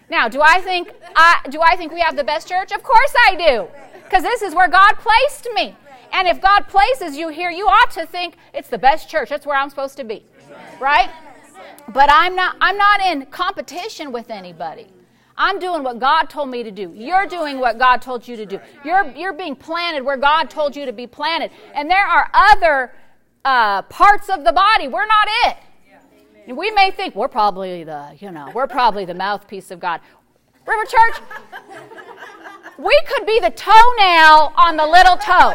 Now, 0.10 0.27
do 0.29 0.41
I 0.41 0.62
think 0.62 0.91
I 1.15 1.41
do 1.49 1.62
I 1.62 1.75
think 1.75 1.91
we 1.91 1.99
have 2.01 2.15
the 2.15 2.23
best 2.23 2.47
church? 2.47 2.71
Of 2.71 2.84
course 2.84 3.13
I 3.27 3.36
do. 3.36 3.67
Because 4.03 4.21
this 4.21 4.43
is 4.43 4.53
where 4.53 4.67
God 4.67 4.93
placed 4.99 5.47
me. 5.55 5.75
And 6.13 6.27
if 6.27 6.39
God 6.39 6.67
places 6.67 7.17
you 7.17 7.29
here, 7.29 7.49
you 7.49 7.65
ought 7.65 7.89
to 7.91 8.05
think 8.05 8.36
it's 8.53 8.69
the 8.69 8.77
best 8.77 9.10
church. 9.10 9.29
That's 9.29 9.45
where 9.45 9.58
I'm 9.58 9.69
supposed 9.69 9.97
to 9.97 10.03
be. 10.03 10.23
Right? 10.79 11.10
But 11.95 12.10
I'm 12.12 12.36
not 12.36 12.58
I'm 12.60 12.77
not 12.77 12.99
in 12.99 13.25
competition 13.27 14.12
with 14.12 14.29
anybody. 14.29 14.88
I'm 15.38 15.60
doing 15.60 15.81
what 15.81 15.97
God 15.99 16.29
told 16.29 16.49
me 16.49 16.62
to 16.63 16.71
do. 16.71 16.91
You're 16.93 17.25
doing 17.25 17.60
what 17.60 17.79
God 17.79 18.01
told 18.01 18.27
you 18.27 18.36
to 18.38 18.45
do. 18.45 18.60
You're, 18.86 19.12
you're 19.12 19.34
being 19.34 19.55
planted 19.55 20.03
where 20.03 20.15
God 20.15 20.49
told 20.49 20.75
you 20.75 20.86
to 20.86 20.93
be 20.93 21.08
planted. 21.08 21.51
And 21.73 21.91
there 21.91 22.05
are 22.05 22.29
other 22.34 22.93
uh, 23.43 23.81
parts 23.84 24.29
of 24.29 24.45
the 24.45 24.53
body. 24.53 24.88
We're 24.88 25.05
not 25.05 25.27
it. 25.45 25.58
And 26.47 26.55
we 26.55 26.71
may 26.71 26.91
think 26.91 27.15
we're 27.15 27.27
probably 27.27 27.84
the, 27.84 28.15
you 28.19 28.31
know, 28.31 28.49
we're 28.53 28.67
probably 28.67 29.03
the 29.03 29.13
mouthpiece 29.13 29.71
of 29.71 29.79
God. 29.79 29.99
River 30.65 30.86
Church, 30.86 31.21
we 32.77 33.01
could 33.08 33.25
be 33.25 33.39
the 33.39 33.51
toenail 33.51 34.53
on 34.55 34.77
the 34.77 34.86
little 34.88 35.17
toe. 35.17 35.53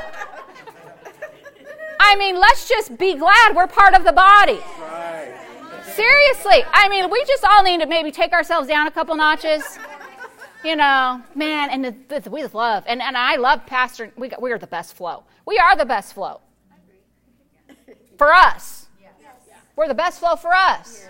I 2.01 2.17
mean, 2.17 2.39
let's 2.39 2.69
just 2.69 2.99
be 2.99 3.15
glad 3.15 3.55
we're 3.55 3.67
part 3.67 3.95
of 3.95 4.05
the 4.05 4.13
body. 4.13 4.59
Seriously, 5.95 6.65
I 6.73 6.89
mean, 6.89 7.11
we 7.11 7.25
just 7.25 7.45
all 7.45 7.63
need 7.63 7.81
to 7.81 7.87
maybe 7.87 8.11
take 8.11 8.33
ourselves 8.33 8.69
down 8.69 8.87
a 8.87 8.91
couple 8.91 9.15
notches. 9.17 9.79
You 10.65 10.77
know, 10.77 11.23
man, 11.35 11.71
and 11.71 11.85
the, 11.85 12.21
the, 12.21 12.31
we 12.31 12.45
love, 12.47 12.85
and, 12.87 13.01
and 13.01 13.17
I 13.17 13.37
love 13.37 13.65
Pastor. 13.67 14.13
We, 14.17 14.31
we 14.41 14.53
are 14.53 14.59
the 14.59 14.67
best 14.67 14.95
flow. 14.95 15.25
We 15.47 15.59
are 15.59 15.75
the 15.75 15.87
best 15.87 16.13
flow 16.13 16.43
for 18.19 18.33
us. 18.33 18.87
We're 19.75 19.89
the 19.89 19.95
best 19.95 20.21
flow 20.21 20.37
for 20.37 20.53
us. 20.53 21.09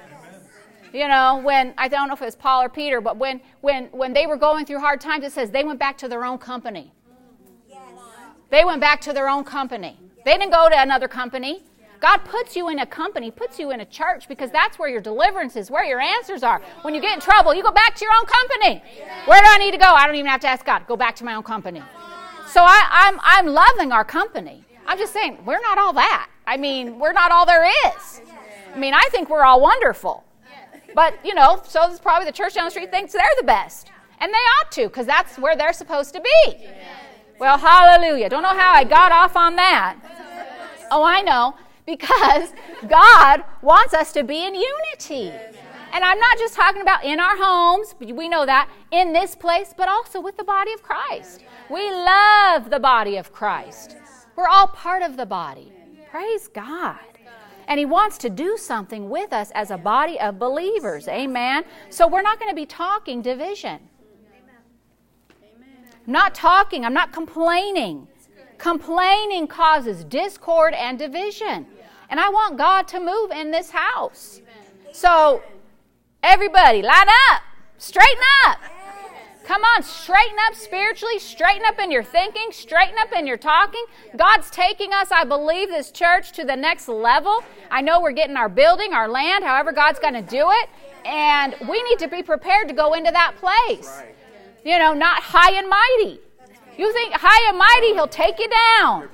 You 0.92 1.08
know, 1.08 1.40
when 1.42 1.74
I 1.76 1.88
don't 1.88 2.06
know 2.06 2.14
if 2.14 2.22
it 2.22 2.24
was 2.24 2.36
Paul 2.36 2.62
or 2.62 2.68
Peter, 2.68 3.00
but 3.00 3.16
when 3.16 3.40
when 3.60 3.86
when 3.86 4.12
they 4.12 4.26
were 4.26 4.36
going 4.36 4.64
through 4.64 4.78
hard 4.78 5.00
times, 5.00 5.24
it 5.24 5.32
says 5.32 5.50
they 5.50 5.64
went 5.64 5.78
back 5.78 5.98
to 5.98 6.08
their 6.08 6.24
own 6.24 6.38
company. 6.38 6.92
They 8.50 8.64
went 8.64 8.80
back 8.80 9.00
to 9.02 9.12
their 9.12 9.28
own 9.28 9.44
company. 9.44 9.98
They 10.24 10.36
didn't 10.36 10.52
go 10.52 10.68
to 10.68 10.80
another 10.80 11.08
company. 11.08 11.64
God 12.00 12.18
puts 12.24 12.56
you 12.56 12.68
in 12.70 12.78
a 12.78 12.86
company, 12.86 13.30
puts 13.30 13.58
you 13.58 13.70
in 13.70 13.80
a 13.80 13.84
church 13.84 14.26
because 14.26 14.50
that's 14.50 14.78
where 14.78 14.88
your 14.88 15.02
deliverance 15.02 15.54
is, 15.54 15.70
where 15.70 15.84
your 15.84 16.00
answers 16.00 16.42
are. 16.42 16.62
When 16.82 16.94
you 16.94 17.00
get 17.00 17.14
in 17.14 17.20
trouble, 17.20 17.54
you 17.54 17.62
go 17.62 17.70
back 17.70 17.94
to 17.96 18.04
your 18.04 18.14
own 18.18 18.26
company. 18.26 18.82
Where 19.26 19.40
do 19.40 19.46
I 19.48 19.58
need 19.58 19.72
to 19.72 19.78
go? 19.78 19.92
I 19.92 20.06
don't 20.06 20.16
even 20.16 20.30
have 20.30 20.40
to 20.40 20.48
ask 20.48 20.64
God. 20.64 20.86
Go 20.86 20.96
back 20.96 21.14
to 21.16 21.24
my 21.24 21.34
own 21.34 21.42
company. 21.42 21.82
So 22.46 22.62
I, 22.62 22.86
I'm 22.90 23.20
I'm 23.22 23.46
loving 23.46 23.92
our 23.92 24.04
company. 24.04 24.64
I'm 24.86 24.98
just 24.98 25.12
saying 25.12 25.38
we're 25.44 25.60
not 25.60 25.78
all 25.78 25.92
that. 25.92 26.28
I 26.46 26.56
mean, 26.56 26.98
we're 26.98 27.12
not 27.12 27.30
all 27.30 27.46
there 27.46 27.64
is. 27.64 28.22
I 28.74 28.78
mean, 28.78 28.94
I 28.94 29.04
think 29.10 29.28
we're 29.28 29.44
all 29.44 29.60
wonderful. 29.60 30.24
But, 30.94 31.14
you 31.24 31.34
know, 31.34 31.62
so 31.66 31.80
does 31.88 32.00
probably 32.00 32.26
the 32.26 32.32
church 32.32 32.54
down 32.54 32.64
the 32.64 32.70
street 32.70 32.90
thinks 32.90 33.12
they're 33.12 33.22
the 33.38 33.46
best. 33.46 33.90
And 34.18 34.32
they 34.32 34.36
ought 34.36 34.72
to, 34.72 34.88
because 34.88 35.06
that's 35.06 35.38
where 35.38 35.56
they're 35.56 35.72
supposed 35.72 36.12
to 36.14 36.20
be. 36.20 36.66
Well, 37.38 37.56
hallelujah. 37.56 38.28
Don't 38.28 38.42
know 38.42 38.48
how 38.48 38.72
I 38.72 38.84
got 38.84 39.12
off 39.12 39.36
on 39.36 39.56
that. 39.56 39.96
Oh, 40.90 41.04
I 41.04 41.22
know. 41.22 41.54
Because 41.90 42.52
God 42.86 43.42
wants 43.62 43.94
us 43.94 44.12
to 44.12 44.22
be 44.22 44.46
in 44.46 44.54
unity. 44.54 45.32
And 45.92 46.04
I'm 46.04 46.20
not 46.20 46.38
just 46.38 46.54
talking 46.54 46.82
about 46.82 47.02
in 47.04 47.18
our 47.18 47.36
homes, 47.36 47.96
we 47.98 48.28
know 48.28 48.46
that, 48.46 48.70
in 48.92 49.12
this 49.12 49.34
place, 49.34 49.74
but 49.76 49.88
also 49.88 50.20
with 50.20 50.36
the 50.36 50.44
body 50.44 50.72
of 50.72 50.84
Christ. 50.84 51.42
We 51.68 51.90
love 51.90 52.70
the 52.70 52.78
body 52.78 53.16
of 53.16 53.32
Christ. 53.32 53.96
We're 54.36 54.46
all 54.46 54.68
part 54.68 55.02
of 55.02 55.16
the 55.16 55.26
body. 55.26 55.72
Praise 56.10 56.46
God. 56.46 56.96
And 57.66 57.80
He 57.80 57.86
wants 57.86 58.18
to 58.18 58.30
do 58.30 58.56
something 58.56 59.10
with 59.10 59.32
us 59.32 59.50
as 59.56 59.72
a 59.72 59.76
body 59.76 60.18
of 60.20 60.38
believers. 60.38 61.08
Amen. 61.08 61.64
So 61.88 62.06
we're 62.06 62.22
not 62.22 62.38
going 62.38 62.50
to 62.50 62.56
be 62.56 62.66
talking 62.66 63.20
division. 63.20 63.80
I'm 66.06 66.12
not 66.12 66.36
talking, 66.36 66.84
I'm 66.84 66.94
not 66.94 67.12
complaining. 67.12 68.06
Complaining 68.58 69.46
causes 69.46 70.04
discord 70.04 70.74
and 70.74 70.98
division. 70.98 71.66
And 72.10 72.20
I 72.20 72.28
want 72.28 72.58
God 72.58 72.86
to 72.88 73.00
move 73.00 73.30
in 73.30 73.50
this 73.50 73.70
house. 73.70 74.40
So 74.92 75.42
Everybody, 76.22 76.82
line 76.82 77.08
up, 77.32 77.42
straighten 77.78 78.22
up. 78.46 78.58
Come 79.46 79.62
on, 79.64 79.82
straighten 79.82 80.36
up 80.46 80.54
spiritually, 80.54 81.18
straighten 81.18 81.64
up 81.64 81.78
in 81.78 81.90
your 81.90 82.04
thinking, 82.04 82.52
straighten 82.52 82.96
up 82.98 83.10
in 83.12 83.26
your 83.26 83.38
talking. 83.38 83.84
God's 84.16 84.50
taking 84.50 84.92
us, 84.92 85.10
I 85.10 85.24
believe, 85.24 85.70
this 85.70 85.90
church 85.90 86.32
to 86.32 86.44
the 86.44 86.54
next 86.54 86.88
level. 86.88 87.42
I 87.70 87.80
know 87.80 88.00
we're 88.00 88.12
getting 88.12 88.36
our 88.36 88.50
building, 88.50 88.92
our 88.92 89.08
land, 89.08 89.42
however, 89.42 89.72
God's 89.72 89.98
going 89.98 90.14
to 90.14 90.22
do 90.22 90.50
it. 90.50 90.68
And 91.06 91.56
we 91.68 91.82
need 91.84 91.98
to 92.00 92.08
be 92.08 92.22
prepared 92.22 92.68
to 92.68 92.74
go 92.74 92.92
into 92.92 93.10
that 93.10 93.34
place. 93.40 94.02
You 94.62 94.78
know, 94.78 94.92
not 94.92 95.22
high 95.22 95.58
and 95.58 95.68
mighty. 95.68 96.20
You 96.80 96.90
think 96.94 97.12
high 97.12 97.50
and 97.50 97.58
mighty, 97.58 97.92
He'll 97.92 98.08
take 98.08 98.38
you 98.38 98.48
down. 98.48 99.10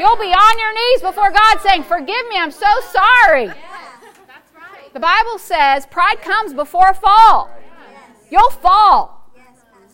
You'll 0.00 0.16
be 0.16 0.32
on 0.32 0.58
your 0.58 0.72
knees 0.72 1.02
before 1.02 1.30
God 1.30 1.60
saying, 1.60 1.82
Forgive 1.82 2.28
me, 2.28 2.38
I'm 2.38 2.50
so 2.50 2.66
sorry. 2.90 3.50
The 4.94 5.00
Bible 5.00 5.38
says 5.38 5.84
pride 5.84 6.22
comes 6.22 6.54
before 6.54 6.88
a 6.88 6.94
fall. 6.94 7.50
You'll 8.30 8.48
fall. 8.48 9.30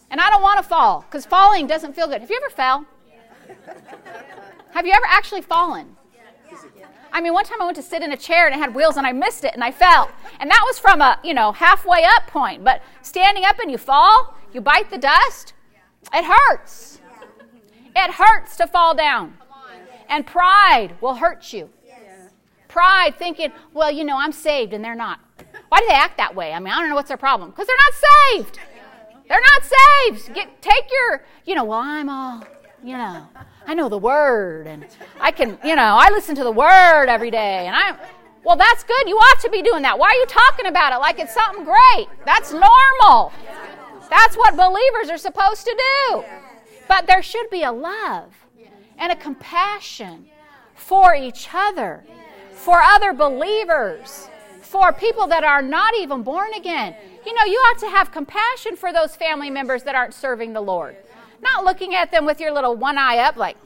And 0.09 0.21
I 0.21 0.31
don't 0.31 0.41
want 0.41 0.63
to 0.63 0.63
fall 0.63 1.01
because 1.01 1.27
falling 1.27 1.67
doesn't 1.67 1.97
feel 1.97 2.07
good. 2.07 2.21
Have 2.21 2.31
you 2.31 2.41
ever 2.45 2.55
fell? 2.55 2.87
Have 4.75 4.87
you 4.87 4.93
ever 4.93 5.07
actually 5.09 5.43
fallen? 5.43 5.97
I 7.13 7.21
mean, 7.21 7.33
one 7.33 7.45
time 7.45 7.61
I 7.61 7.65
went 7.65 7.75
to 7.75 7.83
sit 7.83 8.03
in 8.03 8.13
a 8.13 8.17
chair 8.17 8.47
and 8.47 8.55
it 8.55 8.59
had 8.59 8.73
wheels 8.73 8.97
and 8.97 9.05
I 9.05 9.11
missed 9.11 9.43
it 9.43 9.53
and 9.55 9.65
I 9.65 9.73
fell. 9.73 10.13
And 10.39 10.49
that 10.49 10.63
was 10.65 10.79
from 10.79 11.03
a, 11.03 11.19
you 11.25 11.35
know, 11.35 11.51
halfway 11.51 12.05
up 12.05 12.29
point. 12.29 12.63
But 12.63 12.83
standing 13.03 13.45
up 13.45 13.59
and 13.59 13.69
you 13.69 13.79
fall, 13.79 14.37
you 14.53 14.61
bite 14.61 14.91
the 14.91 14.99
dust, 14.99 15.55
it 16.15 16.25
hurts. 16.25 17.00
It 18.05 18.15
hurts 18.15 18.57
to 18.57 18.67
fall 18.67 18.95
down. 18.95 19.37
And 20.09 20.27
pride 20.27 20.95
will 21.01 21.15
hurt 21.15 21.53
you. 21.53 21.71
Pride, 22.69 23.17
thinking, 23.19 23.53
well, 23.73 23.91
you 23.91 24.05
know, 24.05 24.17
I'm 24.17 24.33
saved 24.33 24.73
and 24.73 24.85
they're 24.85 24.95
not. 24.95 25.21
Why 25.69 25.81
do 25.81 25.87
they 25.89 25.95
act 25.95 26.17
that 26.19 26.35
way? 26.35 26.53
I 26.53 26.59
mean, 26.61 26.73
I 26.73 26.79
don't 26.79 26.89
know 26.89 26.95
what's 26.95 27.09
their 27.09 27.17
problem. 27.17 27.51
Because 27.51 27.67
they're 27.67 27.77
not 27.77 27.95
saved. 27.95 28.59
They're 29.29 29.41
not 29.41 29.63
saved. 29.65 30.35
Get, 30.35 30.63
take 30.63 30.91
your, 30.91 31.25
you 31.45 31.55
know, 31.55 31.65
well, 31.65 31.81
I'm 31.81 32.09
all, 32.09 32.45
you 32.83 32.97
know, 32.97 33.27
I 33.67 33.75
know 33.75 33.89
the 33.89 33.99
word 33.99 34.67
and 34.67 34.87
I 35.21 35.31
can, 35.31 35.59
you 35.65 35.77
know, 35.77 35.97
I 36.01 36.09
listen 36.11 36.35
to 36.37 36.45
the 36.45 36.53
word 36.53 37.07
every 37.09 37.31
day 37.31 37.67
and 37.67 37.77
I'm, 37.77 37.97
well, 38.45 38.57
that's 38.57 38.83
good. 38.85 39.09
You 39.09 39.17
ought 39.17 39.41
to 39.41 39.51
be 39.51 39.63
doing 39.63 39.83
that. 39.83 39.99
Why 39.99 40.09
are 40.09 40.15
you 40.15 40.27
talking 40.27 40.67
about 40.67 40.93
it 40.93 40.99
like 40.99 41.19
it's 41.19 41.35
something 41.35 41.65
great? 41.65 42.09
That's 42.25 42.53
normal. 42.53 43.33
That's 44.09 44.37
what 44.37 44.57
believers 44.57 45.11
are 45.11 45.19
supposed 45.19 45.65
to 45.65 45.77
do. 45.77 46.25
But 46.91 47.07
there 47.07 47.23
should 47.23 47.49
be 47.51 47.63
a 47.63 47.71
love 47.71 48.35
and 48.99 49.13
a 49.13 49.17
compassion 49.17 50.27
for 50.75 51.15
each 51.15 51.49
other 51.55 52.03
for 52.51 52.81
other 52.83 53.13
believers, 53.13 54.29
for 54.61 54.93
people 54.93 55.29
that 55.29 55.45
are 55.45 55.63
not 55.63 55.95
even 55.97 56.25
born 56.25 56.53
again. 56.55 56.97
You 57.25 57.33
know, 57.33 57.45
you 57.45 57.57
ought 57.59 57.79
to 57.79 57.89
have 57.89 58.11
compassion 58.11 58.75
for 58.75 58.93
those 58.93 59.15
family 59.15 59.51
members 59.51 59.85
that 59.85 59.95
aren't 59.95 60.15
serving 60.15 60.53
the 60.53 60.61
Lord. 60.61 60.97
Not 61.41 61.65
looking 61.65 61.95
at 61.95 62.11
them 62.11 62.27
with 62.27 62.41
your 62.41 62.53
little 62.53 62.75
one 62.75 62.99
eye 62.99 63.19
up, 63.19 63.37
like, 63.37 63.57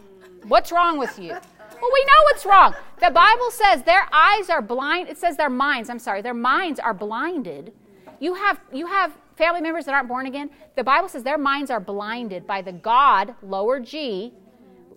what's 0.46 0.70
wrong 0.70 0.98
with 0.98 1.18
you? 1.18 1.30
Well, 1.30 1.90
we 1.92 2.04
know 2.04 2.22
what's 2.24 2.44
wrong. 2.44 2.74
The 3.00 3.10
Bible 3.10 3.50
says 3.50 3.82
their 3.84 4.06
eyes 4.12 4.50
are 4.50 4.60
blind. 4.60 5.08
It 5.08 5.16
says 5.16 5.38
their 5.38 5.48
minds, 5.48 5.88
I'm 5.88 5.98
sorry, 5.98 6.20
their 6.20 6.34
minds 6.34 6.78
are 6.78 6.92
blinded. 6.92 7.72
You 8.20 8.34
have, 8.34 8.60
you 8.70 8.86
have 8.86 9.16
family 9.36 9.60
members 9.60 9.84
that 9.86 9.94
aren't 9.94 10.08
born 10.08 10.26
again. 10.26 10.50
The 10.76 10.84
Bible 10.84 11.08
says 11.08 11.22
their 11.22 11.38
minds 11.38 11.70
are 11.70 11.80
blinded 11.80 12.46
by 12.46 12.62
the 12.62 12.72
God, 12.72 13.34
lower 13.42 13.80
G, 13.80 14.32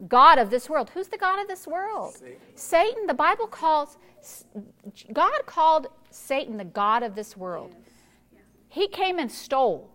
God 0.07 0.37
of 0.37 0.49
this 0.49 0.69
world. 0.69 0.91
Who's 0.93 1.07
the 1.07 1.17
God 1.17 1.41
of 1.41 1.47
this 1.47 1.65
world? 1.65 2.13
Satan. 2.13 2.37
Satan. 2.55 3.07
The 3.07 3.13
Bible 3.13 3.47
calls, 3.47 3.97
God 5.11 5.45
called 5.45 5.87
Satan 6.11 6.57
the 6.57 6.65
God 6.65 7.03
of 7.03 7.15
this 7.15 7.35
world. 7.35 7.75
He 8.69 8.87
came 8.87 9.17
and 9.17 9.31
stole. 9.31 9.89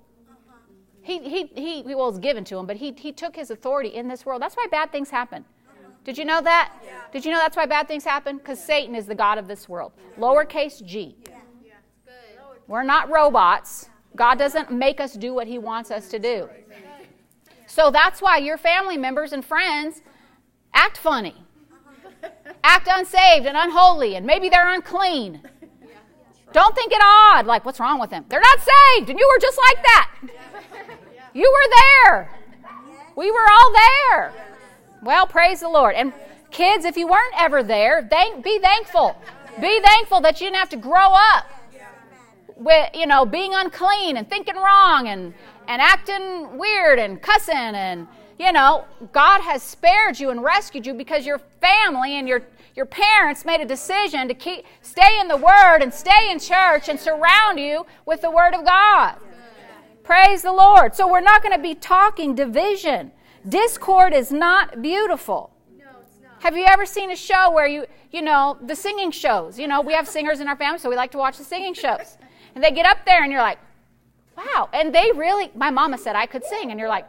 He, 1.03 1.19
he, 1.19 1.47
he, 1.47 1.83
well, 1.85 2.11
was 2.11 2.19
given 2.19 2.45
to 2.45 2.59
him, 2.59 2.67
but 2.67 2.77
he, 2.77 2.93
he 2.97 3.11
took 3.13 3.35
his 3.35 3.51
authority 3.51 3.89
in 3.89 4.07
this 4.07 4.25
world. 4.25 4.41
That's 4.41 4.55
why 4.55 4.67
bad 4.71 4.93
things 4.93 5.11
happen. 5.11 5.45
Did 6.05 6.19
you 6.19 6.25
know 6.25 6.41
that? 6.41 6.73
Did 7.13 7.25
you 7.25 7.33
know 7.33 7.39
that's 7.39 7.57
why 7.57 7.67
bad 7.67 7.87
things 7.87 8.05
happen? 8.05 8.39
Because 8.39 8.63
Satan 8.63 8.95
is 8.95 9.07
the 9.07 9.15
God 9.15 9.39
of 9.39 9.47
this 9.47 9.69
world. 9.69 9.93
Lowercase 10.19 10.85
g. 10.85 11.17
We're 12.67 12.83
not 12.83 13.11
robots. 13.11 13.89
God 14.17 14.39
doesn't 14.39 14.71
make 14.71 15.01
us 15.01 15.15
do 15.15 15.33
what 15.33 15.47
he 15.47 15.59
wants 15.59 15.91
us 15.91 16.09
to 16.09 16.19
do. 16.19 16.49
So 17.67 17.91
that's 17.91 18.21
why 18.21 18.37
your 18.39 18.59
family 18.59 18.99
members 18.99 19.33
and 19.33 19.45
friends 19.45 20.03
act 20.75 20.99
funny, 20.99 21.35
act 22.63 22.89
unsaved 22.91 23.47
and 23.47 23.57
unholy, 23.57 24.17
and 24.17 24.27
maybe 24.27 24.49
they're 24.49 24.73
unclean. 24.75 25.41
Don't 26.53 26.75
think 26.75 26.93
it 26.93 27.01
odd, 27.03 27.47
like, 27.47 27.65
what's 27.65 27.81
wrong 27.81 27.99
with 27.99 28.11
them? 28.11 28.27
They're 28.29 28.41
not 28.41 28.59
saved, 28.59 29.09
and 29.09 29.19
you 29.19 29.27
were 29.27 29.41
just 29.41 29.59
like 29.59 29.83
that. 29.83 30.11
You 31.33 31.51
were 31.51 32.11
there. 32.11 32.31
We 33.17 33.31
were 33.31 33.47
all 33.51 33.73
there. 33.73 34.33
Well, 35.03 35.27
praise 35.27 35.61
the 35.61 35.69
Lord. 35.69 35.95
And 35.95 36.13
kids, 36.51 36.85
if 36.85 36.99
you 36.99 37.07
weren't 37.07 37.35
ever 37.39 37.63
there, 37.63 38.07
thank, 38.09 38.45
be 38.45 38.59
thankful. 38.59 39.17
Be 39.61 39.81
thankful 39.81 40.21
that 40.21 40.41
you 40.41 40.47
didn't 40.49 40.59
have 40.59 40.69
to 40.71 40.77
grow 40.77 41.15
up 41.15 41.47
with, 42.65 42.91
you 42.95 43.07
know, 43.07 43.25
being 43.25 43.53
unclean 43.55 44.17
and 44.17 44.29
thinking 44.29 44.57
wrong 44.57 45.09
and, 45.09 45.35
and 45.69 45.83
acting 45.83 46.59
weird 46.59 46.99
and 46.99 47.21
cussing 47.23 47.55
and 47.55 48.07
you 48.39 48.51
know 48.51 48.85
god 49.13 49.41
has 49.41 49.63
spared 49.63 50.19
you 50.19 50.31
and 50.31 50.43
rescued 50.43 50.85
you 50.85 50.95
because 50.95 51.25
your 51.25 51.39
family 51.61 52.19
and 52.19 52.27
your 52.27 52.43
your 52.75 52.87
parents 52.87 53.45
made 53.45 53.61
a 53.61 53.65
decision 53.65 54.29
to 54.29 54.35
keep 54.35 54.65
stay 54.81 55.21
in 55.21 55.29
the 55.29 55.37
word 55.37 55.79
and 55.81 55.93
stay 55.93 56.31
in 56.31 56.39
church 56.39 56.89
and 56.89 56.99
surround 56.99 57.59
you 57.59 57.85
with 58.07 58.23
the 58.23 58.31
word 58.31 58.55
of 58.55 58.65
god. 58.65 59.17
Praise 60.03 60.43
the 60.43 60.53
lord. 60.53 60.95
So 60.95 61.07
we're 61.07 61.21
not 61.21 61.43
going 61.43 61.55
to 61.55 61.63
be 61.63 61.75
talking 61.75 62.35
division. 62.35 63.13
Discord 63.49 64.13
is 64.13 64.33
not 64.33 64.83
beautiful. 64.83 65.51
Have 66.41 66.57
you 66.57 66.65
ever 66.65 66.87
seen 66.87 67.11
a 67.13 67.17
show 67.17 67.51
where 67.53 67.67
you 67.67 67.87
you 68.11 68.23
know 68.23 68.59
the 68.63 68.75
singing 68.75 69.11
shows? 69.11 69.59
You 69.59 69.69
know 69.69 69.81
we 69.81 69.93
have 69.93 70.09
singers 70.09 70.41
in 70.41 70.49
our 70.49 70.57
family 70.57 70.79
so 70.79 70.89
we 70.89 70.97
like 70.97 71.13
to 71.13 71.19
watch 71.19 71.39
the 71.39 71.45
singing 71.45 71.75
shows 71.75 72.17
and 72.55 72.63
they 72.63 72.71
get 72.71 72.87
up 72.87 73.05
there 73.05 73.23
and 73.23 73.33
you're 73.33 73.43
like 73.43 73.59
wow. 74.37 74.69
And 74.73 74.95
they 74.95 75.11
really, 75.15 75.51
my 75.55 75.71
mama 75.71 75.99
said 75.99 76.17
I 76.17 76.27
could 76.27 76.45
sing. 76.45 76.71
And 76.71 76.79
you're 76.79 76.89
like, 76.89 77.07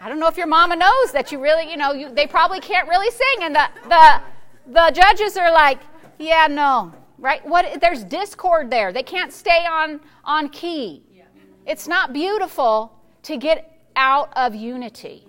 I 0.00 0.08
don't 0.08 0.18
know 0.18 0.28
if 0.28 0.36
your 0.36 0.46
mama 0.46 0.76
knows 0.76 1.12
that 1.12 1.30
you 1.30 1.40
really, 1.40 1.70
you 1.70 1.76
know, 1.76 1.92
you, 1.92 2.12
they 2.12 2.26
probably 2.26 2.60
can't 2.60 2.88
really 2.88 3.10
sing. 3.10 3.42
And 3.42 3.54
the, 3.54 3.68
the, 3.88 4.20
the 4.66 4.90
judges 4.94 5.36
are 5.36 5.52
like, 5.52 5.80
yeah, 6.18 6.46
no, 6.48 6.92
right? 7.18 7.46
What, 7.46 7.80
there's 7.80 8.04
discord 8.04 8.70
there. 8.70 8.92
They 8.92 9.02
can't 9.02 9.32
stay 9.32 9.66
on, 9.70 10.00
on 10.24 10.48
key. 10.48 11.04
It's 11.66 11.86
not 11.86 12.12
beautiful 12.12 12.98
to 13.24 13.36
get 13.36 13.78
out 13.96 14.32
of 14.34 14.54
unity. 14.54 15.26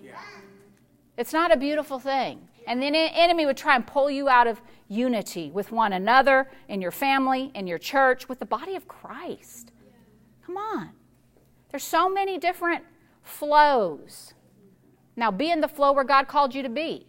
It's 1.18 1.32
not 1.32 1.52
a 1.52 1.56
beautiful 1.56 1.98
thing. 1.98 2.48
And 2.66 2.80
then 2.80 2.94
the 2.94 2.98
enemy 2.98 3.44
would 3.44 3.56
try 3.56 3.76
and 3.76 3.86
pull 3.86 4.10
you 4.10 4.28
out 4.28 4.46
of 4.46 4.60
unity 4.92 5.50
with 5.50 5.72
one 5.72 5.92
another, 5.92 6.50
in 6.68 6.80
your 6.82 6.90
family, 6.90 7.50
in 7.54 7.66
your 7.66 7.78
church, 7.78 8.28
with 8.28 8.38
the 8.38 8.46
body 8.46 8.76
of 8.76 8.86
Christ. 8.86 9.72
Come 10.46 10.56
on. 10.56 10.90
There's 11.70 11.82
so 11.82 12.08
many 12.08 12.38
different 12.38 12.84
flows. 13.22 14.34
Now, 15.16 15.30
be 15.30 15.50
in 15.50 15.60
the 15.60 15.68
flow 15.68 15.92
where 15.92 16.04
God 16.04 16.28
called 16.28 16.54
you 16.54 16.62
to 16.62 16.68
be. 16.68 17.06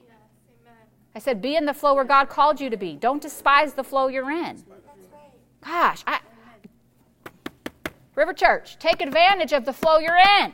I 1.16 1.20
said, 1.20 1.42
be 1.42 1.56
in 1.56 1.66
the 1.66 1.74
flow 1.74 1.94
where 1.94 2.04
God 2.04 2.30
called 2.30 2.60
you 2.60 2.70
to 2.70 2.78
be. 2.78 2.96
Don't 2.96 3.22
despise 3.22 3.74
the 3.74 3.84
flow 3.84 4.08
you're 4.08 4.32
in. 4.32 4.64
Gosh, 5.64 6.04
I, 6.08 6.20
River 8.16 8.34
Church, 8.34 8.78
take 8.80 9.02
advantage 9.02 9.54
of 9.54 9.66
the 9.66 9.74
flow 9.74 10.00
you're 10.00 10.18
in. 10.42 10.54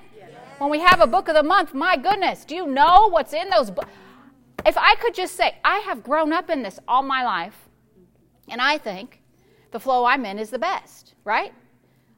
When 0.58 0.70
we 0.70 0.80
have 0.80 1.00
a 1.00 1.08
book 1.08 1.30
of 1.30 1.36
the 1.36 1.44
month, 1.44 1.74
my 1.74 1.96
goodness, 1.96 2.44
do 2.44 2.56
you 2.56 2.68
know 2.68 3.10
what's 3.10 3.34
in 3.34 3.50
those 3.50 3.72
books? 3.72 3.90
If 4.66 4.78
I 4.78 4.96
could 4.96 5.14
just 5.14 5.36
say, 5.36 5.56
I 5.64 5.80
have 5.80 6.04
grown 6.04 6.34
up 6.34 6.50
in 6.50 6.64
this 6.64 6.80
all 6.88 7.04
my 7.04 7.24
life, 7.24 7.70
and 8.48 8.62
I 8.62 8.78
think 8.78 9.22
the 9.72 9.80
flow 9.80 10.06
I'm 10.06 10.26
in 10.26 10.40
is 10.40 10.50
the 10.50 10.60
best, 10.60 11.14
right? 11.24 11.54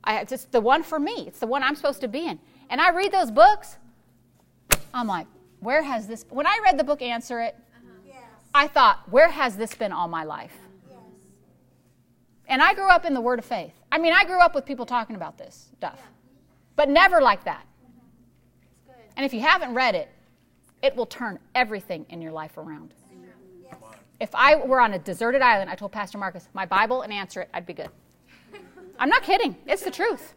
I, 0.03 0.19
it's 0.21 0.45
the 0.45 0.61
one 0.61 0.83
for 0.83 0.99
me. 0.99 1.25
It's 1.27 1.39
the 1.39 1.47
one 1.47 1.63
I'm 1.63 1.75
supposed 1.75 2.01
to 2.01 2.07
be 2.07 2.25
in. 2.25 2.39
And 2.69 2.81
I 2.81 2.89
read 2.91 3.11
those 3.11 3.31
books, 3.31 3.77
I'm 4.93 5.07
like, 5.07 5.27
where 5.59 5.83
has 5.83 6.07
this? 6.07 6.25
When 6.29 6.47
I 6.47 6.59
read 6.63 6.79
the 6.79 6.83
book 6.83 7.01
Answer 7.01 7.41
It, 7.41 7.55
uh-huh. 7.55 7.91
yes. 8.07 8.23
I 8.53 8.67
thought, 8.67 9.09
where 9.11 9.29
has 9.29 9.57
this 9.57 9.75
been 9.75 9.91
all 9.91 10.07
my 10.07 10.23
life? 10.23 10.57
Yes. 10.89 10.99
And 12.47 12.61
I 12.61 12.73
grew 12.73 12.89
up 12.89 13.05
in 13.05 13.13
the 13.13 13.21
Word 13.21 13.39
of 13.39 13.45
Faith. 13.45 13.73
I 13.91 13.97
mean, 13.97 14.13
I 14.13 14.23
grew 14.25 14.39
up 14.39 14.55
with 14.55 14.65
people 14.65 14.85
talking 14.85 15.15
about 15.15 15.37
this 15.37 15.69
stuff, 15.77 15.99
yeah. 15.99 16.09
but 16.75 16.89
never 16.89 17.21
like 17.21 17.43
that. 17.43 17.65
And 19.17 19.25
if 19.25 19.33
you 19.33 19.41
haven't 19.41 19.73
read 19.73 19.93
it, 19.93 20.09
it 20.81 20.95
will 20.95 21.05
turn 21.05 21.39
everything 21.55 22.05
in 22.09 22.21
your 22.21 22.31
life 22.31 22.57
around. 22.57 22.93
If 24.19 24.29
I 24.35 24.55
were 24.55 24.79
on 24.79 24.93
a 24.93 24.99
deserted 24.99 25.41
island, 25.41 25.69
I 25.69 25.75
told 25.75 25.91
Pastor 25.91 26.17
Marcus, 26.17 26.47
my 26.53 26.65
Bible 26.65 27.01
and 27.01 27.11
answer 27.11 27.41
it, 27.41 27.49
I'd 27.53 27.65
be 27.65 27.73
good. 27.73 27.89
I'm 28.99 29.09
not 29.09 29.23
kidding. 29.23 29.55
It's 29.65 29.83
the 29.83 29.91
truth. 29.91 30.35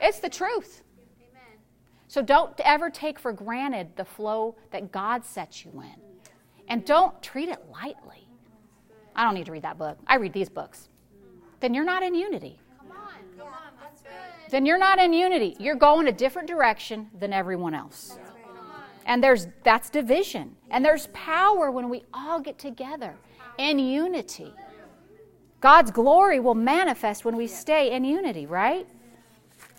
It's 0.00 0.18
the 0.18 0.28
truth. 0.28 0.82
So 2.08 2.22
don't 2.22 2.52
ever 2.64 2.90
take 2.90 3.20
for 3.20 3.32
granted 3.32 3.94
the 3.94 4.04
flow 4.04 4.56
that 4.72 4.90
God 4.90 5.24
sets 5.24 5.64
you 5.64 5.70
in. 5.80 5.94
And 6.66 6.84
don't 6.84 7.22
treat 7.22 7.48
it 7.48 7.62
lightly. 7.70 8.26
I 9.14 9.24
don't 9.24 9.34
need 9.34 9.46
to 9.46 9.52
read 9.52 9.62
that 9.62 9.78
book. 9.78 9.96
I 10.08 10.16
read 10.16 10.32
these 10.32 10.48
books. 10.48 10.88
Then 11.60 11.72
you're 11.72 11.84
not 11.84 12.02
in 12.02 12.14
unity. 12.14 12.58
Come 12.78 12.90
on, 12.90 13.12
come 13.38 13.46
on. 13.46 13.70
Then 14.50 14.66
you're 14.66 14.78
not 14.78 14.98
in 14.98 15.12
unity. 15.12 15.56
You're 15.60 15.76
going 15.76 16.08
a 16.08 16.12
different 16.12 16.48
direction 16.48 17.08
than 17.16 17.32
everyone 17.32 17.74
else. 17.74 18.18
And 19.10 19.20
there's 19.24 19.48
that's 19.64 19.90
division. 19.90 20.54
And 20.70 20.84
there's 20.84 21.08
power 21.08 21.72
when 21.72 21.88
we 21.88 22.04
all 22.14 22.38
get 22.38 22.58
together 22.58 23.16
in 23.58 23.80
unity. 23.80 24.54
God's 25.60 25.90
glory 25.90 26.38
will 26.38 26.54
manifest 26.54 27.24
when 27.24 27.34
we 27.34 27.48
stay 27.48 27.90
in 27.90 28.04
unity, 28.04 28.46
right? 28.46 28.86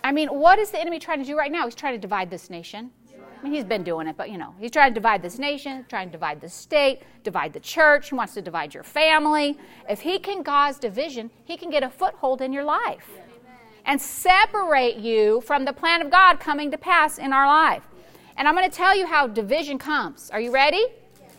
I 0.03 0.11
mean, 0.11 0.27
what 0.27 0.59
is 0.59 0.71
the 0.71 0.81
enemy 0.81 0.99
trying 0.99 1.19
to 1.19 1.25
do 1.25 1.37
right 1.37 1.49
now? 1.49 1.63
He's 1.63 1.75
trying 1.75 1.93
to 1.93 1.99
divide 1.99 2.29
this 2.29 2.49
nation. 2.49 2.91
I 3.15 3.43
mean, 3.43 3.53
he's 3.53 3.63
been 3.63 3.85
doing 3.85 4.05
it, 4.07 4.17
but 4.17 4.29
you 4.29 4.37
know, 4.37 4.53
he's 4.59 4.69
trying 4.69 4.91
to 4.91 4.93
divide 4.93 5.21
this 5.21 5.39
nation, 5.39 5.85
trying 5.87 6.09
to 6.09 6.11
divide 6.11 6.41
the 6.41 6.49
state, 6.49 7.01
divide 7.23 7.53
the 7.53 7.61
church. 7.61 8.09
He 8.09 8.15
wants 8.15 8.33
to 8.33 8.41
divide 8.41 8.73
your 8.73 8.83
family. 8.83 9.57
If 9.89 10.01
he 10.01 10.19
can 10.19 10.43
cause 10.43 10.77
division, 10.77 11.31
he 11.45 11.55
can 11.55 11.69
get 11.69 11.83
a 11.83 11.89
foothold 11.89 12.41
in 12.41 12.51
your 12.51 12.65
life 12.65 13.07
and 13.85 14.01
separate 14.01 14.97
you 14.97 15.39
from 15.39 15.63
the 15.63 15.71
plan 15.71 16.01
of 16.01 16.11
God 16.11 16.41
coming 16.41 16.69
to 16.71 16.77
pass 16.77 17.17
in 17.17 17.31
our 17.31 17.47
life. 17.47 17.87
And 18.37 18.47
I'm 18.47 18.55
going 18.55 18.69
to 18.69 18.75
tell 18.75 18.95
you 18.95 19.05
how 19.05 19.27
division 19.27 19.77
comes. 19.77 20.29
Are 20.31 20.39
you 20.39 20.51
ready? 20.51 20.85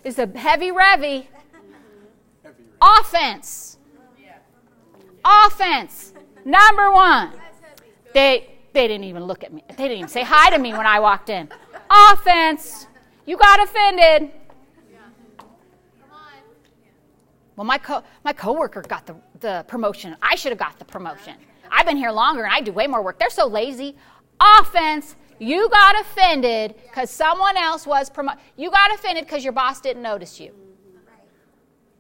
It's 0.05 0.19
a 0.19 0.27
heavy 0.27 0.71
revy. 0.71 1.27
Offense. 2.81 3.79
Offense. 5.25 6.13
Number 6.45 6.91
one. 6.93 7.33
They 8.13 8.49
they 8.73 8.89
didn't 8.89 9.05
even 9.05 9.25
look 9.25 9.45
at 9.45 9.53
me. 9.53 9.63
They 9.69 9.89
didn't 9.89 9.99
even 9.99 10.09
say 10.09 10.23
hi 10.23 10.51
to 10.51 10.59
me 10.59 10.73
when 10.73 10.87
I 10.87 10.99
walked 10.99 11.29
in. 11.29 11.49
Offense. 11.91 12.87
You 13.27 13.37
got 13.37 13.63
offended. 13.63 14.33
Well, 17.55 17.67
my 17.67 17.79
co 17.79 18.03
my 18.25 18.33
coworker 18.33 18.83
got 18.83 19.07
the, 19.07 19.15
the 19.41 19.65
promotion. 19.69 20.17
I 20.23 20.35
should 20.37 20.53
have 20.53 20.59
got 20.59 20.79
the 20.79 20.85
promotion. 20.85 21.35
I've 21.71 21.87
been 21.87 21.97
here 21.97 22.11
longer 22.11 22.45
and 22.45 22.53
I 22.53 22.61
do 22.61 22.73
way 22.73 22.87
more 22.87 23.03
work. 23.03 23.19
They're 23.19 23.31
so 23.31 23.47
lazy. 23.47 23.97
Offense. 24.41 25.17
You 25.43 25.69
got 25.71 26.01
offended 26.01 26.77
because 26.85 27.11
someone 27.11 27.57
else 27.57 27.85
was 27.85 28.09
promoted. 28.09 28.41
You 28.57 28.71
got 28.71 28.95
offended 28.95 29.25
because 29.25 29.43
your 29.43 29.53
boss 29.53 29.81
didn't 29.81 30.03
notice 30.03 30.39
you. 30.39 30.53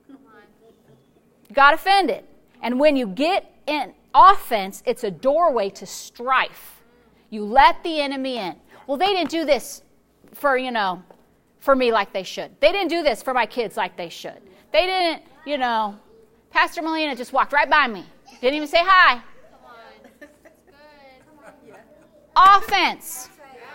You 0.08 0.16
got 1.52 1.74
offended. 1.74 2.22
And 2.62 2.78
when 2.78 2.94
you 2.94 3.08
get 3.08 3.52
in 3.66 3.94
offense, 4.14 4.84
it's 4.86 5.02
a 5.02 5.10
doorway 5.10 5.70
to 5.70 5.86
strife. 5.86 6.82
You 7.30 7.44
let 7.44 7.82
the 7.82 8.00
enemy 8.00 8.38
in. 8.38 8.54
Well, 8.86 8.96
they 8.96 9.08
didn't 9.08 9.30
do 9.30 9.44
this 9.44 9.82
for, 10.34 10.56
you 10.56 10.70
know, 10.70 11.02
for 11.58 11.74
me 11.74 11.90
like 11.90 12.12
they 12.12 12.22
should. 12.22 12.52
They 12.60 12.70
didn't 12.70 12.90
do 12.90 13.02
this 13.02 13.24
for 13.24 13.34
my 13.34 13.46
kids 13.46 13.76
like 13.76 13.96
they 13.96 14.08
should. 14.08 14.40
They 14.72 14.86
didn't, 14.86 15.22
you 15.46 15.58
know, 15.58 15.98
Pastor 16.50 16.80
Melina 16.80 17.16
just 17.16 17.32
walked 17.32 17.52
right 17.52 17.68
by 17.68 17.88
me. 17.88 18.04
Didn't 18.40 18.54
even 18.54 18.68
say 18.68 18.84
hi. 18.84 19.20
Offense. 22.36 23.30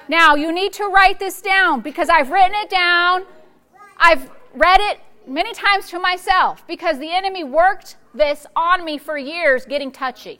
Now, 0.10 0.36
you 0.36 0.52
need 0.52 0.74
to 0.74 0.86
write 0.86 1.20
this 1.20 1.42
down 1.42 1.82
because 1.82 2.10
I've 2.10 2.30
written 2.30 2.56
it 2.56 2.70
down. 2.70 3.26
I've 3.98 4.30
read 4.54 4.80
it 4.80 5.00
many 5.28 5.54
times 5.54 5.90
to 5.90 6.00
myself 6.00 6.66
because 6.68 7.00
the 7.00 7.12
enemy 7.12 7.44
worked 7.44 7.98
this 8.14 8.46
on 8.56 8.86
me 8.86 8.98
for 8.98 9.18
years 9.18 9.66
getting 9.66 9.92
touchy. 9.92 10.40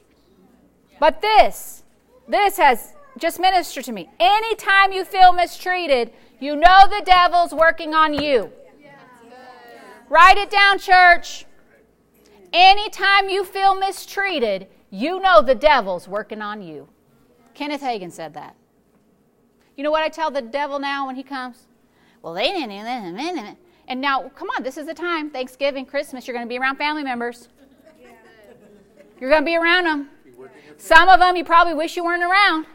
But 1.00 1.22
this, 1.22 1.84
this 2.28 2.58
has 2.58 2.94
just 3.18 3.40
ministered 3.40 3.84
to 3.86 3.92
me. 3.92 4.10
Anytime 4.20 4.92
you 4.92 5.04
feel 5.04 5.34
mistreated, 5.34 6.14
you 6.40 6.56
know 6.56 6.88
the 6.90 7.04
devil's 7.06 7.54
working 7.54 7.94
on 7.94 8.14
you. 8.14 8.52
Write 10.10 10.38
it 10.38 10.50
down, 10.50 10.80
church. 10.80 11.46
Anytime 12.54 13.30
you 13.30 13.44
feel 13.44 13.76
mistreated, 13.76 14.68
you 14.90 15.20
know 15.20 15.42
the 15.42 15.56
devil's 15.56 16.08
working 16.08 16.42
on 16.42 16.62
you. 16.62 16.88
Kenneth 17.54 17.82
Hagin 17.82 18.12
said 18.12 18.34
that. 18.36 18.56
You 19.78 19.84
know 19.84 19.92
what 19.92 20.02
I 20.02 20.10
tell 20.10 20.32
the 20.32 20.42
devil 20.42 20.80
now 20.80 21.06
when 21.06 21.16
he 21.16 21.24
comes? 21.24 21.68
Well, 22.24 22.34
they 22.34 22.52
didn't. 22.52 23.58
And 23.88 24.02
now, 24.02 24.30
come 24.30 24.50
on, 24.50 24.64
this 24.64 24.76
is 24.76 24.88
the 24.88 24.94
time 24.94 25.30
Thanksgiving, 25.30 25.86
Christmas, 25.86 26.28
you're 26.28 26.36
going 26.36 26.46
to 26.46 26.50
be 26.50 26.58
around 26.58 26.78
family 26.78 27.04
members. 27.04 27.48
You're 29.22 29.30
going 29.30 29.44
to 29.44 29.46
be 29.46 29.56
around 29.56 29.86
them. 29.86 30.10
Some 30.78 31.08
of 31.10 31.20
them 31.20 31.36
you 31.36 31.46
probably 31.46 31.76
wish 31.76 31.96
you 31.96 32.04
weren't 32.04 32.24
around. 32.24 32.66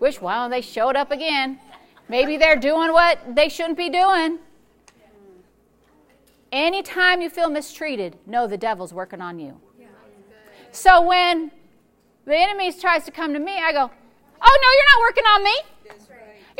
Wish, 0.00 0.20
well, 0.20 0.48
they 0.48 0.60
showed 0.60 0.96
up 0.96 1.12
again. 1.12 1.60
Maybe 2.08 2.36
they're 2.36 2.56
doing 2.56 2.92
what 2.92 3.36
they 3.36 3.48
shouldn't 3.48 3.76
be 3.76 3.88
doing. 3.88 4.40
Anytime 6.50 7.20
you 7.22 7.30
feel 7.30 7.48
mistreated, 7.48 8.18
know 8.26 8.48
the 8.48 8.58
devil's 8.58 8.92
working 8.92 9.20
on 9.20 9.38
you. 9.38 9.60
So 10.72 11.02
when 11.02 11.52
the 12.24 12.36
enemy 12.36 12.72
tries 12.72 13.04
to 13.04 13.12
come 13.12 13.32
to 13.32 13.38
me, 13.38 13.58
I 13.58 13.72
go, 13.72 13.90
Oh, 14.42 14.58
no, 14.62 14.68
you're 14.72 14.86
not 14.86 15.00
working 15.08 15.24
on 15.24 15.44
me. 15.44 15.79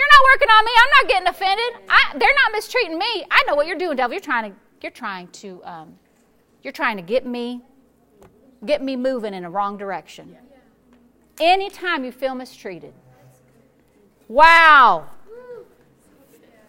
You're 0.01 0.09
not 0.09 0.25
working 0.33 0.49
on 0.49 0.65
me. 0.65 0.73
I'm 0.81 0.91
not 0.97 1.11
getting 1.13 1.29
offended. 1.29 1.89
I, 1.91 2.19
they're 2.19 2.35
not 2.45 2.53
mistreating 2.53 2.99
me. 2.99 3.25
I 3.31 3.45
know 3.47 3.55
what 3.55 3.67
you're 3.67 3.77
doing, 3.77 3.97
devil. 3.97 4.15
You're 4.15 4.23
trying 4.23 4.51
to, 4.51 4.57
you're 4.81 4.93
trying 4.93 5.29
to, 5.29 5.63
um, 5.65 5.99
you're 6.63 6.73
trying 6.73 6.97
to 6.97 7.03
get 7.03 7.27
me 7.27 7.61
get 8.65 8.83
me 8.83 8.97
moving 8.97 9.35
in 9.35 9.45
a 9.45 9.51
wrong 9.51 9.77
direction. 9.77 10.37
Anytime 11.41 12.05
you 12.05 12.13
feel 12.13 12.35
mistreated. 12.35 12.93
Wow. 14.29 15.07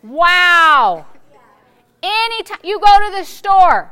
Wow. 0.03 1.05
Anytime 2.01 2.59
you 2.63 2.79
go 2.79 3.09
to 3.09 3.17
the 3.17 3.25
store, 3.25 3.91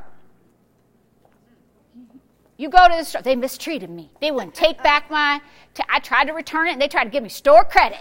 you 2.58 2.69
go 2.69 2.88
to 2.88 2.95
the 2.97 3.04
store, 3.04 3.21
they 3.21 3.36
mistreated 3.36 3.89
me. 3.89 4.10
They 4.19 4.32
wouldn't 4.32 4.56
take 4.56 4.82
back 4.82 5.12
my, 5.12 5.41
t- 5.73 5.84
I 5.89 5.99
tried 5.99 6.25
to 6.25 6.34
return 6.34 6.67
it 6.67 6.73
and 6.73 6.82
they 6.82 6.88
tried 6.88 7.06
to 7.06 7.10
give 7.10 7.23
me 7.23 7.30
store 7.30 7.63
credit. 7.63 7.99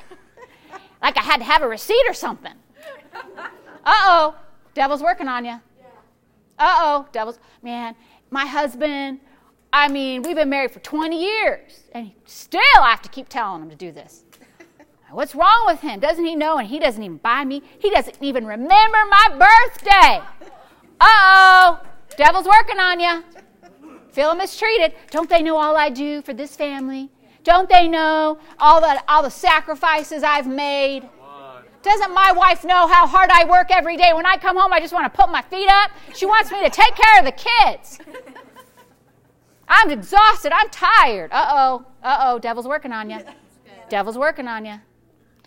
Like 1.02 1.16
I 1.16 1.22
had 1.22 1.38
to 1.38 1.44
have 1.44 1.62
a 1.62 1.68
receipt 1.68 2.04
or 2.08 2.14
something. 2.14 2.54
Uh 3.14 3.48
oh, 3.84 4.36
devil's 4.74 5.02
working 5.02 5.28
on 5.28 5.44
you. 5.44 5.60
Uh 6.58 6.76
oh, 6.80 7.08
devil's, 7.12 7.38
man, 7.62 7.94
my 8.30 8.44
husband, 8.44 9.20
I 9.72 9.88
mean, 9.88 10.22
we've 10.22 10.36
been 10.36 10.50
married 10.50 10.72
for 10.72 10.80
20 10.80 11.20
years, 11.20 11.84
and 11.92 12.10
still 12.26 12.60
I 12.80 12.90
have 12.90 13.02
to 13.02 13.08
keep 13.08 13.28
telling 13.28 13.62
him 13.62 13.70
to 13.70 13.76
do 13.76 13.92
this. 13.92 14.24
What's 15.10 15.34
wrong 15.34 15.64
with 15.66 15.80
him? 15.80 16.00
Doesn't 16.00 16.24
he 16.24 16.36
know? 16.36 16.58
And 16.58 16.68
he 16.68 16.78
doesn't 16.78 17.02
even 17.02 17.16
buy 17.16 17.44
me. 17.44 17.62
He 17.78 17.90
doesn't 17.90 18.18
even 18.20 18.44
remember 18.46 18.98
my 19.08 19.28
birthday. 19.30 20.20
Uh 21.00 21.06
oh, 21.06 21.80
devil's 22.16 22.46
working 22.46 22.78
on 22.78 23.00
you. 23.00 23.24
Feeling 24.12 24.38
mistreated. 24.38 24.94
Don't 25.10 25.30
they 25.30 25.42
know 25.42 25.56
all 25.56 25.76
I 25.76 25.88
do 25.90 26.20
for 26.22 26.34
this 26.34 26.56
family? 26.56 27.10
Don't 27.48 27.66
they 27.70 27.88
know 27.88 28.38
all 28.58 28.78
the 28.78 29.02
all 29.08 29.22
the 29.22 29.30
sacrifices 29.30 30.22
I've 30.22 30.46
made? 30.46 31.08
Doesn't 31.82 32.12
my 32.12 32.30
wife 32.30 32.62
know 32.62 32.86
how 32.86 33.06
hard 33.06 33.30
I 33.32 33.44
work 33.46 33.68
every 33.70 33.96
day? 33.96 34.12
When 34.12 34.26
I 34.26 34.36
come 34.36 34.58
home, 34.58 34.70
I 34.70 34.80
just 34.80 34.92
want 34.92 35.10
to 35.10 35.18
put 35.18 35.30
my 35.30 35.40
feet 35.40 35.66
up. 35.66 35.90
She 36.14 36.26
wants 36.26 36.52
me 36.52 36.62
to 36.62 36.68
take 36.68 36.94
care 36.94 37.18
of 37.18 37.24
the 37.24 37.32
kids. 37.32 38.00
I'm 39.66 39.90
exhausted. 39.90 40.52
I'm 40.52 40.68
tired. 40.68 41.30
Uh 41.32 41.46
oh. 41.48 41.86
Uh 42.02 42.18
oh. 42.24 42.38
Devil's 42.38 42.68
working 42.68 42.92
on 42.92 43.08
you. 43.08 43.20
Devil's 43.88 44.18
working 44.18 44.46
on 44.46 44.66
you. 44.66 44.78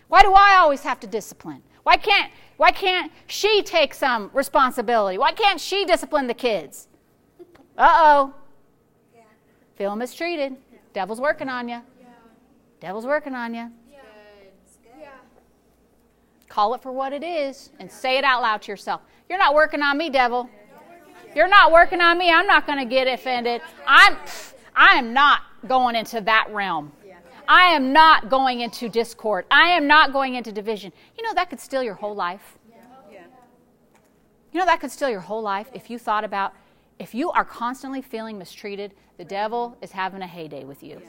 Why 0.08 0.24
do 0.24 0.34
I 0.34 0.56
always 0.56 0.82
have 0.82 1.00
to 1.02 1.08
discipline? 1.08 1.62
Why 1.84 1.98
can't 1.98 2.32
why 2.58 2.72
can't 2.72 3.12
she 3.28 3.62
take 3.62 3.94
some 3.94 4.32
responsibility? 4.34 5.20
Why 5.20 5.34
can't 5.34 5.62
she 5.62 5.86
discipline 5.86 6.26
the 6.26 6.34
kids? 6.34 6.88
Uh 7.78 7.94
oh. 7.94 8.34
Feel 9.76 9.96
mistreated. 9.96 10.58
Devil's 10.94 11.22
working 11.22 11.48
on 11.48 11.70
you. 11.70 11.82
Yeah. 12.82 12.90
Devil's 12.90 13.06
working 13.06 13.36
on 13.36 13.54
you. 13.54 13.72
Call 16.50 16.74
it 16.74 16.82
for 16.82 16.92
what 16.92 17.14
it 17.14 17.24
is 17.24 17.70
and 17.80 17.90
say 17.90 18.18
it 18.18 18.26
out 18.26 18.42
loud 18.42 18.62
to 18.64 18.72
yourself. 18.72 19.02
You're 19.30 19.40
not 19.40 19.54
working 19.54 19.82
on 19.82 19.98
me, 19.98 20.10
devil. 20.10 20.50
You're 21.34 21.48
not 21.48 21.72
working 21.72 22.02
on 22.02 22.18
me. 22.18 22.30
I'm 22.30 22.46
not 22.46 22.66
going 22.68 22.80
to 22.80 22.86
get 22.86 23.08
offended. 23.08 23.62
I'm 23.88 24.18
I 24.76 24.96
am 24.96 25.14
not 25.14 25.42
going 25.68 25.96
into 25.96 26.20
that 26.22 26.48
realm. 26.52 26.92
I 27.48 27.68
am 27.74 27.92
not 27.92 28.30
going 28.30 28.62
into 28.62 28.90
discord. 28.90 29.46
I 29.52 29.70
am 29.70 29.88
not 29.88 30.14
going 30.14 30.36
into 30.36 30.52
division. 30.52 30.92
You 31.18 31.24
know 31.24 31.34
that 31.34 31.50
could 31.50 31.60
steal 31.60 31.84
your 31.84 31.96
whole 31.96 32.16
life. 32.16 32.58
You 34.52 34.60
know 34.60 34.66
that 34.66 34.82
could 34.82 34.92
steal 34.92 35.10
your 35.10 35.22
whole 35.22 35.42
life 35.42 35.70
if 35.74 35.90
you 35.90 35.98
thought 35.98 36.24
about 36.24 36.54
if 37.00 37.16
you 37.16 37.32
are 37.32 37.46
constantly 37.46 38.02
feeling 38.02 38.38
mistreated, 38.38 38.94
the 39.18 39.26
devil 39.26 39.78
is 39.82 39.92
having 39.92 40.22
a 40.22 40.28
heyday 40.28 40.66
with 40.66 40.84
you. 40.84 41.02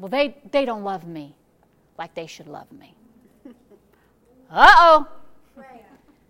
Well, 0.00 0.08
they, 0.08 0.38
they 0.50 0.64
don't 0.64 0.82
love 0.82 1.06
me 1.06 1.36
like 1.98 2.14
they 2.14 2.26
should 2.26 2.48
love 2.48 2.72
me. 2.72 2.94
Uh 4.50 4.66
oh. 4.78 5.08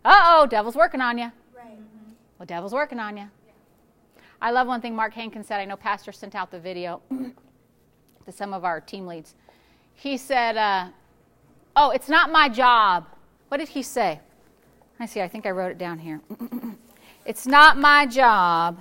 Uh 0.05 0.23
oh, 0.25 0.47
devil's 0.47 0.75
working 0.75 1.01
on 1.01 1.17
you. 1.17 1.31
Well, 2.39 2.47
devil's 2.47 2.73
working 2.73 2.99
on 2.99 3.17
you. 3.17 3.31
I 4.43 4.51
love 4.51 4.67
one 4.67 4.81
thing 4.81 4.95
Mark 4.95 5.15
Hankins 5.15 5.47
said. 5.47 5.61
I 5.61 5.65
know 5.65 5.77
Pastor 5.77 6.11
sent 6.11 6.35
out 6.35 6.51
the 6.51 6.59
video 6.59 7.01
to 7.11 8.33
some 8.33 8.53
of 8.53 8.65
our 8.65 8.81
team 8.81 9.07
leads. 9.07 9.37
He 9.95 10.17
said, 10.17 10.57
uh, 10.57 10.89
Oh, 11.77 11.91
it's 11.91 12.09
not 12.09 12.33
my 12.33 12.49
job. 12.49 13.07
What 13.49 13.59
did 13.59 13.69
he 13.69 13.83
say? 13.83 14.21
I 14.99 15.07
see, 15.07 15.21
I 15.23 15.29
think 15.29 15.47
I 15.47 15.51
wrote 15.51 15.71
it 15.71 15.79
down 15.79 15.99
here. 15.99 16.21
it's 17.25 17.47
not 17.47 17.79
my 17.79 18.05
job. 18.05 18.81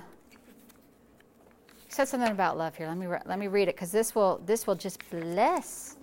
Said 1.90 2.06
something 2.06 2.30
about 2.30 2.56
love 2.56 2.76
here. 2.76 2.86
Let 2.86 2.96
me, 2.96 3.08
let 3.08 3.38
me 3.38 3.48
read 3.48 3.68
it 3.68 3.74
because 3.74 3.90
this 3.90 4.14
will, 4.14 4.40
this 4.46 4.64
will 4.64 4.76
just 4.76 5.10
bless 5.10 5.96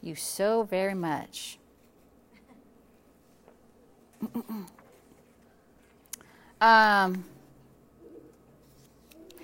you 0.00 0.14
so 0.14 0.62
very 0.62 0.94
much. 0.94 1.58
um, 6.60 7.24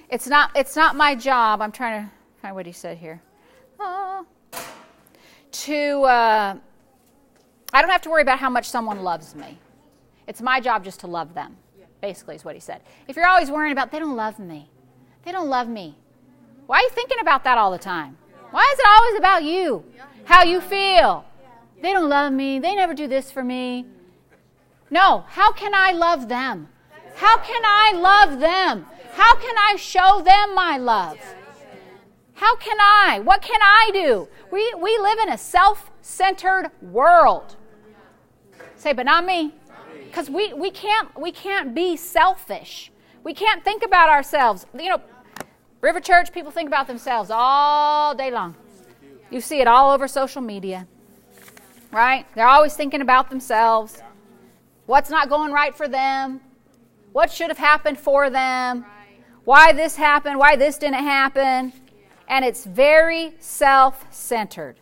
it's 0.09 0.29
not 0.29 0.51
it's 0.55 0.77
not 0.77 0.95
my 0.95 1.17
job. 1.17 1.61
I'm 1.61 1.73
trying 1.73 2.05
to 2.05 2.11
find 2.41 2.55
what 2.55 2.67
he 2.67 2.73
said 2.73 2.97
here. 2.97 3.21
Uh, 3.79 4.23
to 5.51 6.03
uh, 6.03 6.57
I 7.73 7.81
don't 7.83 7.91
have 7.91 8.03
to 8.03 8.11
worry 8.11 8.23
about 8.23 8.39
how 8.39 8.49
much 8.49 8.69
someone 8.69 9.03
loves 9.03 9.35
me. 9.35 9.59
It's 10.29 10.41
my 10.41 10.61
job 10.61 10.85
just 10.85 11.01
to 11.01 11.09
love 11.09 11.35
them. 11.35 11.57
Basically, 12.01 12.37
is 12.37 12.45
what 12.45 12.55
he 12.55 12.61
said. 12.61 12.81
If 13.09 13.17
you're 13.17 13.27
always 13.27 13.51
worrying 13.51 13.73
about 13.73 13.91
they 13.91 13.99
don't 13.99 14.17
love 14.17 14.39
me, 14.39 14.71
they 15.25 15.33
don't 15.33 15.49
love 15.49 15.69
me. 15.69 15.97
Why 16.67 16.79
are 16.79 16.83
you 16.83 16.91
thinking 16.91 17.19
about 17.21 17.45
that 17.45 17.59
all 17.59 17.71
the 17.71 17.79
time? 17.79 18.17
Why 18.51 18.69
is 18.73 18.79
it 18.79 18.87
always 18.89 19.19
about 19.19 19.45
you? 19.45 19.85
How 20.25 20.45
you 20.45 20.61
feel? 20.61 21.25
They 21.83 21.93
don't 21.93 22.09
love 22.09 22.33
me. 22.33 22.59
They 22.59 22.75
never 22.75 22.95
do 22.95 23.09
this 23.09 23.31
for 23.31 23.43
me. 23.43 23.87
No, 24.91 25.25
how 25.29 25.53
can 25.53 25.73
I 25.75 25.93
love 25.93 26.29
them? 26.29 26.69
How 27.17 27.39
can 27.39 27.63
I 27.65 27.93
love 27.95 28.41
them? 28.41 28.87
How 29.13 29.37
can 29.37 29.57
I 29.59 29.77
show 29.77 30.23
them 30.25 30.55
my 30.55 30.79
love? 30.79 31.19
How 32.35 32.57
can 32.57 32.79
I? 32.81 33.21
What 33.23 33.43
can 33.43 33.61
I 33.63 33.91
do? 33.93 34.29
We, 34.51 34.73
we 34.75 34.99
live 34.99 35.19
in 35.19 35.29
a 35.29 35.39
self 35.39 35.91
centered 36.01 36.71
world. 36.81 37.57
Say, 38.77 38.93
but 38.93 39.05
not 39.05 39.25
me. 39.25 39.55
Because 40.07 40.31
we, 40.31 40.53
we, 40.55 40.71
can't, 40.71 41.09
we 41.21 41.31
can't 41.33 41.75
be 41.75 41.97
selfish. 41.97 42.91
We 43.23 43.35
can't 43.35 43.63
think 43.63 43.85
about 43.85 44.09
ourselves. 44.09 44.67
You 44.75 44.89
know, 44.89 45.03
River 45.81 46.01
Church, 46.01 46.33
people 46.33 46.51
think 46.51 46.69
about 46.69 46.87
themselves 46.87 47.31
all 47.33 48.15
day 48.15 48.31
long. 48.31 48.55
You 49.31 49.41
see 49.41 49.61
it 49.61 49.67
all 49.67 49.93
over 49.93 50.09
social 50.09 50.43
media, 50.43 50.87
right? 51.93 52.27
They're 52.35 52.49
always 52.49 52.75
thinking 52.75 53.01
about 53.01 53.31
themselves. 53.31 54.03
What's 54.87 55.11
not 55.11 55.29
going 55.29 55.53
right 55.53 55.75
for 55.75 55.87
them? 55.87 56.41
What 57.13 57.31
should 57.31 57.49
have 57.49 57.59
happened 57.59 57.99
for 57.99 58.31
them? 58.31 58.85
Why 59.45 59.73
this 59.73 59.97
happened? 59.97 60.39
Why 60.39 60.57
this 60.57 60.79
didn't 60.79 61.05
happen? 61.05 61.73
And 62.29 62.45
it's 62.45 62.65
very 62.65 63.35
self 63.39 64.07
centered. 64.13 64.77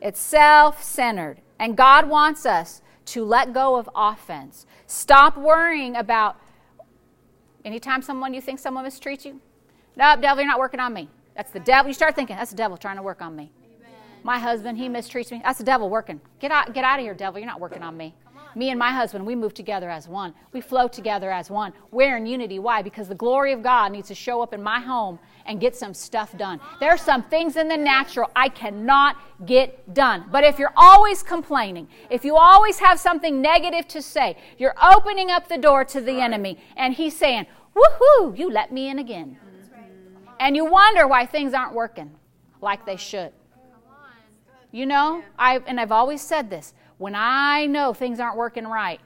It's 0.00 0.20
self 0.20 0.82
centered. 0.82 1.40
And 1.58 1.76
God 1.76 2.08
wants 2.08 2.46
us 2.46 2.82
to 3.06 3.24
let 3.24 3.52
go 3.52 3.76
of 3.76 3.88
offense. 3.94 4.66
Stop 4.86 5.36
worrying 5.36 5.96
about 5.96 6.36
anytime 7.64 8.02
someone 8.02 8.34
you 8.34 8.40
think 8.40 8.58
someone 8.58 8.84
mistreats 8.84 9.24
you. 9.24 9.40
No, 9.96 10.16
devil, 10.20 10.42
you're 10.42 10.50
not 10.50 10.58
working 10.58 10.80
on 10.80 10.92
me. 10.92 11.08
That's 11.36 11.50
the 11.50 11.60
devil. 11.60 11.88
You 11.88 11.94
start 11.94 12.14
thinking, 12.14 12.36
that's 12.36 12.50
the 12.50 12.56
devil 12.56 12.76
trying 12.76 12.96
to 12.96 13.02
work 13.02 13.22
on 13.22 13.34
me. 13.34 13.50
Amen. 13.64 13.92
My 14.22 14.38
husband, 14.38 14.78
he 14.78 14.88
mistreats 14.88 15.30
me. 15.30 15.40
That's 15.44 15.58
the 15.58 15.64
devil 15.64 15.88
working. 15.88 16.20
Get 16.40 16.50
out, 16.50 16.72
get 16.74 16.84
out 16.84 16.98
of 16.98 17.04
here, 17.04 17.14
devil. 17.14 17.38
You're 17.38 17.48
not 17.48 17.60
working 17.60 17.82
on 17.82 17.96
me. 17.96 18.14
Me 18.56 18.70
and 18.70 18.78
my 18.78 18.92
husband, 18.92 19.26
we 19.26 19.34
move 19.34 19.52
together 19.52 19.90
as 19.90 20.06
one. 20.06 20.32
We 20.52 20.60
flow 20.60 20.86
together 20.86 21.30
as 21.32 21.50
one. 21.50 21.72
We're 21.90 22.16
in 22.16 22.26
unity. 22.26 22.60
Why? 22.60 22.82
Because 22.82 23.08
the 23.08 23.14
glory 23.14 23.52
of 23.52 23.62
God 23.62 23.90
needs 23.90 24.08
to 24.08 24.14
show 24.14 24.42
up 24.42 24.54
in 24.54 24.62
my 24.62 24.78
home 24.78 25.18
and 25.46 25.60
get 25.60 25.76
some 25.76 25.94
stuff 25.94 26.36
done. 26.36 26.60
There 26.80 26.90
are 26.90 26.98
some 26.98 27.22
things 27.24 27.56
in 27.56 27.68
the 27.68 27.76
natural 27.76 28.30
I 28.34 28.48
cannot 28.48 29.16
get 29.46 29.92
done. 29.94 30.24
But 30.30 30.44
if 30.44 30.58
you're 30.58 30.72
always 30.76 31.22
complaining, 31.22 31.88
if 32.10 32.24
you 32.24 32.36
always 32.36 32.78
have 32.78 32.98
something 32.98 33.40
negative 33.42 33.86
to 33.88 34.02
say, 34.02 34.36
you're 34.58 34.74
opening 34.82 35.30
up 35.30 35.48
the 35.48 35.58
door 35.58 35.84
to 35.86 36.00
the 36.00 36.20
enemy. 36.20 36.58
And 36.76 36.94
he's 36.94 37.16
saying, 37.16 37.46
Woohoo, 37.76 38.38
you 38.38 38.50
let 38.50 38.72
me 38.72 38.88
in 38.88 38.98
again. 38.98 39.36
And 40.40 40.56
you 40.56 40.64
wonder 40.64 41.06
why 41.06 41.26
things 41.26 41.54
aren't 41.54 41.74
working 41.74 42.12
like 42.60 42.86
they 42.86 42.96
should. 42.96 43.32
You 44.72 44.86
know, 44.86 45.22
I 45.38 45.60
and 45.66 45.78
I've 45.78 45.92
always 45.92 46.20
said 46.20 46.50
this. 46.50 46.74
When 46.98 47.14
I 47.14 47.66
know 47.66 47.92
things 47.92 48.18
aren't 48.18 48.36
working 48.36 48.66
right, 48.66 49.00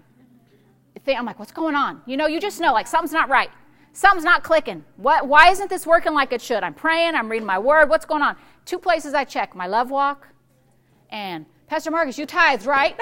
I'm 1.06 1.26
like, 1.26 1.38
what's 1.38 1.52
going 1.52 1.74
on? 1.74 2.02
You 2.06 2.16
know, 2.16 2.26
you 2.26 2.40
just 2.40 2.60
know 2.60 2.72
like 2.72 2.86
something's 2.86 3.12
not 3.12 3.28
right. 3.28 3.50
Something's 3.98 4.24
not 4.24 4.44
clicking. 4.44 4.84
What, 4.96 5.26
why 5.26 5.50
isn't 5.50 5.68
this 5.68 5.84
working 5.84 6.14
like 6.14 6.32
it 6.32 6.40
should? 6.40 6.62
I'm 6.62 6.72
praying, 6.72 7.16
I'm 7.16 7.28
reading 7.28 7.44
my 7.44 7.58
word. 7.58 7.90
What's 7.90 8.06
going 8.06 8.22
on? 8.22 8.36
Two 8.64 8.78
places 8.78 9.12
I 9.12 9.24
check 9.24 9.56
my 9.56 9.66
love 9.66 9.90
walk 9.90 10.28
and 11.10 11.44
Pastor 11.66 11.90
Marcus, 11.90 12.16
you 12.16 12.24
tithe, 12.24 12.64
right? 12.64 12.96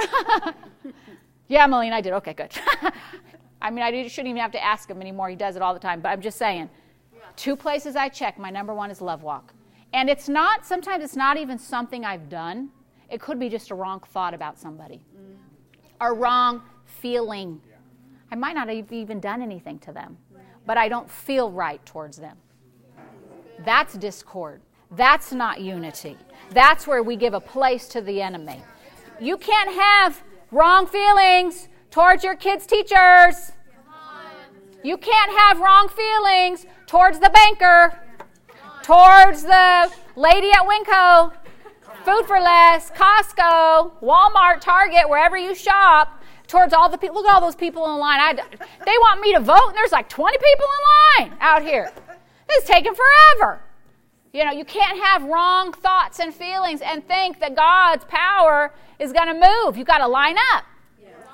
yeah, 1.49 1.67
Melina, 1.67 1.97
I 1.97 2.01
did. 2.01 2.15
Okay, 2.15 2.33
good. 2.33 2.51
I 3.61 3.71
mean, 3.71 3.85
I 3.85 4.09
shouldn't 4.09 4.29
even 4.29 4.41
have 4.41 4.53
to 4.53 4.65
ask 4.65 4.89
him 4.89 5.03
anymore. 5.03 5.29
He 5.29 5.37
does 5.37 5.55
it 5.55 5.61
all 5.61 5.75
the 5.75 5.81
time. 5.81 6.01
But 6.01 6.09
I'm 6.09 6.23
just 6.23 6.39
saying, 6.39 6.71
two 7.37 7.57
places 7.57 7.95
I 7.95 8.09
check. 8.09 8.39
My 8.39 8.49
number 8.49 8.73
one 8.73 8.91
is 8.91 9.03
love 9.03 9.23
walk. 9.23 9.53
And 9.93 10.09
it's 10.09 10.31
not, 10.31 10.65
sometimes 10.65 11.05
it's 11.05 11.15
not 11.15 11.37
even 11.37 11.59
something 11.59 12.07
I've 12.07 12.31
done. 12.31 12.71
It 13.11 13.21
could 13.21 13.39
be 13.39 13.51
just 13.51 13.71
a 13.71 13.75
wrong 13.75 14.01
thought 14.01 14.33
about 14.33 14.59
somebody, 14.59 15.03
mm. 15.15 15.37
a 16.01 16.11
wrong 16.11 16.63
feeling. 16.87 17.61
I 18.33 18.35
might 18.35 18.55
not 18.55 18.71
have 18.71 18.91
even 18.91 19.21
done 19.21 19.43
anything 19.43 19.79
to 19.81 19.93
them, 19.93 20.17
but 20.67 20.77
I 20.77 20.89
don't 20.89 21.11
feel 21.11 21.51
right 21.51 21.85
towards 21.87 22.17
them. 22.19 22.37
That's 23.65 23.95
discord. 23.95 24.61
That's 24.91 25.33
not 25.33 25.61
unity. 25.61 26.17
That's 26.51 26.87
where 26.87 27.03
we 27.03 27.17
give 27.17 27.35
a 27.35 27.41
place 27.41 27.89
to 27.89 28.01
the 28.01 28.21
enemy. 28.21 28.63
You 29.21 29.37
can't 29.39 29.71
have 29.71 30.23
wrong 30.51 30.87
feelings 30.87 31.69
towards 31.91 32.23
your 32.23 32.37
kids' 32.37 32.67
teachers. 32.67 33.53
You 34.83 34.99
can't 34.99 35.33
have 35.39 35.59
wrong 35.59 35.89
feelings 35.89 36.67
towards 36.87 37.19
the 37.19 37.31
banker, 37.31 37.99
towards 38.83 39.43
the 39.43 39.91
lady 40.15 40.51
at 40.53 40.63
Winco, 40.63 41.33
Food 42.05 42.27
for 42.27 42.39
Less, 42.39 42.91
Costco, 42.91 44.01
Walmart, 44.01 44.61
Target, 44.61 45.09
wherever 45.09 45.37
you 45.37 45.55
shop, 45.57 46.23
towards 46.57 46.73
all 46.73 46.89
the 46.89 46.97
people. 46.97 47.17
Look 47.17 47.27
at 47.27 47.35
all 47.35 47.41
those 47.41 47.55
people 47.55 47.85
in 47.93 47.99
line. 47.99 48.21
I, 48.21 48.33
they 48.35 48.99
want 48.99 49.21
me 49.21 49.35
to 49.35 49.41
vote, 49.41 49.69
and 49.69 49.77
there's 49.77 49.93
like 49.93 50.09
20 50.09 50.37
people 50.39 50.67
in 50.67 51.29
line 51.29 51.39
out 51.41 51.63
here. 51.63 51.93
This 52.49 52.63
is 52.63 52.69
taking 52.69 52.95
forever. 52.95 53.61
You 54.33 54.45
know, 54.45 54.53
you 54.53 54.65
can't 54.65 55.03
have 55.05 55.25
wrong 55.25 55.73
thoughts 55.73 56.19
and 56.19 56.35
feelings 56.35 56.81
and 56.81 57.07
think 57.07 57.41
that 57.41 57.55
God's 57.55 58.05
power 58.07 58.73
is 58.99 59.13
going 59.13 59.29
to 59.29 59.35
move. 59.35 59.77
You've 59.77 59.87
got 59.87 59.99
to 59.99 60.09
line 60.09 60.37
up. 60.55 60.65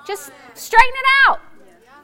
Just 0.07 0.33
straighten 0.55 0.95
it 0.95 1.29
out. 1.29 1.41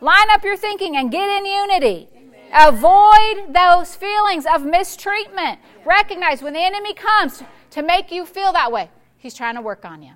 Line 0.00 0.30
up 0.30 0.44
your 0.44 0.56
thinking 0.56 0.96
and 0.96 1.10
get 1.10 1.28
in 1.28 1.46
unity. 1.46 2.08
Avoid 2.54 3.52
those 3.52 3.94
feelings 3.96 4.46
of 4.46 4.64
mistreatment. 4.64 5.58
Recognize 5.84 6.40
when 6.40 6.52
the 6.52 6.60
enemy 6.60 6.94
comes 6.94 7.42
to 7.70 7.82
make 7.82 8.10
you 8.12 8.24
feel 8.24 8.52
that 8.52 8.70
way, 8.70 8.90
he's 9.18 9.34
trying 9.34 9.56
to 9.56 9.60
work 9.60 9.84
on 9.84 10.02
you. 10.02 10.12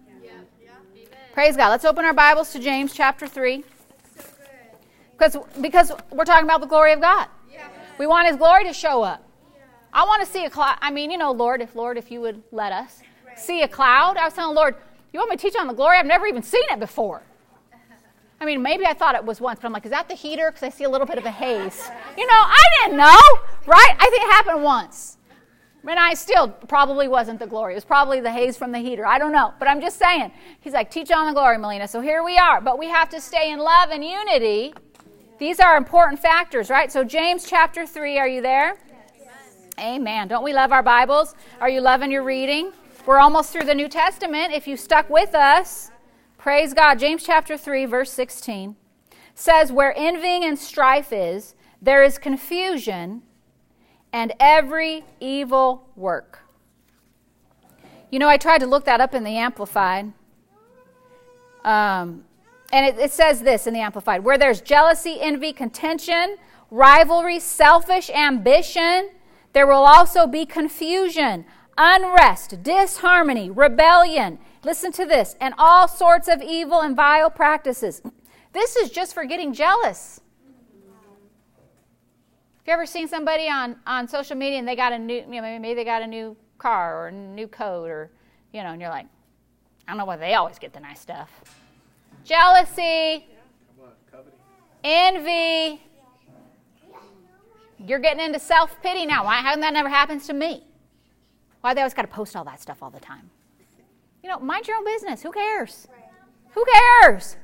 Praise 1.33 1.57
God. 1.57 1.71
Let's 1.71 1.87
open 1.87 2.05
our 2.05 2.13
Bibles 2.13 2.53
to 2.53 2.59
James 2.59 2.93
chapter 2.93 3.27
3. 3.27 3.65
Because, 5.13 5.39
because 5.63 5.91
we're 6.11 6.27
talking 6.27 6.45
about 6.45 6.61
the 6.61 6.67
glory 6.67 6.93
of 6.93 7.01
God. 7.01 7.27
We 7.99 8.07
want 8.07 8.29
his 8.29 8.37
glory 8.37 8.65
to 8.65 8.75
show 8.75 9.03
up. 9.03 9.27
I 9.95 10.05
want 10.05 10.23
to 10.23 10.31
see 10.31 10.45
a 10.45 10.51
cloud. 10.51 10.77
I 10.83 10.91
mean, 10.91 11.11
you 11.11 11.17
know, 11.17 11.33
Lord, 11.33 11.63
if 11.63 11.75
Lord, 11.75 11.97
if 11.97 12.11
you 12.11 12.21
would 12.21 12.43
let 12.53 12.71
us 12.71 13.01
see 13.35 13.63
a 13.63 13.69
cloud. 13.69 14.19
I 14.19 14.27
was 14.27 14.35
telling 14.35 14.55
Lord, 14.55 14.75
you 15.15 15.21
want 15.21 15.31
me 15.31 15.37
to 15.37 15.43
teach 15.43 15.57
on 15.59 15.67
the 15.69 15.73
glory? 15.73 15.97
I've 15.97 16.05
never 16.05 16.27
even 16.27 16.43
seen 16.43 16.65
it 16.71 16.79
before. 16.79 17.23
I 18.39 18.45
mean, 18.45 18.61
maybe 18.61 18.85
I 18.85 18.93
thought 18.93 19.15
it 19.15 19.25
was 19.25 19.41
once, 19.41 19.59
but 19.59 19.69
I'm 19.69 19.73
like, 19.73 19.87
is 19.87 19.91
that 19.91 20.09
the 20.09 20.15
heater? 20.15 20.51
Because 20.51 20.65
I 20.65 20.69
see 20.69 20.85
a 20.85 20.91
little 20.91 21.07
bit 21.07 21.17
of 21.17 21.25
a 21.25 21.31
haze. 21.31 21.89
You 22.19 22.27
know, 22.27 22.35
I 22.35 22.63
didn't 22.83 22.99
know, 22.99 23.21
right? 23.67 23.97
I 23.99 24.11
think 24.11 24.23
it 24.23 24.33
happened 24.33 24.63
once. 24.63 25.17
And 25.87 25.99
I 25.99 26.15
still 26.15 26.49
probably 26.49 27.09
wasn't 27.09 27.41
the 27.41 27.47
glory. 27.47 27.75
It 27.75 27.77
was 27.77 27.85
probably 27.85 28.21
the 28.21 28.31
haze 28.31 28.57
from 28.57 28.71
the 28.71 28.79
heater. 28.79 29.05
I 29.05 29.19
don't 29.19 29.33
know. 29.33 29.53
But 29.59 29.69
I'm 29.69 29.81
just 29.81 29.99
saying. 29.99 30.31
He's 30.61 30.73
like, 30.73 30.91
teach 30.91 31.11
on 31.11 31.27
the 31.27 31.33
glory, 31.33 31.59
Melina. 31.59 31.89
So 31.89 32.01
here 32.01 32.23
we 32.23 32.39
are. 32.39 32.61
But 32.61 32.79
we 32.79 32.87
have 32.87 33.09
to 33.11 33.21
stay 33.21 33.51
in 33.51 33.59
love 33.59 33.91
and 33.91 34.05
unity. 34.05 34.75
These 35.39 35.59
are 35.59 35.77
important 35.77 36.21
factors, 36.21 36.71
right? 36.71 36.93
So, 36.93 37.03
James 37.03 37.45
chapter 37.49 37.85
3, 37.85 38.17
are 38.19 38.29
you 38.29 38.41
there? 38.43 38.79
Amen. 39.81 40.29
Don't 40.29 40.45
we 40.45 40.53
love 40.53 40.71
our 40.71 40.85
Bibles? 40.85 41.35
Are 41.61 41.69
you 41.69 41.81
loving 41.81 42.13
your 42.13 42.23
reading? 42.23 42.73
We're 43.07 43.19
almost 43.19 43.51
through 43.53 43.65
the 43.65 43.75
New 43.75 43.89
Testament. 43.89 44.53
If 44.53 44.69
you 44.69 44.77
stuck 44.77 45.11
with 45.11 45.35
us, 45.35 45.91
praise 46.39 46.73
God. 46.73 47.01
James 47.01 47.25
chapter 47.25 47.59
3, 47.59 47.87
verse 47.87 48.13
16 48.13 48.77
says, 49.35 49.73
Where 49.73 49.93
envying 49.97 50.45
and 50.45 50.57
strife 50.57 51.13
is, 51.13 51.57
there 51.81 52.05
is 52.05 52.19
confusion 52.19 53.23
and 54.13 54.33
every 54.39 55.05
evil 55.21 55.89
work. 55.97 56.41
You 58.11 58.19
know, 58.19 58.29
I 58.29 58.37
tried 58.37 58.59
to 58.59 58.67
look 58.67 58.85
that 58.85 59.01
up 59.01 59.15
in 59.15 59.25
the 59.25 59.39
Amplified. 59.39 60.13
Um, 61.65 62.25
and 62.73 62.87
it, 62.87 62.99
it 62.99 63.13
says 63.13 63.43
this 63.43 63.67
in 63.67 63.75
the 63.75 63.81
Amplified 63.81 64.25
where 64.25 64.37
there's 64.37 64.61
jealousy, 64.61 65.19
envy, 65.21 65.53
contention, 65.53 66.37
rivalry, 66.71 67.39
selfish 67.39 68.11
ambition, 68.11 69.11
there 69.53 69.67
will 69.67 69.85
also 69.85 70.27
be 70.27 70.47
confusion, 70.47 71.45
unrest, 71.77 72.63
disharmony, 72.63 73.51
rebellion. 73.51 74.39
Listen 74.65 74.93
to 74.93 75.05
this, 75.05 75.37
and 75.41 75.55
all 75.59 75.87
sorts 75.87 76.29
of 76.29 76.41
evil 76.41 76.81
and 76.81 76.97
vile 76.97 77.31
practices. 77.31 78.01
This 78.53 78.77
is 78.77 78.91
just 78.91 79.13
for 79.13 79.25
getting 79.25 79.53
jealous. 79.53 80.22
Have 82.63 82.69
you 82.69 82.73
ever 82.75 82.87
seen 82.87 83.09
somebody 83.09 83.49
on, 83.49 83.75
on 83.89 84.07
social 84.07 84.37
media 84.37 84.61
and 84.61 84.69
they 84.69 84.77
got 84.77 84.93
a 84.93 84.99
new, 84.99 85.17
you 85.17 85.43
know, 85.43 85.59
maybe 85.59 85.75
they 85.75 85.85
got 85.85 86.01
a 86.01 86.07
new 86.07 86.37
car 86.59 86.97
or 86.97 87.09
a 87.09 87.13
new 87.13 87.49
coat 87.49 87.91
or, 87.91 88.09
you 88.53 88.63
know, 88.63 88.69
and 88.69 88.81
you're 88.81 88.89
like, 88.89 89.07
I 89.89 89.91
don't 89.91 89.99
know 89.99 90.05
why 90.05 90.17
they 90.17 90.35
always 90.35 90.61
get 90.61 90.73
the 90.73 90.79
nice 90.79 91.01
stuff. 91.01 91.29
Jealousy, 92.25 93.27
envy. 94.85 95.83
You're 97.79 97.99
getting 97.99 98.25
into 98.25 98.39
self 98.39 98.81
pity 98.81 99.07
now. 99.07 99.25
Why 99.25 99.41
hasn't 99.41 99.63
that 99.63 99.73
never 99.73 99.89
happens 99.89 100.29
to 100.29 100.33
me? 100.33 100.63
Why 101.63 101.75
they 101.75 101.81
always 101.81 101.95
got 101.95 102.03
to 102.03 102.09
post 102.09 102.37
all 102.37 102.45
that 102.45 102.61
stuff 102.61 102.81
all 102.81 102.91
the 102.91 103.01
time? 103.01 103.29
You 104.23 104.29
know, 104.29 104.39
mind 104.39 104.69
your 104.69 104.77
own 104.77 104.85
business. 104.85 105.21
Who 105.23 105.33
cares? 105.33 105.89
Who 106.51 106.65
cares? 106.65 107.37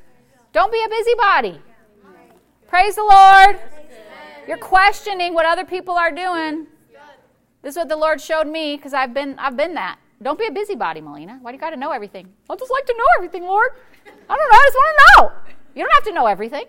Don't 0.53 0.71
be 0.71 0.81
a 0.85 0.89
busybody. 0.89 1.61
Praise 2.69 2.95
the 2.95 3.03
Lord. 3.03 3.59
You're 4.49 4.57
questioning 4.57 5.35
what 5.35 5.45
other 5.45 5.67
people 5.67 5.95
are 5.95 6.11
doing. 6.11 6.67
This 7.61 7.73
is 7.73 7.77
what 7.77 7.91
the 7.91 7.97
Lord 7.97 8.19
showed 8.19 8.47
me 8.47 8.77
because 8.77 8.95
I've 8.95 9.13
been 9.13 9.39
I've 9.39 9.59
been 9.59 9.75
that. 9.75 9.99
Don't 10.23 10.39
be 10.39 10.47
a 10.47 10.51
busybody, 10.51 11.03
Melina. 11.03 11.39
Why 11.43 11.53
do 11.53 11.57
you 11.57 11.61
got 11.61 11.71
to 11.71 11.77
know 11.77 11.91
everything? 11.91 12.33
I 12.49 12.57
just 12.57 12.71
like 12.71 12.87
to 12.87 12.95
know 12.97 13.05
everything, 13.19 13.43
Lord. 13.43 13.73
I 14.07 14.37
don't 14.37 14.51
know. 14.51 14.57
I 14.57 14.65
just 14.67 14.77
want 14.77 14.99
to 14.99 15.23
know. 15.23 15.53
You 15.75 15.83
don't 15.85 15.93
have 15.93 16.05
to 16.05 16.13
know 16.13 16.27
everything. 16.27 16.65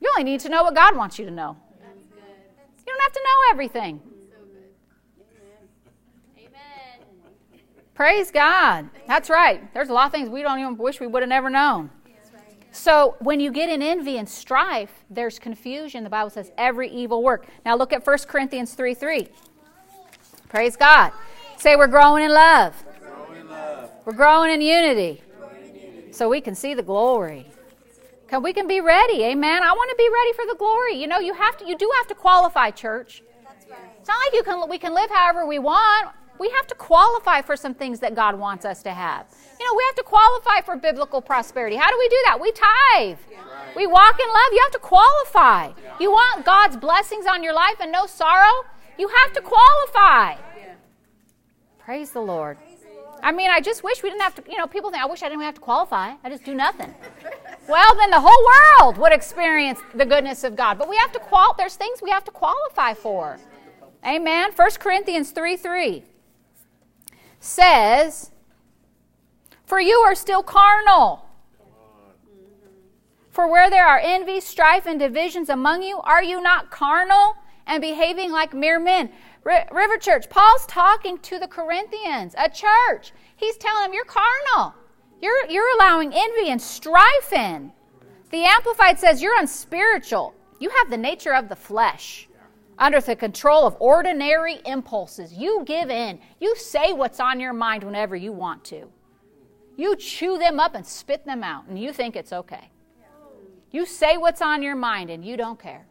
You 0.00 0.10
only 0.16 0.24
need 0.24 0.40
to 0.40 0.48
know 0.48 0.64
what 0.64 0.74
God 0.74 0.96
wants 0.96 1.16
you 1.16 1.24
to 1.26 1.30
know. 1.30 1.56
You 1.78 2.84
don't 2.86 3.00
have 3.00 3.12
to 3.12 3.20
know 3.22 3.52
everything. 3.52 4.00
Praise 7.94 8.32
God. 8.32 8.90
That's 9.06 9.30
right. 9.30 9.72
There's 9.74 9.90
a 9.90 9.92
lot 9.92 10.06
of 10.06 10.12
things 10.12 10.28
we 10.28 10.42
don't 10.42 10.58
even 10.58 10.76
wish 10.76 10.98
we 10.98 11.06
would 11.06 11.22
have 11.22 11.28
never 11.28 11.50
known. 11.50 11.90
So 12.72 13.16
when 13.18 13.40
you 13.40 13.50
get 13.50 13.68
in 13.68 13.82
envy 13.82 14.18
and 14.18 14.28
strife, 14.28 15.04
there's 15.10 15.38
confusion. 15.38 16.04
The 16.04 16.10
Bible 16.10 16.30
says 16.30 16.52
every 16.56 16.88
evil 16.88 17.22
work. 17.22 17.46
Now 17.64 17.76
look 17.76 17.92
at 17.92 18.06
1 18.06 18.18
Corinthians 18.28 18.74
3 18.74 18.94
3. 18.94 19.28
Praise 20.48 20.76
God. 20.76 21.12
Say 21.56 21.76
we're 21.76 21.88
growing 21.88 22.24
in 22.24 22.32
love. 22.32 22.74
We're 24.04 24.14
growing 24.14 24.50
in, 24.50 24.60
unity. 24.60 25.22
So 26.10 26.28
we 26.28 26.40
can 26.40 26.54
see 26.54 26.74
the 26.74 26.82
glory. 26.82 27.46
We 28.40 28.52
can 28.52 28.68
be 28.68 28.80
ready. 28.80 29.24
Amen. 29.24 29.62
I 29.62 29.72
want 29.72 29.90
to 29.90 29.96
be 29.96 30.08
ready 30.08 30.32
for 30.34 30.46
the 30.46 30.56
glory. 30.56 30.94
You 30.94 31.08
know, 31.08 31.18
you 31.18 31.34
have 31.34 31.56
to 31.58 31.66
you 31.66 31.76
do 31.76 31.90
have 31.98 32.06
to 32.08 32.14
qualify, 32.14 32.70
church. 32.70 33.22
It's 33.98 34.08
not 34.08 34.16
like 34.26 34.34
you 34.34 34.42
can 34.44 34.68
we 34.68 34.78
can 34.78 34.94
live 34.94 35.10
however 35.10 35.46
we 35.46 35.58
want 35.58 36.14
we 36.40 36.48
have 36.56 36.66
to 36.66 36.74
qualify 36.74 37.42
for 37.42 37.54
some 37.54 37.74
things 37.74 38.00
that 38.00 38.14
God 38.14 38.36
wants 38.36 38.64
us 38.64 38.82
to 38.82 38.90
have. 38.92 39.26
You 39.60 39.66
know, 39.66 39.76
we 39.76 39.84
have 39.88 39.96
to 39.96 40.02
qualify 40.02 40.62
for 40.64 40.76
biblical 40.76 41.20
prosperity. 41.20 41.76
How 41.76 41.90
do 41.90 41.98
we 41.98 42.08
do 42.08 42.22
that? 42.24 42.40
We 42.40 42.50
tithe. 42.50 43.18
We 43.76 43.86
walk 43.86 44.18
in 44.18 44.26
love. 44.26 44.52
You 44.52 44.60
have 44.62 44.72
to 44.72 44.78
qualify. 44.78 45.72
You 46.00 46.10
want 46.10 46.46
God's 46.46 46.78
blessings 46.78 47.26
on 47.26 47.44
your 47.44 47.52
life 47.52 47.76
and 47.78 47.92
no 47.92 48.06
sorrow? 48.06 48.64
You 48.98 49.08
have 49.08 49.34
to 49.34 49.42
qualify. 49.42 50.36
Praise 51.78 52.10
the 52.10 52.22
Lord. 52.22 52.56
I 53.22 53.32
mean, 53.32 53.50
I 53.50 53.60
just 53.60 53.84
wish 53.84 54.02
we 54.02 54.08
didn't 54.08 54.22
have 54.22 54.34
to, 54.36 54.50
you 54.50 54.56
know, 54.56 54.66
people 54.66 54.90
think, 54.90 55.02
I 55.02 55.06
wish 55.06 55.22
I 55.22 55.28
didn't 55.28 55.42
have 55.42 55.56
to 55.56 55.60
qualify. 55.60 56.14
I 56.24 56.30
just 56.30 56.44
do 56.44 56.54
nothing. 56.54 56.94
Well, 57.68 57.94
then 57.94 58.10
the 58.10 58.20
whole 58.20 58.80
world 58.80 58.98
would 58.98 59.12
experience 59.12 59.78
the 59.94 60.04
goodness 60.04 60.42
of 60.42 60.56
God. 60.56 60.76
But 60.76 60.88
we 60.88 60.96
have 60.96 61.12
to 61.12 61.20
qual 61.20 61.54
there's 61.56 61.76
things 61.76 62.02
we 62.02 62.10
have 62.10 62.24
to 62.24 62.32
qualify 62.32 62.94
for. 62.94 63.38
Amen. 64.04 64.50
1 64.56 64.70
Corinthians 64.80 65.30
3 65.30 65.56
3 65.56 66.02
says, 67.38 68.32
For 69.70 69.78
you 69.78 69.98
are 69.98 70.16
still 70.16 70.42
carnal. 70.42 71.24
For 73.30 73.48
where 73.48 73.70
there 73.70 73.86
are 73.86 74.00
envy, 74.02 74.40
strife, 74.40 74.84
and 74.84 74.98
divisions 74.98 75.48
among 75.48 75.84
you, 75.84 76.00
are 76.00 76.24
you 76.24 76.40
not 76.42 76.72
carnal 76.72 77.36
and 77.68 77.80
behaving 77.80 78.32
like 78.32 78.52
mere 78.52 78.80
men? 78.80 79.12
R- 79.46 79.68
River 79.70 79.96
Church, 79.96 80.28
Paul's 80.28 80.66
talking 80.66 81.18
to 81.18 81.38
the 81.38 81.46
Corinthians, 81.46 82.34
a 82.36 82.50
church. 82.50 83.12
He's 83.36 83.56
telling 83.58 83.84
them, 83.84 83.94
You're 83.94 84.06
carnal. 84.06 84.74
You're, 85.22 85.46
you're 85.48 85.76
allowing 85.76 86.12
envy 86.12 86.50
and 86.50 86.60
strife 86.60 87.32
in. 87.32 87.70
The 88.30 88.46
Amplified 88.46 88.98
says, 88.98 89.22
You're 89.22 89.38
unspiritual. 89.38 90.34
You 90.58 90.70
have 90.70 90.90
the 90.90 90.98
nature 90.98 91.32
of 91.32 91.48
the 91.48 91.54
flesh 91.54 92.28
under 92.76 93.00
the 93.00 93.14
control 93.14 93.68
of 93.68 93.76
ordinary 93.78 94.58
impulses. 94.66 95.32
You 95.32 95.62
give 95.64 95.90
in. 95.90 96.18
You 96.40 96.56
say 96.56 96.92
what's 96.92 97.20
on 97.20 97.38
your 97.38 97.52
mind 97.52 97.84
whenever 97.84 98.16
you 98.16 98.32
want 98.32 98.64
to. 98.64 98.90
You 99.80 99.96
chew 99.96 100.36
them 100.36 100.60
up 100.60 100.74
and 100.74 100.86
spit 100.86 101.24
them 101.24 101.42
out, 101.42 101.64
and 101.66 101.78
you 101.78 101.90
think 101.90 102.14
it's 102.14 102.34
okay. 102.34 102.68
You 103.70 103.86
say 103.86 104.18
what's 104.18 104.42
on 104.42 104.62
your 104.62 104.76
mind, 104.76 105.08
and 105.08 105.24
you 105.24 105.38
don't 105.38 105.58
care. 105.58 105.86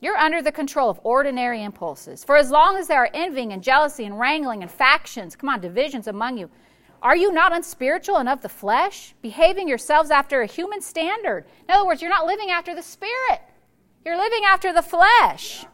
You're 0.00 0.16
under 0.16 0.40
the 0.40 0.52
control 0.52 0.88
of 0.88 1.00
ordinary 1.02 1.64
impulses. 1.64 2.22
For 2.22 2.36
as 2.36 2.48
long 2.48 2.76
as 2.76 2.86
there 2.86 3.02
are 3.02 3.10
envying 3.12 3.52
and 3.52 3.60
jealousy 3.60 4.04
and 4.04 4.20
wrangling 4.20 4.62
and 4.62 4.70
factions, 4.70 5.34
come 5.34 5.48
on, 5.48 5.60
divisions 5.60 6.06
among 6.06 6.38
you, 6.38 6.48
are 7.02 7.16
you 7.16 7.32
not 7.32 7.52
unspiritual 7.52 8.18
and 8.18 8.28
of 8.28 8.40
the 8.40 8.48
flesh, 8.48 9.16
behaving 9.20 9.66
yourselves 9.66 10.12
after 10.12 10.42
a 10.42 10.46
human 10.46 10.80
standard? 10.80 11.44
In 11.68 11.74
other 11.74 11.84
words, 11.84 12.02
you're 12.02 12.08
not 12.08 12.26
living 12.26 12.50
after 12.50 12.72
the 12.72 12.82
Spirit. 12.82 13.40
You're 14.04 14.16
living 14.16 14.44
after 14.46 14.72
the 14.72 14.82
flesh. 14.82 15.66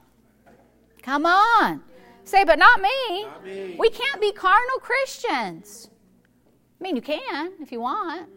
Come 1.03 1.27
on. 1.27 1.83
Say, 2.25 2.45
but 2.45 2.59
not 2.59 2.81
me. 2.81 3.25
not 3.25 3.45
me. 3.45 3.77
We 3.79 3.91
can't 3.91 4.23
be 4.23 4.33
carnal 4.33 4.79
Christians. 4.79 5.91
I 6.81 6.83
mean, 6.83 6.97
you 6.97 7.03
can 7.03 7.53
if 7.61 7.73
you 7.73 7.81
want, 7.81 8.29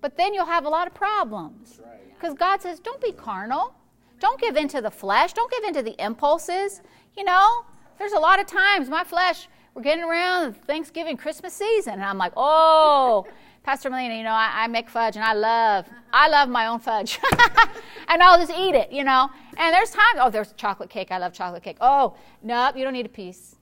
but 0.00 0.16
then 0.16 0.34
you'll 0.34 0.46
have 0.46 0.64
a 0.64 0.68
lot 0.68 0.86
of 0.86 0.94
problems. 0.94 1.80
Because 2.14 2.34
God 2.34 2.60
says, 2.62 2.80
don't 2.80 3.00
be 3.00 3.12
carnal. 3.12 3.74
Don't 4.20 4.40
give 4.40 4.56
in 4.56 4.66
to 4.68 4.80
the 4.80 4.90
flesh. 4.90 5.32
Don't 5.32 5.50
give 5.50 5.64
into 5.64 5.82
the 5.82 5.94
impulses. 6.04 6.80
You 7.16 7.24
know, 7.24 7.64
there's 7.98 8.12
a 8.12 8.18
lot 8.18 8.40
of 8.40 8.46
times 8.46 8.88
my 8.88 9.04
flesh, 9.04 9.48
we're 9.74 9.82
getting 9.82 10.04
around 10.04 10.56
Thanksgiving, 10.64 11.16
Christmas 11.16 11.52
season, 11.52 11.94
and 11.94 12.04
I'm 12.04 12.18
like, 12.18 12.32
oh, 12.36 13.26
Pastor 13.62 13.90
Melina, 13.90 14.14
you 14.14 14.22
know, 14.22 14.30
I, 14.30 14.64
I, 14.64 14.66
make 14.66 14.88
fudge 14.88 15.16
and 15.16 15.24
I 15.24 15.34
love, 15.34 15.86
I 16.12 16.28
love 16.28 16.48
my 16.48 16.68
own 16.68 16.78
fudge. 16.78 17.18
and 18.08 18.22
I'll 18.22 18.38
just 18.38 18.58
eat 18.58 18.74
it, 18.74 18.90
you 18.90 19.04
know. 19.04 19.28
And 19.58 19.74
there's 19.74 19.90
times, 19.90 20.18
oh, 20.20 20.30
there's 20.30 20.52
chocolate 20.52 20.88
cake. 20.88 21.10
I 21.10 21.18
love 21.18 21.34
chocolate 21.34 21.62
cake. 21.62 21.76
Oh, 21.80 22.16
nope, 22.42 22.76
you 22.76 22.84
don't 22.84 22.94
need 22.94 23.06
a 23.06 23.10
piece. 23.10 23.56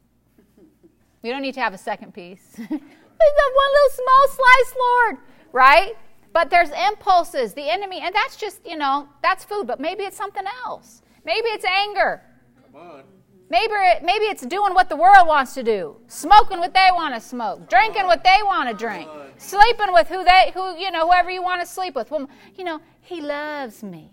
You 1.23 1.33
don't 1.33 1.43
need 1.43 1.55
to 1.55 1.61
have 1.61 1.75
a 1.75 1.79
second 1.79 2.15
piece. 2.15 2.61
There's 3.19 3.55
one 3.55 3.71
little 3.73 3.91
small 3.95 4.29
slice, 4.29 4.75
Lord, 4.79 5.17
right? 5.53 5.97
But 6.33 6.51
there's 6.51 6.71
impulses, 6.71 7.55
the 7.55 7.69
enemy, 7.71 8.01
and 8.01 8.15
that's 8.15 8.37
just, 8.37 8.61
you 8.67 8.77
know, 8.77 9.09
that's 9.23 9.45
food, 9.45 9.67
but 9.67 9.81
maybe 9.81 10.05
it's 10.05 10.17
something 10.17 10.45
else. 10.67 11.03
Maybe 11.25 11.49
it's 11.49 11.65
anger. 11.65 12.23
Come 12.73 12.81
on. 12.81 13.03
Maybe, 13.49 13.73
it, 13.73 14.03
maybe 14.03 14.25
it's 14.25 14.45
doing 14.45 14.75
what 14.75 14.89
the 14.89 14.97
world 14.97 15.29
wants 15.29 15.55
to 15.55 15.63
do, 15.63 15.97
smoking 16.09 16.59
what 16.59 16.75
they 16.75 16.89
want 16.93 17.15
to 17.15 17.21
smoke, 17.21 17.71
drinking 17.71 18.05
what 18.07 18.25
they 18.25 18.39
want 18.43 18.69
to 18.69 18.75
drink, 18.75 19.09
sleeping 19.39 19.93
with 19.93 20.09
who 20.09 20.25
they, 20.25 20.51
who 20.53 20.77
you 20.77 20.91
know, 20.91 21.07
whoever 21.07 21.31
you 21.31 21.43
want 21.43 21.61
to 21.61 21.67
sleep 21.67 21.95
with. 21.95 22.11
Well, 22.11 22.29
you 22.57 22.65
know, 22.65 22.81
he 23.03 23.21
loves 23.21 23.85
me, 23.85 24.11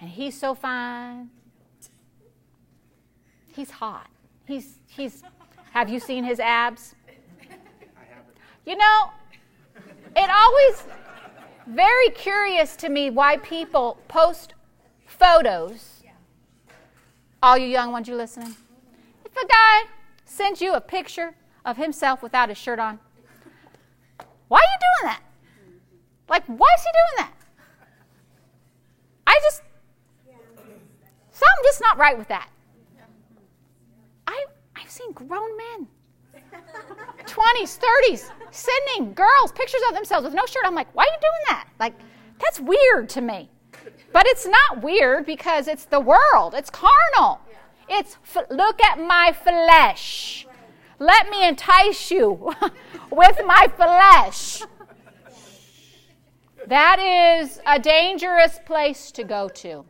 and 0.00 0.10
he's 0.10 0.38
so 0.38 0.54
fine. 0.56 1.30
He's 3.54 3.70
hot. 3.70 4.08
He's 4.44 4.80
he's. 4.88 5.22
Have 5.72 5.88
you 5.88 6.00
seen 6.00 6.24
his 6.24 6.40
abs? 6.40 6.96
You 8.70 8.76
know, 8.76 9.10
it 10.14 10.30
always 10.30 10.84
very 11.66 12.08
curious 12.10 12.76
to 12.76 12.88
me 12.88 13.10
why 13.10 13.38
people 13.38 13.98
post 14.06 14.54
photos 15.06 16.04
All 17.42 17.58
you 17.58 17.66
young 17.66 17.90
ones, 17.90 18.06
you 18.06 18.14
listening? 18.14 18.54
If 19.24 19.32
a 19.36 19.44
guy 19.44 19.90
sends 20.24 20.62
you 20.62 20.74
a 20.74 20.80
picture 20.80 21.34
of 21.64 21.78
himself 21.78 22.22
without 22.22 22.48
his 22.48 22.58
shirt 22.58 22.78
on, 22.78 23.00
why 24.46 24.58
are 24.58 24.62
you 24.62 24.78
doing 25.02 25.14
that? 25.14 25.22
Like, 26.28 26.44
why 26.46 26.68
is 26.78 26.84
he 26.84 26.90
doing 26.92 27.26
that? 27.26 27.32
I 29.26 29.40
just, 29.42 29.62
something 31.32 31.64
just 31.64 31.80
not 31.80 31.98
right 31.98 32.16
with 32.16 32.28
that. 32.28 32.48
I, 34.28 34.44
I've 34.76 34.90
seen 34.90 35.10
grown 35.10 35.56
men, 35.56 35.88
20s, 37.30 37.78
30s, 37.78 38.30
sending 38.50 39.14
girls 39.14 39.52
pictures 39.52 39.80
of 39.88 39.94
themselves 39.94 40.24
with 40.24 40.34
no 40.34 40.44
shirt. 40.46 40.62
I'm 40.64 40.74
like, 40.74 40.92
why 40.94 41.04
are 41.04 41.06
you 41.06 41.20
doing 41.20 41.44
that? 41.48 41.68
Like, 41.78 41.94
that's 42.40 42.60
weird 42.60 43.08
to 43.10 43.20
me. 43.20 43.48
But 44.12 44.26
it's 44.26 44.46
not 44.46 44.82
weird 44.82 45.24
because 45.24 45.68
it's 45.68 45.84
the 45.84 46.00
world, 46.00 46.54
it's 46.54 46.70
carnal. 46.70 47.40
It's 47.88 48.16
look 48.50 48.80
at 48.82 48.98
my 48.98 49.32
flesh. 49.32 50.46
Let 50.98 51.30
me 51.30 51.46
entice 51.46 52.10
you 52.10 52.52
with 53.10 53.40
my 53.46 53.66
flesh. 53.76 54.62
That 56.66 56.98
is 57.00 57.60
a 57.66 57.78
dangerous 57.78 58.58
place 58.64 59.10
to 59.12 59.24
go 59.24 59.48
to. 59.48 59.84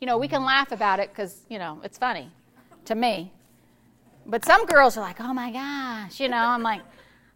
You 0.00 0.06
know, 0.06 0.18
we 0.18 0.28
can 0.28 0.44
laugh 0.44 0.72
about 0.72 0.98
it 0.98 1.10
because, 1.10 1.44
you 1.48 1.58
know, 1.58 1.80
it's 1.84 1.98
funny 1.98 2.30
to 2.86 2.94
me. 2.94 3.32
But 4.26 4.44
some 4.44 4.66
girls 4.66 4.96
are 4.96 5.00
like, 5.00 5.20
oh 5.20 5.34
my 5.34 5.50
gosh, 5.50 6.18
you 6.18 6.28
know, 6.28 6.36
I'm 6.36 6.62
like, 6.62 6.80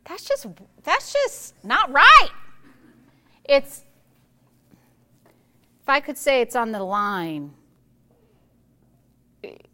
that's 0.05 0.25
just 0.25 0.47
that's 0.83 1.13
just 1.13 1.55
not 1.65 1.93
right. 1.93 2.31
It's 3.45 3.85
if 5.83 5.89
I 5.89 6.01
could 6.01 6.17
say 6.17 6.41
it's 6.41 6.57
on 6.57 6.73
the 6.73 6.83
line, 6.83 7.53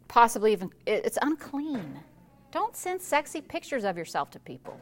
possibly 0.07 0.51
even 0.51 0.69
it's 0.85 1.17
unclean. 1.21 1.99
Don't 2.51 2.75
send 2.75 3.01
sexy 3.01 3.41
pictures 3.41 3.83
of 3.83 3.97
yourself 3.97 4.29
to 4.31 4.39
people. 4.39 4.79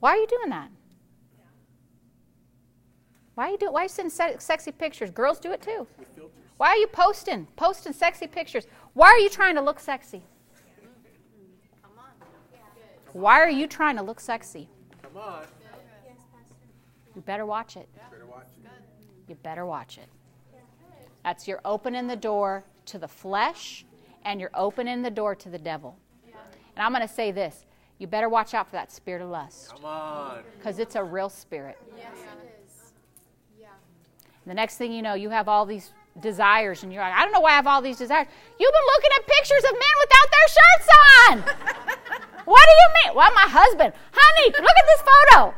Why 0.00 0.10
are 0.10 0.16
you 0.16 0.26
doing 0.26 0.50
that? 0.50 0.68
Why 3.34 3.48
are 3.48 3.50
you 3.50 3.58
do? 3.58 3.72
Why 3.72 3.80
are 3.80 3.82
you 3.84 3.88
sending 3.88 4.38
sexy 4.38 4.70
pictures? 4.70 5.10
Girls 5.10 5.40
do 5.40 5.50
it 5.52 5.62
too. 5.62 5.86
Why 6.56 6.68
are 6.68 6.76
you 6.76 6.86
posting 6.86 7.46
posting 7.56 7.92
sexy 7.92 8.28
pictures? 8.28 8.66
Why 8.92 9.08
are 9.08 9.18
you 9.18 9.28
trying 9.28 9.56
to 9.56 9.60
look 9.60 9.80
sexy? 9.80 10.22
Why 13.14 13.40
are 13.40 13.48
you 13.48 13.68
trying 13.68 13.96
to 13.96 14.02
look 14.02 14.18
sexy? 14.18 14.68
Come 15.00 15.16
on. 15.16 15.44
You 17.14 17.20
better 17.22 17.46
watch 17.46 17.76
it. 17.76 17.88
You 19.28 19.36
better 19.36 19.64
watch 19.64 19.98
it. 19.98 20.08
That's 21.22 21.46
you're 21.46 21.60
opening 21.64 22.08
the 22.08 22.16
door 22.16 22.64
to 22.86 22.98
the 22.98 23.06
flesh 23.06 23.86
and 24.24 24.40
you're 24.40 24.50
opening 24.52 25.02
the 25.02 25.10
door 25.10 25.36
to 25.36 25.48
the 25.48 25.58
devil. 25.58 25.96
And 26.76 26.84
I'm 26.84 26.92
going 26.92 27.06
to 27.06 27.12
say 27.12 27.30
this 27.30 27.64
you 27.98 28.08
better 28.08 28.28
watch 28.28 28.52
out 28.52 28.66
for 28.66 28.72
that 28.72 28.90
spirit 28.90 29.22
of 29.22 29.28
lust. 29.28 29.70
Come 29.70 29.84
on. 29.84 30.38
Because 30.58 30.80
it's 30.80 30.96
a 30.96 31.04
real 31.04 31.28
spirit. 31.28 31.78
Yes, 31.96 32.08
it 32.42 32.64
is. 32.66 32.92
Yeah. 33.60 33.68
The 34.44 34.54
next 34.54 34.76
thing 34.76 34.92
you 34.92 35.02
know, 35.02 35.14
you 35.14 35.30
have 35.30 35.48
all 35.48 35.64
these 35.64 35.92
desires, 36.20 36.82
and 36.82 36.92
you're 36.92 37.02
like, 37.02 37.14
I 37.14 37.22
don't 37.22 37.32
know 37.32 37.40
why 37.40 37.52
I 37.52 37.54
have 37.54 37.68
all 37.68 37.80
these 37.80 37.98
desires. 37.98 38.26
You've 38.58 38.72
been 38.72 38.82
looking 38.94 39.10
at 39.16 39.26
pictures 39.26 39.64
of 39.64 39.72
men 39.72 39.94
without 40.00 40.28
their 40.34 40.48
shirts 40.48 40.88
on. 41.86 41.93
what 42.44 42.64
do 42.64 42.72
you 42.72 42.88
mean? 42.98 43.16
Well, 43.16 43.32
my 43.34 43.48
husband. 43.48 43.92
Honey, 44.12 44.46
look 44.52 44.76
at 44.76 44.86
this 44.86 45.02
photo. 45.02 45.54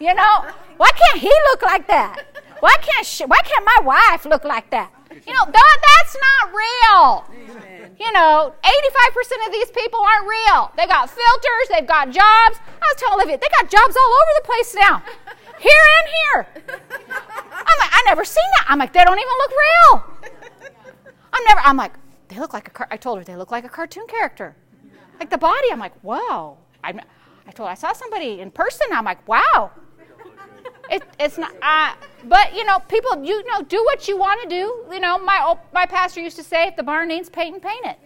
You 0.00 0.14
know, 0.14 0.46
why 0.76 0.90
can't 0.90 1.20
he 1.20 1.32
look 1.50 1.62
like 1.62 1.86
that? 1.86 2.26
Why 2.60 2.74
can't 2.80 3.06
she, 3.06 3.24
why 3.24 3.38
can't 3.42 3.64
my 3.64 3.78
wife 3.84 4.24
look 4.24 4.44
like 4.44 4.70
that? 4.70 4.90
You 5.10 5.32
know, 5.32 5.44
that, 5.46 5.76
that's 5.82 6.16
not 6.18 6.42
real. 6.50 7.24
You 7.98 8.10
know, 8.12 8.54
85% 8.62 9.46
of 9.46 9.52
these 9.52 9.70
people 9.70 10.00
aren't 10.00 10.26
real. 10.26 10.72
They 10.76 10.86
got 10.86 11.10
filters, 11.10 11.66
they've 11.70 11.86
got 11.86 12.06
jobs. 12.06 12.58
I 12.58 12.86
was 12.86 12.96
telling 12.98 13.14
Olivia, 13.14 13.38
they 13.38 13.48
got 13.60 13.70
jobs 13.70 13.94
all 13.94 14.12
over 14.12 14.32
the 14.38 14.46
place 14.46 14.74
now. 14.74 15.02
Here 15.58 15.84
and 15.98 16.08
here. 16.08 16.46
I'm 17.52 17.78
like, 17.78 17.92
I 17.92 18.02
never 18.06 18.24
seen 18.24 18.44
that. 18.58 18.66
I'm 18.68 18.78
like, 18.78 18.92
they 18.92 19.04
don't 19.04 19.18
even 19.18 19.32
look 19.38 19.52
real. 19.52 20.04
I'm 21.32 21.44
never, 21.44 21.60
I'm 21.60 21.76
like, 21.76 21.92
they 22.28 22.38
look 22.38 22.52
like 22.52 22.66
a, 22.68 22.70
car- 22.70 22.88
I 22.90 22.96
told 22.96 23.18
her, 23.18 23.24
they 23.24 23.36
look 23.36 23.50
like 23.50 23.64
a 23.64 23.68
cartoon 23.68 24.06
character. 24.08 24.56
Like 25.22 25.30
the 25.30 25.38
body, 25.38 25.68
I'm 25.70 25.78
like, 25.78 26.02
wow. 26.02 26.58
I'm, 26.82 27.00
I 27.46 27.52
told 27.52 27.68
I 27.68 27.74
saw 27.74 27.92
somebody 27.92 28.40
in 28.40 28.50
person. 28.50 28.88
I'm 28.92 29.04
like, 29.04 29.28
wow. 29.28 29.70
It, 30.90 31.04
it's 31.20 31.38
not, 31.38 31.54
uh, 31.62 31.94
but 32.24 32.56
you 32.56 32.64
know, 32.64 32.80
people, 32.80 33.24
you 33.24 33.44
know, 33.44 33.62
do 33.62 33.84
what 33.84 34.08
you 34.08 34.18
want 34.18 34.42
to 34.42 34.48
do. 34.48 34.84
You 34.90 34.98
know, 34.98 35.18
my 35.18 35.54
my 35.72 35.86
pastor 35.86 36.20
used 36.20 36.36
to 36.38 36.42
say, 36.42 36.66
if 36.66 36.74
the 36.74 36.82
barn 36.82 37.06
needs 37.06 37.30
painting, 37.30 37.60
paint 37.60 37.86
it. 37.86 37.98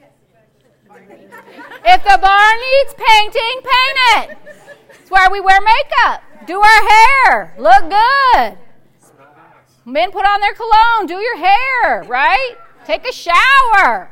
if 1.87 2.05
the 2.05 2.19
barn 2.21 2.57
needs 2.69 2.95
painting, 2.99 3.62
paint 3.73 3.99
it. 4.19 4.39
It's 5.01 5.11
where 5.11 5.31
we 5.31 5.41
wear 5.41 5.59
makeup, 5.62 6.23
do 6.47 6.61
our 6.61 6.89
hair, 6.91 7.55
look 7.59 7.89
good. 7.89 8.59
Men 9.87 10.11
put 10.11 10.27
on 10.27 10.43
their 10.43 10.53
cologne, 10.53 11.07
do 11.07 11.14
your 11.14 11.39
hair, 11.39 12.03
right? 12.03 12.57
Take 12.85 13.09
a 13.09 13.12
shower. 13.12 14.11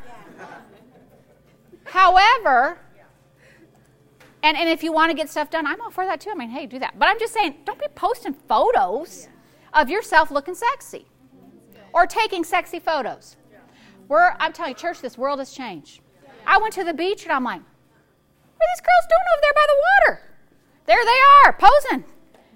However, 1.85 2.79
and, 4.45 4.59
and 4.59 4.69
if 4.69 4.83
you 4.83 4.93
want 4.93 5.11
to 5.11 5.17
get 5.17 5.31
stuff 5.31 5.49
done, 5.49 5.67
I'm 5.67 5.81
all 5.81 5.91
for 5.91 6.05
that 6.05 6.21
too. 6.21 6.29
I 6.31 6.35
mean, 6.35 6.51
hey, 6.51 6.67
do 6.67 6.79
that. 6.79 6.99
But 6.99 7.09
I'm 7.09 7.19
just 7.19 7.33
saying, 7.33 7.55
don't 7.65 7.81
be 7.81 7.87
posting 7.95 8.35
photos 8.35 9.29
of 9.73 9.89
yourself 9.89 10.31
looking 10.31 10.55
sexy 10.55 11.07
or 11.95 12.07
taking 12.07 12.45
sexy 12.45 12.79
photos. 12.79 13.37
We're, 14.07 14.37
I'm 14.39 14.53
telling 14.53 14.73
you, 14.73 14.77
church, 14.77 15.01
this 15.01 15.17
world 15.17 15.39
has 15.39 15.51
changed. 15.51 16.03
I 16.47 16.59
went 16.59 16.75
to 16.75 16.85
the 16.85 16.93
beach 16.93 17.23
and 17.23 17.33
I'm 17.33 17.43
like, 17.43 17.63
what 17.63 18.67
are 18.67 18.75
these 18.75 18.83
girls 18.83 19.07
doing 19.09 19.27
over 19.33 19.41
there 19.41 19.55
by 19.55 19.67
the 19.67 19.83
water? 19.87 20.23
There 20.85 21.05
they 21.07 21.21
are, 21.49 21.53
posing. 21.55 22.05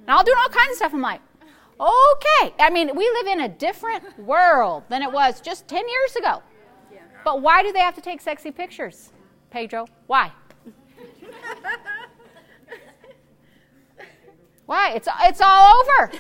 And 0.01 0.11
all 0.11 0.22
doing 0.22 0.36
all 0.43 0.51
kinds 0.51 0.72
of 0.72 0.76
stuff. 0.76 0.93
I'm 0.93 1.01
like, 1.01 1.22
okay. 1.80 2.55
I 2.61 2.68
mean, 2.68 2.95
we 2.95 3.09
live 3.09 3.28
in 3.28 3.41
a 3.41 3.49
different 3.49 4.18
world 4.18 4.82
than 4.91 5.01
it 5.01 5.11
was 5.11 5.41
just 5.41 5.66
10 5.66 5.89
years 5.89 6.16
ago. 6.16 6.43
But 7.24 7.41
why 7.41 7.62
do 7.62 7.72
they 7.72 7.80
have 7.80 7.95
to 7.95 8.03
take 8.03 8.20
sexy 8.20 8.51
pictures, 8.51 9.11
Pedro? 9.51 9.86
Why? 10.07 10.32
Why? 14.66 14.92
It's, 14.92 15.09
it's 15.22 15.40
all 15.40 15.80
over. 15.80 16.12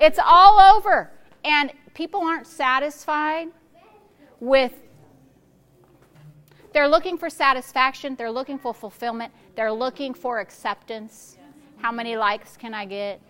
It's 0.00 0.18
all 0.24 0.76
over. 0.76 1.10
And 1.44 1.72
people 1.94 2.22
aren't 2.22 2.46
satisfied 2.46 3.48
with, 4.40 4.72
they're 6.72 6.88
looking 6.88 7.18
for 7.18 7.30
satisfaction, 7.30 8.14
they're 8.16 8.30
looking 8.30 8.58
for 8.58 8.74
fulfillment, 8.74 9.32
they're 9.56 9.72
looking 9.72 10.14
for 10.14 10.40
acceptance. 10.40 11.36
How 11.78 11.92
many 11.92 12.16
likes 12.16 12.56
can 12.56 12.74
I 12.74 12.84
get? 12.84 13.20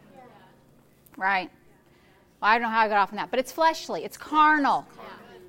Right? 1.17 1.51
Well, 2.41 2.51
I 2.51 2.55
don't 2.55 2.63
know 2.63 2.69
how 2.69 2.81
I 2.81 2.89
got 2.89 2.99
off 2.99 3.11
on 3.11 3.17
that, 3.17 3.31
but 3.31 3.39
it's 3.39 3.53
fleshly, 3.53 4.05
it's 4.05 4.17
carnal. 4.17 4.87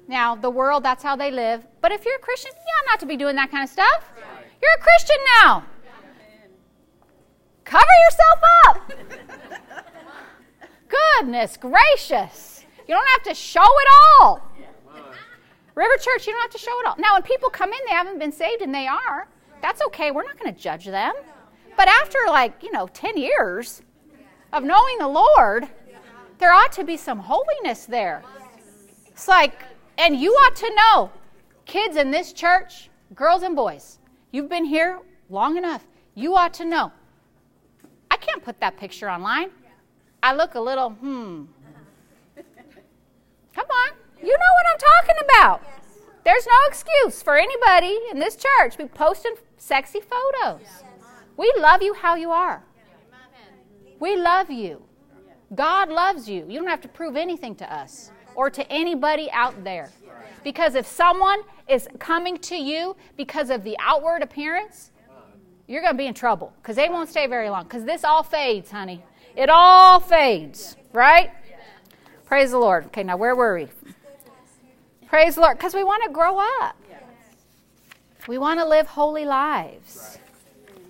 Now, 0.08 0.36
the 0.36 0.50
world, 0.50 0.84
that's 0.84 1.04
how 1.04 1.16
they 1.16 1.30
live. 1.30 1.64
But 1.82 1.91
if 1.91 2.04
you're 2.04 2.16
a 2.16 2.20
Christian, 2.20 2.52
you 2.56 2.91
not 2.91 3.00
to 3.02 3.06
be 3.06 3.16
doing 3.16 3.36
that 3.36 3.52
kind 3.52 3.64
of 3.64 3.70
stuff. 3.70 4.12
You're 4.62 4.72
a 4.78 4.82
Christian 4.82 5.18
now. 5.41 5.64
Cover 7.64 7.86
yourself 8.05 8.39
up. 8.68 8.91
Goodness 10.88 11.57
gracious. 11.57 12.66
You 12.88 12.95
don't 12.95 13.07
have 13.10 13.24
to 13.24 13.34
show 13.36 13.62
it 13.62 13.88
all. 14.22 14.41
River 15.76 15.93
Church, 16.01 16.28
you 16.28 16.34
don't 16.34 16.41
have 16.41 16.51
to 16.51 16.57
show 16.57 16.78
it 16.82 16.88
all. 16.88 16.95
Now, 16.97 17.14
when 17.14 17.22
people 17.22 17.49
come 17.49 17.72
in, 17.72 17.80
they 17.88 17.93
haven't 17.93 18.20
been 18.20 18.32
saved 18.32 18.62
and 18.62 18.74
they 18.74 18.88
are. 18.88 19.28
That's 19.62 19.82
okay. 19.84 20.12
We're 20.12 20.24
not 20.24 20.39
going 20.39 20.53
to 20.53 20.60
judge 20.60 20.86
them. 20.86 21.14
But 21.78 21.88
after, 21.88 22.18
like, 22.28 22.64
you 22.64 22.72
know, 22.72 22.88
10 22.88 23.18
years 23.18 23.82
of 24.51 24.64
knowing 24.64 24.97
the 24.97 25.07
Lord, 25.07 25.68
there 26.39 26.51
ought 26.51 26.72
to 26.74 26.84
be 26.84 26.97
some 26.97 27.20
holiness 27.20 27.86
there. 27.86 28.24
It's 29.07 29.28
like, 29.28 29.64
and 29.97 30.20
you 30.20 30.32
ought 30.32 30.55
to 30.57 30.76
know, 30.76 31.12
kids 31.66 31.97
in 31.97 32.12
this 32.12 32.34
church, 32.34 32.89
girls 33.14 33.43
and 33.43 33.55
boys, 33.55 33.99
You've 34.32 34.50
been 34.50 34.66
here 34.66 35.00
long 35.30 35.58
enough. 35.58 35.86
You 36.16 36.36
ought 36.36 36.54
to 36.56 36.66
know. 36.66 36.92
I 38.12 38.18
can't 38.18 38.44
put 38.44 38.60
that 38.60 38.78
picture 38.78 39.10
online. 39.10 39.50
I 40.22 40.34
look 40.34 40.56
a 40.56 40.60
little, 40.60 40.92
hmm. 40.92 41.46
Come 43.56 43.66
on. 43.66 43.92
You 44.22 44.32
know 44.32 44.52
what 44.58 44.66
I'm 44.72 44.80
talking 44.80 45.16
about. 45.30 45.62
There's 46.24 46.46
no 46.46 46.54
excuse 46.68 47.22
for 47.24 47.38
anybody 47.38 47.98
in 48.12 48.20
this 48.20 48.36
church 48.36 48.78
be 48.78 48.86
posting 48.86 49.36
sexy 49.58 50.00
photos. 50.02 50.68
We 51.38 51.52
love 51.58 51.82
you 51.82 51.94
how 51.94 52.16
you 52.16 52.32
are. 52.32 52.64
We 54.00 54.16
love 54.18 54.52
you. 54.52 54.84
God 55.56 55.90
loves 55.90 56.30
you. 56.30 56.46
You 56.48 56.60
don't 56.60 56.68
have 56.68 56.82
to 56.82 56.88
prove 56.88 57.16
anything 57.16 57.56
to 57.56 57.74
us 57.74 58.12
or 58.36 58.50
to 58.50 58.70
anybody 58.72 59.30
out 59.32 59.64
there. 59.64 59.90
Because 60.44 60.76
if 60.76 60.88
someone 60.88 61.42
is 61.68 61.88
coming 62.00 62.38
to 62.40 62.56
you 62.56 62.96
because 63.18 63.50
of 63.50 63.64
the 63.64 63.76
outward 63.80 64.22
appearance, 64.22 64.92
you're 65.68 65.82
going 65.82 65.94
to 65.94 65.98
be 65.98 66.08
in 66.08 66.14
trouble 66.14 66.54
because 66.62 66.76
they 66.76 66.90
won't 66.90 67.10
stay 67.10 67.28
very 67.28 67.50
long. 67.50 67.64
Because 67.64 67.86
this 67.86 68.04
all 68.04 68.24
fades, 68.24 68.72
honey. 68.72 69.04
It 69.36 69.50
all 69.50 70.00
fades, 70.00 70.76
right? 70.94 71.32
Praise 72.26 72.52
the 72.52 72.58
Lord. 72.58 72.88
Okay, 72.88 73.04
now 73.04 73.18
where 73.18 73.36
were 73.36 73.56
we? 73.56 73.68
Praise 75.08 75.36
the 75.36 75.42
Lord. 75.42 75.58
Because 75.58 75.74
we 75.74 75.84
want 75.84 76.04
to 76.04 76.12
grow 76.12 76.40
up. 76.62 76.76
We 78.28 78.38
want 78.38 78.60
to 78.60 78.66
live 78.66 78.88
holy 78.88 79.26
lives. 79.26 80.20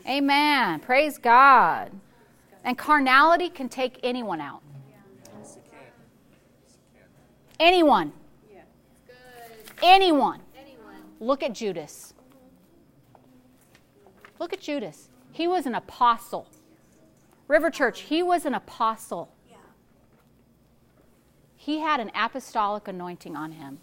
Amen. 0.07 0.79
Praise 0.79 1.17
God. 1.17 1.91
And 2.63 2.77
carnality 2.77 3.49
can 3.49 3.69
take 3.69 3.99
anyone 4.03 4.41
out. 4.41 4.61
Anyone. 7.59 8.13
Anyone. 9.81 10.41
Look 11.19 11.43
at 11.43 11.53
Judas. 11.53 12.13
Look 14.39 14.53
at 14.53 14.61
Judas. 14.61 15.09
He 15.31 15.47
was 15.47 15.65
an 15.65 15.75
apostle. 15.75 16.47
River 17.47 17.69
Church, 17.69 18.01
he 18.01 18.23
was 18.23 18.45
an 18.45 18.53
apostle. 18.53 19.31
He 21.55 21.79
had 21.79 21.99
an 21.99 22.09
apostolic 22.15 22.87
anointing 22.87 23.35
on 23.35 23.51
him. 23.51 23.79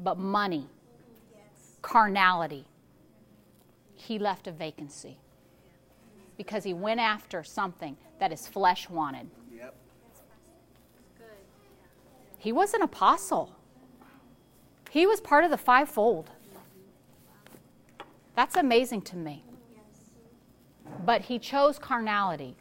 But 0.00 0.18
money, 0.18 0.66
carnality, 1.80 2.64
he 3.94 4.18
left 4.18 4.46
a 4.46 4.52
vacancy 4.52 5.18
because 6.36 6.64
he 6.64 6.72
went 6.72 6.98
after 6.98 7.44
something 7.44 7.96
that 8.18 8.30
his 8.30 8.48
flesh 8.48 8.88
wanted. 8.88 9.30
He 12.42 12.50
was 12.50 12.74
an 12.74 12.82
apostle. 12.82 13.54
He 14.90 15.06
was 15.06 15.20
part 15.20 15.44
of 15.44 15.52
the 15.52 15.56
fivefold. 15.56 16.28
That's 18.34 18.56
amazing 18.56 19.02
to 19.02 19.16
me. 19.16 19.44
But 21.06 21.22
he 21.22 21.38
chose 21.38 21.78
carnality. 21.78 22.56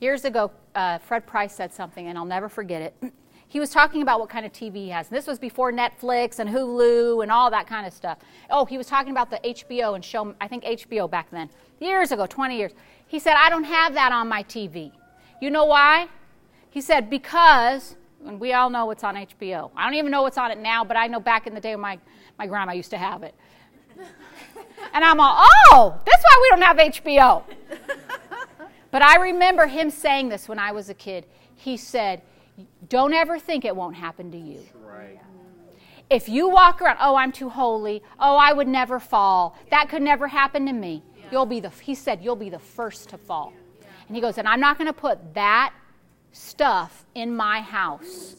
Years 0.00 0.24
ago, 0.24 0.50
uh, 0.74 0.96
Fred 0.96 1.26
Price 1.26 1.54
said 1.54 1.74
something, 1.74 2.06
and 2.06 2.16
I'll 2.16 2.24
never 2.24 2.48
forget 2.48 2.80
it. 2.80 3.12
He 3.46 3.60
was 3.60 3.70
talking 3.70 4.02
about 4.02 4.18
what 4.18 4.30
kind 4.30 4.44
of 4.44 4.50
TV 4.50 4.74
he 4.76 4.88
has. 4.88 5.06
And 5.06 5.16
this 5.16 5.28
was 5.28 5.38
before 5.38 5.70
Netflix 5.70 6.40
and 6.40 6.50
Hulu 6.50 7.22
and 7.22 7.30
all 7.30 7.52
that 7.52 7.68
kind 7.68 7.86
of 7.86 7.92
stuff. 7.92 8.18
Oh, 8.50 8.64
he 8.64 8.76
was 8.76 8.88
talking 8.88 9.12
about 9.12 9.30
the 9.30 9.38
HBO 9.44 9.94
and 9.94 10.04
show, 10.04 10.34
I 10.40 10.48
think 10.48 10.64
HBO 10.64 11.08
back 11.08 11.30
then, 11.30 11.48
years 11.78 12.10
ago, 12.10 12.26
20 12.26 12.56
years. 12.56 12.72
He 13.06 13.20
said, 13.20 13.34
I 13.38 13.50
don't 13.50 13.62
have 13.62 13.94
that 13.94 14.10
on 14.10 14.26
my 14.28 14.42
TV. 14.42 14.90
You 15.40 15.50
know 15.50 15.66
why? 15.66 16.08
He 16.68 16.80
said, 16.80 17.08
because, 17.08 17.94
and 18.26 18.40
we 18.40 18.52
all 18.52 18.70
know 18.70 18.86
what's 18.86 19.04
on 19.04 19.14
HBO. 19.14 19.70
I 19.76 19.84
don't 19.84 19.94
even 19.94 20.10
know 20.10 20.22
what's 20.22 20.38
on 20.38 20.50
it 20.50 20.58
now, 20.58 20.84
but 20.84 20.96
I 20.96 21.06
know 21.06 21.20
back 21.20 21.46
in 21.46 21.54
the 21.54 21.60
day 21.60 21.76
my, 21.76 21.98
my 22.38 22.46
grandma 22.46 22.72
used 22.72 22.90
to 22.90 22.98
have 22.98 23.22
it. 23.22 23.34
And 24.92 25.04
I'm 25.04 25.20
all, 25.20 25.34
oh, 25.36 26.00
that's 26.04 26.22
why 26.22 26.40
we 26.42 26.50
don't 26.50 26.62
have 26.62 26.76
HBO. 26.76 27.42
but 28.90 29.02
I 29.02 29.16
remember 29.16 29.66
him 29.66 29.90
saying 29.90 30.28
this 30.28 30.48
when 30.48 30.58
I 30.58 30.72
was 30.72 30.88
a 30.88 30.94
kid. 30.94 31.26
He 31.56 31.76
said, 31.76 32.22
don't 32.88 33.12
ever 33.12 33.38
think 33.38 33.64
it 33.64 33.74
won't 33.74 33.96
happen 33.96 34.30
to 34.32 34.38
you. 34.38 34.60
Right. 34.74 35.20
If 36.10 36.28
you 36.28 36.48
walk 36.48 36.82
around, 36.82 36.98
oh, 37.00 37.16
I'm 37.16 37.32
too 37.32 37.48
holy. 37.48 38.02
Oh, 38.18 38.36
I 38.36 38.52
would 38.52 38.68
never 38.68 39.00
fall. 39.00 39.56
That 39.70 39.88
could 39.88 40.02
never 40.02 40.28
happen 40.28 40.66
to 40.66 40.72
me. 40.72 41.02
Yeah. 41.16 41.24
You'll 41.32 41.46
be 41.46 41.60
the, 41.60 41.70
he 41.70 41.94
said, 41.94 42.22
you'll 42.22 42.36
be 42.36 42.50
the 42.50 42.58
first 42.58 43.08
to 43.10 43.18
fall. 43.18 43.52
Yeah. 43.80 43.86
And 44.08 44.16
he 44.16 44.20
goes, 44.20 44.38
and 44.38 44.46
I'm 44.46 44.60
not 44.60 44.78
going 44.78 44.86
to 44.86 44.92
put 44.92 45.34
that 45.34 45.72
stuff 46.34 47.04
in 47.14 47.34
my 47.34 47.60
house. 47.60 48.36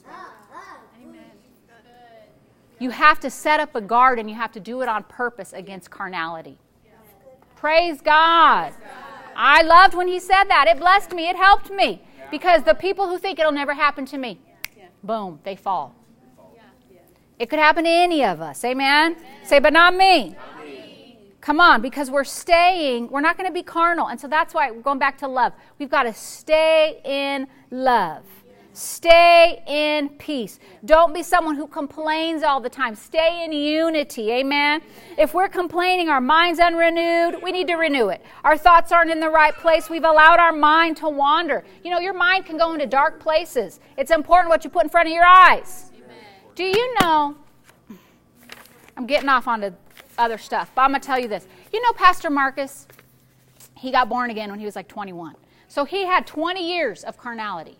You 2.77 2.89
have 2.89 3.21
to 3.21 3.29
set 3.29 3.59
up 3.61 3.73
a 3.73 3.81
guard 3.81 4.19
and 4.19 4.29
you 4.29 4.35
have 4.35 4.51
to 4.51 4.59
do 4.59 4.81
it 4.81 4.89
on 4.89 5.03
purpose 5.03 5.53
against 5.53 5.89
carnality. 5.89 6.57
Praise 7.55 8.01
God. 8.01 8.73
I 9.35 9.61
loved 9.63 9.95
when 9.95 10.07
he 10.07 10.19
said 10.19 10.45
that. 10.45 10.67
It 10.67 10.77
blessed 10.77 11.13
me, 11.13 11.29
it 11.29 11.37
helped 11.37 11.71
me. 11.71 12.01
Because 12.29 12.63
the 12.63 12.73
people 12.73 13.07
who 13.07 13.17
think 13.17 13.39
it'll 13.39 13.51
never 13.51 13.73
happen 13.73 14.05
to 14.07 14.17
me, 14.17 14.39
boom, 15.03 15.39
they 15.43 15.55
fall. 15.55 15.95
It 17.37 17.49
could 17.49 17.59
happen 17.59 17.83
to 17.83 17.89
any 17.89 18.23
of 18.23 18.41
us. 18.41 18.63
Amen? 18.63 19.17
Say, 19.43 19.59
but 19.59 19.73
not 19.73 19.95
me. 19.95 20.35
Come 21.45 21.59
on, 21.59 21.79
because 21.79 22.09
we're 22.09 22.23
staying, 22.23 23.07
we're 23.09 23.21
not 23.21 23.37
going 23.37 23.47
to 23.47 23.53
be 23.53 23.61
carnal. 23.61 24.07
And 24.07 24.19
so 24.19 24.27
that's 24.27 24.55
why, 24.55 24.71
we're 24.71 24.81
going 24.81 24.97
back 24.97 25.19
to 25.19 25.27
love, 25.27 25.53
we've 25.77 25.91
got 25.91 26.03
to 26.03 26.13
stay 26.13 26.99
in 27.05 27.45
love. 27.69 28.23
Stay 28.73 29.63
in 29.67 30.09
peace. 30.17 30.59
Don't 30.85 31.13
be 31.13 31.21
someone 31.21 31.55
who 31.55 31.67
complains 31.67 32.41
all 32.41 32.59
the 32.59 32.69
time. 32.69 32.95
Stay 32.95 33.45
in 33.45 33.51
unity. 33.51 34.31
Amen. 34.31 34.81
If 35.19 35.35
we're 35.35 35.47
complaining, 35.47 36.09
our 36.09 36.19
mind's 36.19 36.59
unrenewed, 36.59 37.43
we 37.43 37.51
need 37.51 37.67
to 37.67 37.75
renew 37.75 38.09
it. 38.09 38.25
Our 38.43 38.57
thoughts 38.57 38.91
aren't 38.91 39.11
in 39.11 39.19
the 39.19 39.29
right 39.29 39.55
place. 39.55 39.87
We've 39.87 40.03
allowed 40.03 40.39
our 40.39 40.51
mind 40.51 40.97
to 40.97 41.09
wander. 41.09 41.63
You 41.83 41.91
know, 41.91 41.99
your 41.99 42.15
mind 42.15 42.47
can 42.47 42.57
go 42.57 42.73
into 42.73 42.87
dark 42.87 43.19
places. 43.19 43.79
It's 43.99 44.09
important 44.09 44.49
what 44.49 44.63
you 44.63 44.71
put 44.71 44.83
in 44.83 44.89
front 44.89 45.09
of 45.09 45.13
your 45.13 45.25
eyes. 45.25 45.91
Amen. 45.93 46.17
Do 46.55 46.63
you 46.63 46.95
know? 47.01 47.35
I'm 48.97 49.05
getting 49.05 49.29
off 49.29 49.47
onto 49.47 49.75
other 50.17 50.37
stuff, 50.37 50.71
but 50.75 50.81
I'm 50.81 50.91
going 50.91 51.01
to 51.01 51.05
tell 51.05 51.19
you 51.19 51.27
this. 51.27 51.47
You 51.73 51.81
know, 51.81 51.91
Pastor 51.93 52.29
Marcus, 52.29 52.87
he 53.77 53.91
got 53.91 54.09
born 54.09 54.29
again 54.29 54.49
when 54.49 54.59
he 54.59 54.65
was 54.65 54.75
like 54.75 54.87
21. 54.87 55.35
So 55.67 55.85
he 55.85 56.05
had 56.05 56.25
20 56.25 56.67
years 56.67 57.03
of 57.03 57.17
carnality. 57.17 57.77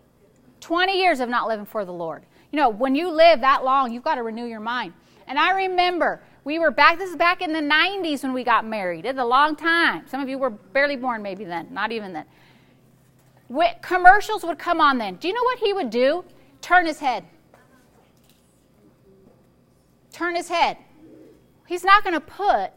20 0.60 0.98
years 0.98 1.20
of 1.20 1.28
not 1.28 1.48
living 1.48 1.66
for 1.66 1.84
the 1.84 1.92
Lord. 1.92 2.24
You 2.50 2.58
know, 2.58 2.68
when 2.68 2.94
you 2.94 3.10
live 3.10 3.40
that 3.40 3.64
long, 3.64 3.92
you've 3.92 4.04
got 4.04 4.16
to 4.16 4.22
renew 4.22 4.46
your 4.46 4.60
mind. 4.60 4.92
And 5.26 5.38
I 5.38 5.52
remember 5.52 6.22
we 6.44 6.58
were 6.58 6.70
back, 6.70 6.98
this 6.98 7.10
is 7.10 7.16
back 7.16 7.42
in 7.42 7.52
the 7.52 7.60
90s 7.60 8.22
when 8.22 8.32
we 8.32 8.44
got 8.44 8.64
married. 8.64 9.04
It's 9.04 9.18
a 9.18 9.24
long 9.24 9.56
time. 9.56 10.06
Some 10.06 10.20
of 10.20 10.28
you 10.28 10.38
were 10.38 10.50
barely 10.50 10.96
born 10.96 11.22
maybe 11.22 11.44
then, 11.44 11.68
not 11.72 11.90
even 11.90 12.12
then. 12.12 12.24
When 13.48 13.74
commercials 13.82 14.44
would 14.44 14.58
come 14.58 14.80
on 14.80 14.98
then. 14.98 15.16
Do 15.16 15.28
you 15.28 15.34
know 15.34 15.42
what 15.42 15.58
he 15.58 15.72
would 15.72 15.90
do? 15.90 16.24
Turn 16.60 16.86
his 16.86 16.98
head. 16.98 17.24
Turn 20.12 20.34
his 20.34 20.48
head. 20.48 20.78
He's 21.66 21.84
not 21.84 22.04
going 22.04 22.14
to 22.14 22.20
put, 22.20 22.70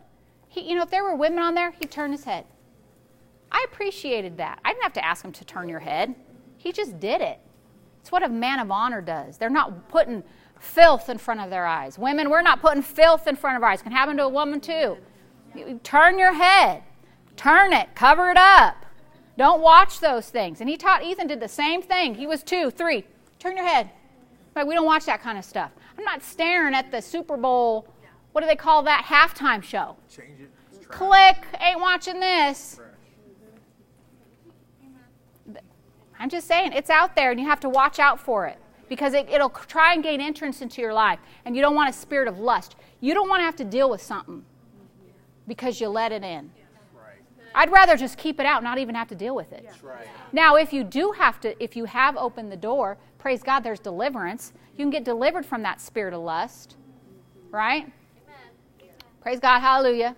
he, 0.47 0.69
you 0.69 0.75
know, 0.75 0.83
if 0.83 0.89
there 0.89 1.03
were 1.03 1.15
women 1.15 1.39
on 1.39 1.53
there, 1.53 1.71
he'd 1.71 1.91
turn 1.91 2.11
his 2.11 2.23
head. 2.23 2.45
I 3.51 3.65
appreciated 3.71 4.37
that. 4.37 4.59
I 4.63 4.71
didn't 4.71 4.83
have 4.83 4.93
to 4.93 5.05
ask 5.05 5.23
him 5.23 5.31
to 5.33 5.45
turn 5.45 5.69
your 5.69 5.79
head, 5.79 6.15
he 6.57 6.71
just 6.71 6.99
did 6.99 7.21
it. 7.21 7.39
It's 8.01 8.11
what 8.11 8.23
a 8.23 8.29
man 8.29 8.59
of 8.59 8.71
honor 8.71 9.01
does. 9.01 9.37
They're 9.37 9.49
not 9.49 9.89
putting 9.89 10.23
filth 10.59 11.09
in 11.09 11.17
front 11.17 11.39
of 11.41 11.49
their 11.49 11.65
eyes. 11.65 11.97
Women, 11.97 12.29
we're 12.29 12.41
not 12.41 12.61
putting 12.61 12.81
filth 12.81 13.27
in 13.27 13.35
front 13.35 13.57
of 13.57 13.63
our 13.63 13.69
eyes. 13.69 13.81
It 13.81 13.83
can 13.83 13.91
happen 13.91 14.17
to 14.17 14.23
a 14.23 14.29
woman 14.29 14.59
too. 14.59 14.97
You 15.55 15.79
turn 15.83 16.19
your 16.19 16.33
head, 16.33 16.83
turn 17.35 17.73
it, 17.73 17.95
cover 17.95 18.29
it 18.29 18.37
up. 18.37 18.85
Don't 19.37 19.61
watch 19.61 19.99
those 19.99 20.29
things. 20.29 20.59
And 20.59 20.69
he 20.69 20.75
taught 20.75 21.03
Ethan 21.03 21.27
did 21.27 21.39
the 21.39 21.47
same 21.47 21.81
thing. 21.81 22.15
He 22.15 22.27
was 22.27 22.43
two, 22.43 22.69
three. 22.71 23.05
Turn 23.39 23.55
your 23.55 23.65
head. 23.65 23.89
Like 24.55 24.67
we 24.67 24.75
don't 24.75 24.85
watch 24.85 25.05
that 25.05 25.21
kind 25.21 25.37
of 25.37 25.45
stuff. 25.45 25.71
I'm 25.97 26.03
not 26.03 26.21
staring 26.21 26.73
at 26.73 26.91
the 26.91 27.01
Super 27.01 27.37
Bowl. 27.37 27.87
What 28.39 28.45
do 28.45 28.47
they 28.47 28.55
call 28.55 28.83
that 28.83 29.03
halftime 29.03 29.61
show? 29.61 29.97
Change 30.09 30.39
it. 30.39 30.87
Click. 30.87 31.45
Ain't 31.59 31.81
watching 31.81 32.21
this. 32.21 32.79
I'm 36.17 36.29
just 36.29 36.47
saying, 36.47 36.71
it's 36.71 36.89
out 36.89 37.17
there 37.17 37.31
and 37.31 37.39
you 37.41 37.45
have 37.45 37.59
to 37.59 37.67
watch 37.67 37.99
out 37.99 38.17
for 38.17 38.47
it 38.47 38.57
because 38.87 39.13
it, 39.13 39.27
will 39.27 39.49
try 39.49 39.93
and 39.93 40.01
gain 40.01 40.21
entrance 40.21 40.61
into 40.61 40.79
your 40.79 40.93
life. 40.93 41.19
And 41.43 41.53
you 41.53 41.61
don't 41.61 41.75
want 41.75 41.89
a 41.89 41.91
spirit 41.91 42.29
of 42.29 42.39
lust. 42.39 42.77
You 43.01 43.13
don't 43.13 43.27
want 43.27 43.41
to 43.41 43.43
have 43.43 43.57
to 43.57 43.65
deal 43.65 43.89
with 43.89 44.01
something 44.01 44.45
because 45.45 45.81
you 45.81 45.89
let 45.89 46.13
it 46.13 46.23
in. 46.23 46.49
I'd 47.53 47.73
rather 47.73 47.97
just 47.97 48.17
keep 48.17 48.39
it 48.39 48.45
out, 48.45 48.63
not 48.63 48.77
even 48.77 48.95
have 48.95 49.09
to 49.09 49.15
deal 49.15 49.35
with 49.35 49.51
it. 49.51 49.67
Right. 49.83 50.07
Now, 50.31 50.55
if 50.55 50.71
you 50.71 50.85
do 50.85 51.11
have 51.11 51.41
to, 51.41 51.61
if 51.61 51.75
you 51.75 51.83
have 51.83 52.15
opened 52.15 52.53
the 52.53 52.57
door, 52.57 52.97
praise 53.17 53.43
God, 53.43 53.65
there's 53.65 53.81
deliverance. 53.81 54.53
You 54.77 54.85
can 54.85 54.91
get 54.91 55.03
delivered 55.03 55.45
from 55.45 55.61
that 55.63 55.81
spirit 55.81 56.13
of 56.13 56.21
lust, 56.21 56.77
right? 57.51 57.91
Praise 59.21 59.39
God, 59.39 59.59
hallelujah. 59.59 60.15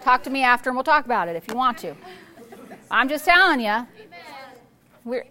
Talk 0.00 0.22
to 0.22 0.30
me 0.30 0.42
after 0.42 0.70
and 0.70 0.76
we'll 0.76 0.84
talk 0.84 1.04
about 1.04 1.28
it 1.28 1.34
if 1.34 1.48
you 1.48 1.56
want 1.56 1.78
to. 1.78 1.94
I'm 2.90 3.08
just 3.08 3.24
telling 3.24 3.60
you. 3.60 3.86
We're, 5.04 5.26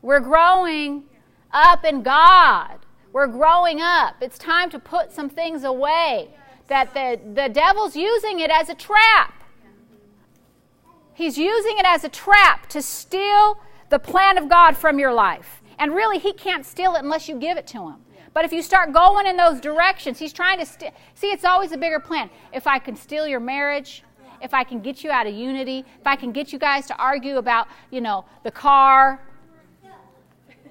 we're 0.00 0.20
growing 0.20 1.04
up 1.52 1.84
in 1.84 2.02
God. 2.02 2.78
We're 3.12 3.28
growing 3.28 3.80
up. 3.80 4.16
It's 4.20 4.38
time 4.38 4.70
to 4.70 4.80
put 4.80 5.12
some 5.12 5.28
things 5.28 5.62
away 5.62 6.30
that 6.66 6.92
the, 6.94 7.20
the 7.34 7.48
devil's 7.48 7.94
using 7.94 8.40
it 8.40 8.50
as 8.50 8.68
a 8.68 8.74
trap. 8.74 9.34
He's 11.14 11.38
using 11.38 11.78
it 11.78 11.84
as 11.86 12.02
a 12.02 12.08
trap 12.08 12.68
to 12.70 12.82
steal 12.82 13.60
the 13.90 13.98
plan 13.98 14.36
of 14.36 14.48
God 14.48 14.76
from 14.76 14.98
your 14.98 15.12
life. 15.12 15.62
And 15.78 15.94
really, 15.94 16.18
he 16.18 16.32
can't 16.32 16.64
steal 16.66 16.94
it 16.94 17.02
unless 17.02 17.28
you 17.28 17.38
give 17.38 17.56
it 17.56 17.66
to 17.68 17.88
him. 17.88 17.96
But 18.34 18.44
if 18.44 18.52
you 18.52 18.62
start 18.62 18.92
going 18.92 19.26
in 19.26 19.36
those 19.36 19.60
directions, 19.60 20.18
he's 20.18 20.32
trying 20.32 20.58
to 20.58 20.66
steal. 20.66 20.92
See, 21.14 21.28
it's 21.28 21.44
always 21.44 21.72
a 21.72 21.76
bigger 21.76 22.00
plan. 22.00 22.30
If 22.52 22.66
I 22.66 22.78
can 22.78 22.96
steal 22.96 23.26
your 23.26 23.40
marriage, 23.40 24.02
if 24.40 24.54
I 24.54 24.64
can 24.64 24.80
get 24.80 25.04
you 25.04 25.10
out 25.10 25.26
of 25.26 25.34
unity, 25.34 25.84
if 26.00 26.06
I 26.06 26.16
can 26.16 26.32
get 26.32 26.52
you 26.52 26.58
guys 26.58 26.86
to 26.86 26.96
argue 26.96 27.36
about, 27.36 27.68
you 27.90 28.00
know, 28.00 28.24
the 28.42 28.50
car. 28.50 29.20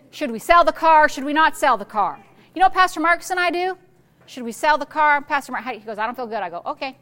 Should 0.10 0.32
we 0.32 0.40
sell 0.40 0.64
the 0.64 0.74
car? 0.74 1.08
Should 1.08 1.24
we 1.24 1.34
not 1.34 1.56
sell 1.56 1.78
the 1.78 1.86
car? 1.86 2.20
You 2.54 2.60
know 2.60 2.66
what 2.66 2.74
Pastor 2.74 3.00
Marcus 3.00 3.30
and 3.30 3.40
I 3.40 3.50
do? 3.50 3.78
Should 4.26 4.44
we 4.44 4.52
sell 4.52 4.78
the 4.78 4.86
car? 4.86 5.22
Pastor 5.22 5.52
Mark, 5.52 5.64
he 5.66 5.80
goes, 5.80 5.98
I 5.98 6.06
don't 6.06 6.16
feel 6.16 6.28
good. 6.28 6.44
I 6.44 6.50
go, 6.50 6.62
okay. 6.66 6.98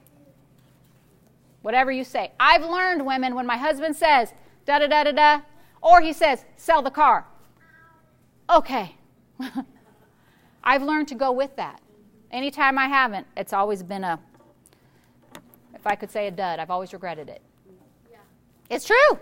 Whatever 1.64 1.92
you 1.92 2.04
say. 2.04 2.32
I've 2.40 2.64
learned, 2.64 3.06
women, 3.06 3.34
when 3.34 3.48
my 3.48 3.58
husband 3.58 3.96
says, 3.96 4.34
da 4.66 4.80
da 4.80 4.88
da 4.88 5.04
da 5.06 5.12
da, 5.12 5.42
or 5.82 6.02
he 6.02 6.14
says, 6.14 6.46
sell 6.56 6.82
the 6.82 6.92
car. 6.92 7.26
Okay. 8.50 8.96
I've 10.64 10.84
learned 10.84 11.08
to 11.10 11.16
go 11.16 11.32
with 11.32 11.56
that. 11.56 11.82
Anytime 12.32 12.78
I 12.78 12.88
haven't, 12.88 13.26
it's 13.36 13.54
always 13.54 13.82
been 13.82 14.04
a, 14.04 14.20
if 15.74 15.88
I 15.88 15.96
could 15.96 16.12
say 16.12 16.28
a 16.28 16.32
dud, 16.32 16.60
I've 16.60 16.70
always 16.70 16.94
regretted 16.94 17.30
it. 17.30 17.42
Yeah. 18.12 18.18
It's 18.70 18.86
true. 18.86 19.20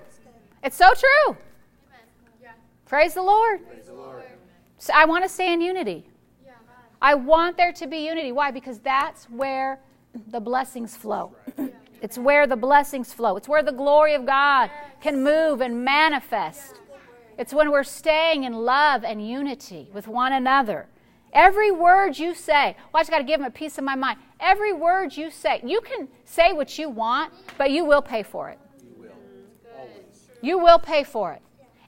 It's 0.64 0.76
so 0.76 0.94
true. 0.94 1.38
Yeah. 2.42 2.52
Praise 2.86 3.14
the 3.14 3.24
Lord. 3.24 3.66
Praise 3.68 3.86
the 3.86 3.94
Lord. 3.94 4.24
So 4.78 4.94
I 4.96 5.06
want 5.06 5.24
to 5.24 5.30
stay 5.30 5.54
in 5.54 5.62
unity. 5.62 6.06
Yeah. 6.46 6.54
I 7.02 7.16
want 7.16 7.56
there 7.56 7.72
to 7.74 7.88
be 7.88 8.06
unity. 8.06 8.32
Why? 8.32 8.52
Because 8.52 8.80
that's 8.80 9.26
where 9.26 9.80
the 10.30 10.40
blessings 10.40 10.98
flow. 10.98 11.36
It's 12.02 12.18
where 12.18 12.46
the 12.46 12.56
blessings 12.56 13.14
flow. 13.14 13.38
It's 13.38 13.48
where 13.48 13.64
the 13.64 13.72
glory 13.72 14.14
of 14.14 14.26
God 14.26 14.70
can 15.02 15.24
move 15.24 15.62
and 15.62 15.84
manifest. 15.84 16.82
It's 17.38 17.54
when 17.54 17.72
we're 17.72 17.84
staying 17.84 18.44
in 18.44 18.54
love 18.54 19.04
and 19.04 19.28
unity 19.28 19.90
with 19.94 20.08
one 20.08 20.34
another. 20.34 20.88
Every 21.38 21.70
word 21.70 22.18
you 22.18 22.34
say, 22.34 22.76
well, 22.92 23.00
I 23.00 23.02
just 23.02 23.12
got 23.12 23.20
to 23.20 23.24
give 23.24 23.40
him 23.40 23.46
a 23.46 23.52
piece 23.52 23.78
of 23.78 23.84
my 23.84 23.94
mind. 23.94 24.18
Every 24.40 24.74
word 24.74 25.16
you 25.16 25.30
say, 25.30 25.62
you 25.64 25.82
can 25.82 26.08
say 26.26 26.52
what 26.52 26.80
you 26.80 26.90
want, 26.90 27.32
but 27.60 27.70
you 27.70 27.86
will 27.86 28.02
pay 28.02 28.24
for 28.24 28.50
it. 28.50 28.58
You 28.84 28.96
will. 28.98 29.12
Always. 29.78 30.30
You 30.42 30.58
will 30.58 30.80
pay 30.80 31.04
for 31.04 31.34
it. 31.34 31.44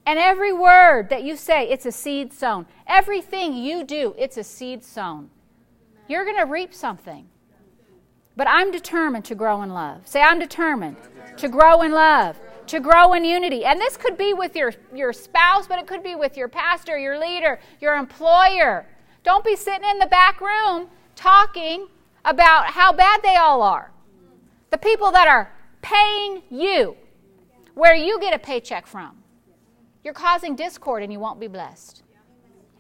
And 0.06 0.20
every 0.20 0.54
word 0.54 1.10
that 1.10 1.24
you 1.24 1.36
say, 1.36 1.68
it's 1.68 1.88
a 1.88 1.92
seed 1.92 2.32
sown. 2.32 2.68
Everything 2.86 3.56
you 3.56 3.84
do, 3.84 4.14
it's 4.20 4.38
a 4.38 4.44
seed 4.44 4.84
sown. 4.86 5.32
You're 6.08 6.26
going 6.26 6.38
to 6.38 6.46
reap 6.46 6.72
something. 6.72 7.28
But 8.36 8.48
I'm 8.48 8.70
determined 8.70 9.26
to 9.26 9.36
grow 9.36 9.64
in 9.64 9.72
love. 9.72 10.08
Say, 10.08 10.22
I'm 10.22 10.38
determined 10.38 10.98
to 11.38 11.50
grow 11.50 11.82
in 11.82 11.92
love, 11.92 12.40
to 12.68 12.80
grow 12.80 13.14
in 13.14 13.26
unity. 13.26 13.66
And 13.66 13.82
this 13.82 13.98
could 13.98 14.16
be 14.16 14.32
with 14.32 14.56
your, 14.56 14.74
your 14.94 15.12
spouse, 15.12 15.66
but 15.68 15.80
it 15.80 15.88
could 15.88 16.04
be 16.04 16.14
with 16.14 16.38
your 16.38 16.50
pastor, 16.50 17.00
your 17.00 17.20
leader, 17.20 17.60
your 17.82 17.96
employer. 17.96 18.86
Don't 19.24 19.44
be 19.44 19.56
sitting 19.56 19.88
in 19.90 20.00
the 20.00 20.08
back 20.08 20.42
room 20.42 20.88
talking 21.16 21.88
about 22.26 22.68
how 22.68 22.94
bad 22.94 23.22
they 23.22 23.36
all 23.36 23.62
are. 23.62 23.92
The 24.72 24.78
people 24.78 25.12
that 25.12 25.28
are 25.28 25.52
paying 25.82 26.44
you, 26.50 26.96
where 27.74 27.96
you 27.96 28.20
get 28.20 28.34
a 28.34 28.40
paycheck 28.40 28.86
from. 28.86 29.18
You're 30.04 30.14
causing 30.14 30.56
discord 30.56 31.04
and 31.04 31.12
you 31.12 31.20
won't 31.20 31.40
be 31.40 31.48
blessed. 31.48 32.04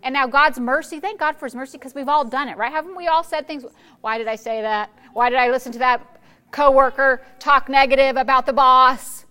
And 0.02 0.14
now 0.14 0.28
God's 0.28 0.60
mercy, 0.60 1.00
thank 1.00 1.20
God 1.20 1.36
for 1.36 1.46
His 1.46 1.56
mercy 1.56 1.78
because 1.78 1.94
we've 1.94 2.08
all 2.08 2.24
done 2.24 2.48
it, 2.48 2.58
right? 2.58 2.72
Haven't 2.72 2.96
we 2.96 3.08
all 3.08 3.24
said 3.24 3.48
things? 3.48 3.66
Why 4.02 4.18
did 4.18 4.28
I 4.28 4.36
say 4.36 4.62
that? 4.62 4.90
Why 5.14 5.30
did 5.30 5.40
I 5.40 5.50
listen 5.50 5.72
to 5.74 5.80
that 5.80 6.22
coworker 6.52 7.22
talk 7.38 7.68
negative 7.68 8.16
about 8.16 8.46
the 8.46 8.54
boss? 8.54 9.26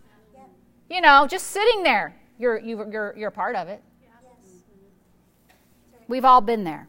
You 0.91 1.01
know, 1.01 1.27
just 1.27 1.49
sitting 1.49 1.83
there. 1.83 2.15
You're, 2.39 2.59
you're, 2.59 3.15
you're 3.17 3.31
part 3.31 3.57
of 3.57 3.69
it. 3.69 3.83
We've 6.07 6.25
all 6.25 6.41
been 6.41 6.65
there. 6.65 6.89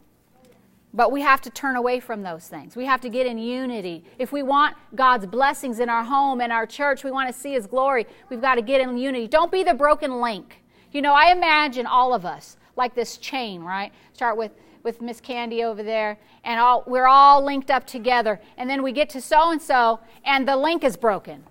But 0.92 1.12
we 1.12 1.20
have 1.20 1.40
to 1.42 1.50
turn 1.50 1.76
away 1.76 2.00
from 2.00 2.22
those 2.22 2.48
things. 2.48 2.74
We 2.74 2.84
have 2.86 3.00
to 3.02 3.08
get 3.08 3.26
in 3.26 3.38
unity. 3.38 4.04
If 4.18 4.32
we 4.32 4.42
want 4.42 4.76
God's 4.94 5.26
blessings 5.26 5.78
in 5.78 5.88
our 5.88 6.02
home 6.02 6.40
and 6.40 6.52
our 6.52 6.66
church, 6.66 7.04
we 7.04 7.12
want 7.12 7.32
to 7.32 7.38
see 7.38 7.52
His 7.52 7.66
glory, 7.66 8.06
we've 8.28 8.40
got 8.40 8.56
to 8.56 8.62
get 8.62 8.80
in 8.80 8.98
unity. 8.98 9.28
Don't 9.28 9.52
be 9.52 9.62
the 9.62 9.74
broken 9.74 10.20
link. 10.20 10.62
You 10.92 11.02
know, 11.02 11.14
I 11.14 11.30
imagine 11.30 11.86
all 11.86 12.12
of 12.12 12.26
us 12.26 12.56
like 12.76 12.94
this 12.94 13.16
chain, 13.18 13.62
right? 13.62 13.92
Start 14.12 14.36
with 14.36 14.52
with 14.82 15.00
Miss 15.00 15.20
Candy 15.20 15.62
over 15.62 15.82
there, 15.82 16.18
and 16.44 16.58
all, 16.58 16.84
we're 16.86 17.06
all 17.06 17.44
linked 17.44 17.70
up 17.70 17.86
together. 17.86 18.40
And 18.56 18.68
then 18.68 18.82
we 18.82 18.92
get 18.92 19.10
to 19.10 19.20
so 19.20 19.50
and 19.50 19.60
so, 19.60 20.00
and 20.24 20.46
the 20.46 20.56
link 20.56 20.84
is 20.84 20.96
broken. 20.96 21.44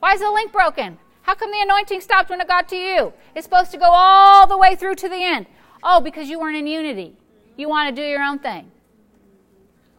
Why 0.00 0.14
is 0.14 0.20
the 0.20 0.30
link 0.30 0.52
broken? 0.52 0.98
How 1.22 1.34
come 1.34 1.52
the 1.52 1.60
anointing 1.60 2.00
stopped 2.00 2.30
when 2.30 2.40
it 2.40 2.48
got 2.48 2.68
to 2.70 2.76
you? 2.76 3.12
It's 3.34 3.44
supposed 3.44 3.70
to 3.70 3.78
go 3.78 3.88
all 3.88 4.46
the 4.46 4.58
way 4.58 4.74
through 4.74 4.96
to 4.96 5.08
the 5.08 5.24
end. 5.24 5.46
Oh, 5.82 6.00
because 6.00 6.28
you 6.28 6.40
weren't 6.40 6.56
in 6.56 6.66
unity. 6.66 7.14
You 7.56 7.68
want 7.68 7.94
to 7.94 8.02
do 8.02 8.06
your 8.06 8.22
own 8.22 8.40
thing. 8.40 8.70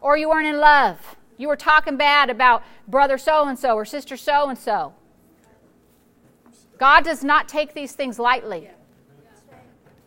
Or 0.03 0.17
you 0.17 0.29
weren't 0.29 0.47
in 0.47 0.59
love. 0.59 1.15
You 1.37 1.47
were 1.47 1.55
talking 1.55 1.97
bad 1.97 2.29
about 2.29 2.61
brother 2.87 3.17
so 3.17 3.47
and 3.47 3.57
so 3.57 3.73
or 3.73 3.85
sister 3.85 4.17
so 4.17 4.49
and 4.49 4.59
so. 4.59 4.93
God 6.77 7.05
does 7.05 7.23
not 7.23 7.47
take 7.47 7.73
these 7.73 7.93
things 7.93 8.19
lightly. 8.19 8.69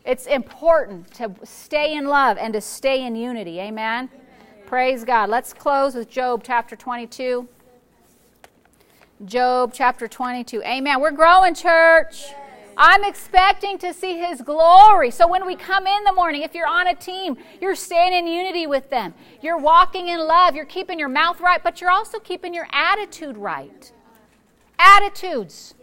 It's 0.05 0.27
important 0.27 1.13
to 1.15 1.33
stay 1.45 1.97
in 1.97 2.07
love 2.07 2.37
and 2.39 2.53
to 2.53 2.61
stay 2.61 3.05
in 3.05 3.17
unity. 3.17 3.59
Amen? 3.59 4.11
Amen. 4.13 4.67
Praise 4.67 5.03
God. 5.03 5.31
Let's 5.31 5.53
close 5.53 5.95
with 5.95 6.11
Job 6.11 6.43
chapter 6.45 6.77
22. 6.77 7.49
Job 9.25 9.73
chapter 9.75 10.07
22. 10.07 10.63
Amen. 10.63 11.01
We're 11.01 11.11
growing, 11.11 11.55
church. 11.55 12.27
I'm 12.77 13.05
expecting 13.05 13.79
to 13.79 13.95
see 13.95 14.19
His 14.19 14.43
glory. 14.43 15.11
So 15.11 15.27
when 15.27 15.47
we 15.47 15.57
come 15.57 15.87
in 15.87 16.05
the 16.05 16.13
morning, 16.13 16.43
if 16.43 16.55
you're 16.55 16.69
on 16.69 16.89
a 16.89 16.95
team, 16.95 17.37
you're 17.61 17.75
staying 17.75 18.13
in 18.13 18.27
unity 18.27 18.67
with 18.67 18.91
them. 18.91 19.15
You're 19.41 19.59
walking 19.59 20.09
in 20.09 20.19
love. 20.19 20.55
You're 20.55 20.67
keeping 20.67 20.99
your 20.99 21.09
mouth 21.09 21.41
right, 21.41 21.63
but 21.63 21.81
you're 21.81 21.91
also 21.91 22.19
keeping 22.19 22.53
your 22.53 22.69
attitude 22.73 23.37
right. 23.37 23.93
Attitudes. 24.79 25.75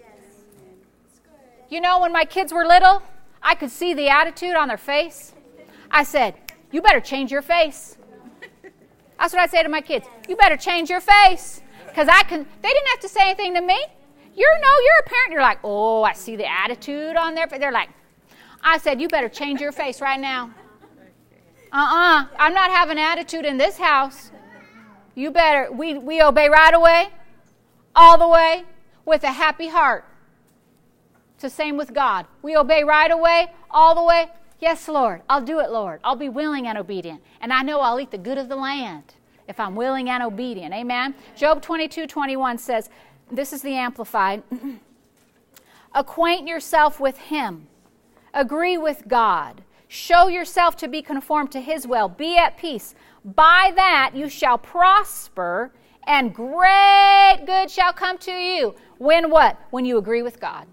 You 1.70 1.82
know, 1.82 2.00
when 2.02 2.12
my 2.12 2.26
kids 2.26 2.54
were 2.54 2.66
little, 2.66 3.02
I 3.41 3.56
could 3.56 3.72
see 3.72 3.94
the 3.94 4.10
attitude 4.10 4.56
on 4.56 4.68
their 4.68 4.78
face. 4.78 5.34
I 5.89 6.04
said, 6.04 6.36
You 6.72 6.82
better 6.82 7.00
change 7.00 7.32
your 7.32 7.41
face. 7.41 7.98
That's 9.18 9.34
what 9.34 9.41
I 9.41 9.48
say 9.48 9.64
to 9.64 9.70
my 9.70 9.82
kids. 9.82 10.06
You 10.28 10.36
better 10.36 10.58
change 10.58 10.89
your 10.89 11.02
face. 11.02 11.62
Because 11.88 12.08
I 12.08 12.24
can 12.24 12.46
they 12.62 12.70
didn't 12.70 12.88
have 12.89 13.00
to 13.02 13.10
say 13.10 13.22
anything 13.22 13.54
to 13.56 13.62
me. 13.62 13.80
You 14.36 14.50
know, 14.62 14.76
you're 14.86 15.06
a 15.06 15.10
parent, 15.10 15.32
you're 15.32 15.42
like, 15.42 15.60
oh, 15.64 16.04
I 16.04 16.14
see 16.14 16.36
the 16.36 16.50
attitude 16.50 17.16
on 17.16 17.36
there. 17.36 17.48
They're 17.48 17.72
like, 17.72 17.90
I 18.64 18.78
said, 18.78 19.00
you 19.00 19.08
better 19.08 19.30
change 19.30 19.62
your 19.62 19.72
face 19.72 20.02
right 20.02 20.20
now. 20.20 20.52
Uh-uh. 21.72 22.26
I'm 22.38 22.54
not 22.54 22.72
having 22.72 23.00
attitude 23.00 23.46
in 23.46 23.58
this 23.58 23.78
house. 23.78 24.32
You 25.16 25.32
better 25.32 25.72
we, 25.72 25.98
we 25.98 26.22
obey 26.22 26.50
right 26.50 26.74
away, 26.74 27.10
all 27.96 28.18
the 28.18 28.28
way, 28.28 28.64
with 29.06 29.24
a 29.24 29.32
happy 29.32 29.68
heart. 29.68 30.06
It's 31.36 31.44
the 31.44 31.50
same 31.50 31.78
with 31.78 31.94
God. 31.94 32.26
We 32.42 32.56
obey 32.56 32.84
right 32.84 33.12
away, 33.12 33.52
all 33.70 33.96
the 33.96 34.04
way. 34.04 34.32
Yes, 34.60 34.88
Lord, 34.88 35.22
I'll 35.30 35.44
do 35.44 35.60
it, 35.60 35.72
Lord. 35.72 36.00
I'll 36.04 36.16
be 36.16 36.30
willing 36.30 36.68
and 36.68 36.78
obedient. 36.78 37.22
And 37.42 37.52
I 37.52 37.64
know 37.64 37.82
I'll 37.82 38.00
eat 38.00 38.12
the 38.12 38.18
good 38.18 38.38
of 38.38 38.50
the 38.50 38.56
land 38.56 39.16
if 39.48 39.60
I'm 39.60 39.76
willing 39.76 40.10
and 40.10 40.24
obedient. 40.24 40.74
Amen. 40.74 41.14
Job 41.36 41.62
22 41.62 42.08
21 42.08 42.58
says, 42.58 42.90
This 43.32 43.54
is 43.54 43.62
the 43.62 43.76
Amplified. 43.76 44.44
Acquaint 45.96 46.48
yourself 46.48 47.00
with 47.00 47.18
Him, 47.18 47.68
agree 48.34 48.78
with 48.78 49.08
God, 49.08 49.62
show 49.88 50.28
yourself 50.28 50.76
to 50.78 50.88
be 50.88 51.02
conformed 51.02 51.52
to 51.52 51.62
His 51.62 51.86
will, 51.86 52.10
be 52.10 52.38
at 52.38 52.58
peace. 52.58 52.96
By 53.24 53.72
that 53.76 54.12
you 54.16 54.28
shall 54.28 54.58
prosper, 54.58 55.72
and 56.06 56.34
great 56.34 57.44
good 57.46 57.70
shall 57.70 57.94
come 57.94 58.18
to 58.20 58.32
you. 58.32 58.76
When 58.98 59.30
what? 59.30 59.58
When 59.70 59.86
you 59.86 59.98
agree 59.98 60.22
with 60.22 60.40
God. 60.40 60.68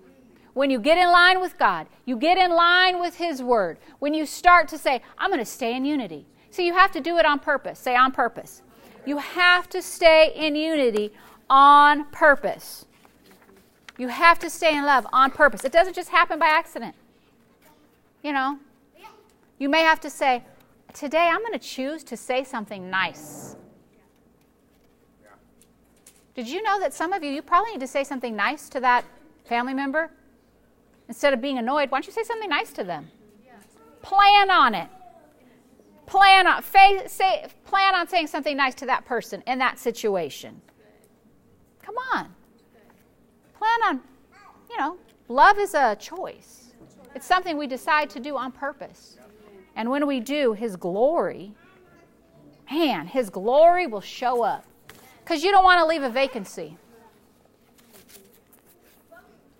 When 0.54 0.70
you 0.70 0.80
get 0.80 0.98
in 0.98 1.10
line 1.12 1.40
with 1.40 1.58
God, 1.58 1.86
you 2.06 2.16
get 2.16 2.36
in 2.36 2.50
line 2.50 3.00
with 3.00 3.16
His 3.16 3.42
Word, 3.42 3.78
when 3.98 4.14
you 4.14 4.26
start 4.26 4.68
to 4.68 4.78
say, 4.78 5.02
I'm 5.18 5.30
going 5.30 5.38
to 5.38 5.44
stay 5.44 5.76
in 5.76 5.84
unity. 5.84 6.26
So 6.50 6.62
you 6.62 6.72
have 6.72 6.90
to 6.92 7.00
do 7.00 7.18
it 7.18 7.24
on 7.24 7.38
purpose. 7.38 7.78
Say 7.78 7.94
on 7.94 8.10
purpose. 8.10 8.62
You 9.06 9.18
have 9.18 9.68
to 9.70 9.80
stay 9.80 10.32
in 10.34 10.56
unity 10.56 11.12
on 11.50 12.06
purpose. 12.06 12.86
You 13.98 14.08
have 14.08 14.38
to 14.38 14.48
stay 14.48 14.74
in 14.74 14.86
love 14.86 15.06
on 15.12 15.30
purpose. 15.30 15.64
It 15.64 15.72
doesn't 15.72 15.94
just 15.94 16.08
happen 16.08 16.38
by 16.38 16.46
accident. 16.46 16.94
You 18.22 18.32
know, 18.32 18.58
you 19.58 19.68
may 19.68 19.82
have 19.82 20.00
to 20.00 20.10
say, 20.10 20.42
Today 20.92 21.28
I'm 21.30 21.40
going 21.40 21.52
to 21.52 21.58
choose 21.58 22.02
to 22.04 22.16
say 22.16 22.44
something 22.44 22.90
nice. 22.90 23.56
Did 26.34 26.48
you 26.48 26.62
know 26.62 26.80
that 26.80 26.94
some 26.94 27.12
of 27.12 27.22
you, 27.22 27.30
you 27.30 27.42
probably 27.42 27.72
need 27.72 27.80
to 27.80 27.86
say 27.86 28.04
something 28.04 28.34
nice 28.34 28.68
to 28.70 28.80
that 28.80 29.04
family 29.44 29.74
member? 29.74 30.10
Instead 31.08 31.34
of 31.34 31.40
being 31.40 31.58
annoyed, 31.58 31.90
why 31.90 31.98
don't 31.98 32.06
you 32.06 32.12
say 32.12 32.22
something 32.22 32.48
nice 32.48 32.72
to 32.72 32.84
them? 32.84 33.10
Plan 34.02 34.50
on 34.50 34.74
it. 34.74 34.88
Plan 36.06 36.46
on 36.46 36.62
say, 36.62 37.46
plan 37.64 37.94
on 37.94 38.08
saying 38.08 38.26
something 38.26 38.56
nice 38.56 38.74
to 38.76 38.86
that 38.86 39.04
person 39.04 39.42
in 39.46 39.58
that 39.58 39.78
situation. 39.78 40.60
Come 41.90 42.20
on. 42.20 42.28
Plan 43.58 43.82
on, 43.88 44.00
you 44.70 44.78
know, 44.78 44.96
love 45.28 45.58
is 45.58 45.74
a 45.74 45.96
choice. 45.96 46.72
It's 47.16 47.26
something 47.26 47.58
we 47.58 47.66
decide 47.66 48.08
to 48.10 48.20
do 48.20 48.36
on 48.36 48.52
purpose. 48.52 49.18
And 49.74 49.90
when 49.90 50.06
we 50.06 50.20
do, 50.20 50.52
His 50.52 50.76
glory, 50.76 51.52
man, 52.70 53.08
His 53.08 53.28
glory 53.28 53.88
will 53.88 54.00
show 54.00 54.42
up. 54.42 54.64
Because 55.24 55.42
you 55.42 55.50
don't 55.50 55.64
want 55.64 55.80
to 55.80 55.86
leave 55.86 56.04
a 56.04 56.10
vacancy. 56.10 56.76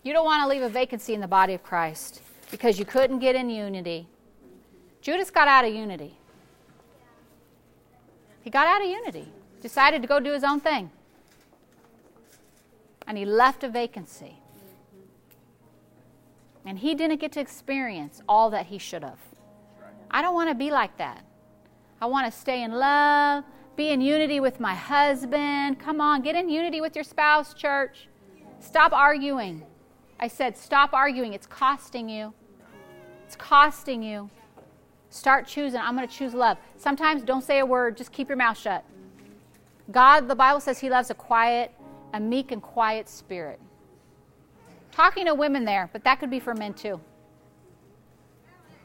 You 0.05 0.13
don't 0.13 0.25
want 0.25 0.45
to 0.45 0.49
leave 0.49 0.63
a 0.63 0.69
vacancy 0.69 1.15
in 1.15 1.21
the 1.21 1.29
body 1.29 1.55
of 1.55 1.65
Christ 1.65 2.23
because 2.53 2.79
you 2.79 2.85
couldn't 2.85 3.19
get 3.19 3.35
in 3.35 3.51
unity. 3.51 4.07
Judas 5.03 5.31
got 5.33 5.49
out 5.49 5.65
of 5.65 5.75
unity. 5.75 6.17
He 8.43 8.51
got 8.51 8.69
out 8.69 8.83
of 8.83 8.89
unity, 8.89 9.27
decided 9.61 10.01
to 10.03 10.09
go 10.09 10.21
do 10.21 10.33
his 10.33 10.45
own 10.45 10.61
thing. 10.61 10.91
And 13.11 13.19
he 13.19 13.25
left 13.25 13.65
a 13.65 13.69
vacancy. 13.69 14.37
And 16.65 16.79
he 16.79 16.95
didn't 16.95 17.19
get 17.19 17.33
to 17.33 17.41
experience 17.41 18.23
all 18.29 18.51
that 18.51 18.67
he 18.67 18.79
should 18.79 19.03
have. 19.03 19.19
I 20.13 20.23
don't 20.23 20.33
want 20.33 20.49
to 20.49 20.55
be 20.55 20.71
like 20.71 20.97
that. 20.99 21.25
I 22.01 22.07
want 22.07 22.33
to 22.33 22.39
stay 22.39 22.63
in 22.63 22.71
love, 22.71 23.43
be 23.75 23.89
in 23.89 24.01
unity 24.01 24.39
with 24.39 24.61
my 24.61 24.77
husband. 24.77 25.81
Come 25.81 26.01
on, 26.01 26.23
get 26.23 26.37
in 26.37 26.49
unity 26.49 26.81
with 26.81 26.95
your 26.95 27.03
spouse, 27.03 27.53
church. 27.53 28.07
Stop 28.61 28.93
arguing. 28.93 29.65
I 30.21 30.29
said, 30.29 30.57
stop 30.57 30.95
arguing. 30.95 31.33
It's 31.33 31.49
costing 31.49 32.09
you. 32.09 32.33
It's 33.27 33.35
costing 33.35 34.05
you. 34.05 34.31
Start 35.09 35.49
choosing. 35.49 35.81
I'm 35.81 35.97
going 35.97 36.07
to 36.07 36.15
choose 36.15 36.33
love. 36.33 36.59
Sometimes 36.77 37.23
don't 37.23 37.43
say 37.43 37.59
a 37.59 37.67
word, 37.67 37.97
just 37.97 38.13
keep 38.13 38.29
your 38.29 38.37
mouth 38.37 38.57
shut. 38.57 38.85
God, 39.91 40.29
the 40.29 40.37
Bible 40.37 40.61
says 40.61 40.79
He 40.79 40.89
loves 40.89 41.11
a 41.11 41.15
quiet, 41.15 41.75
a 42.13 42.21
meek 42.21 42.53
and 42.53 42.63
quiet 42.63 43.09
spirit. 43.09 43.61
Talking 44.93 45.27
to 45.27 45.35
women 45.35 45.65
there, 45.65 45.89
but 45.93 46.05
that 46.05 46.21
could 46.21 46.31
be 46.31 46.41
for 46.41 46.55
men 46.55 46.75
too. 46.75 47.01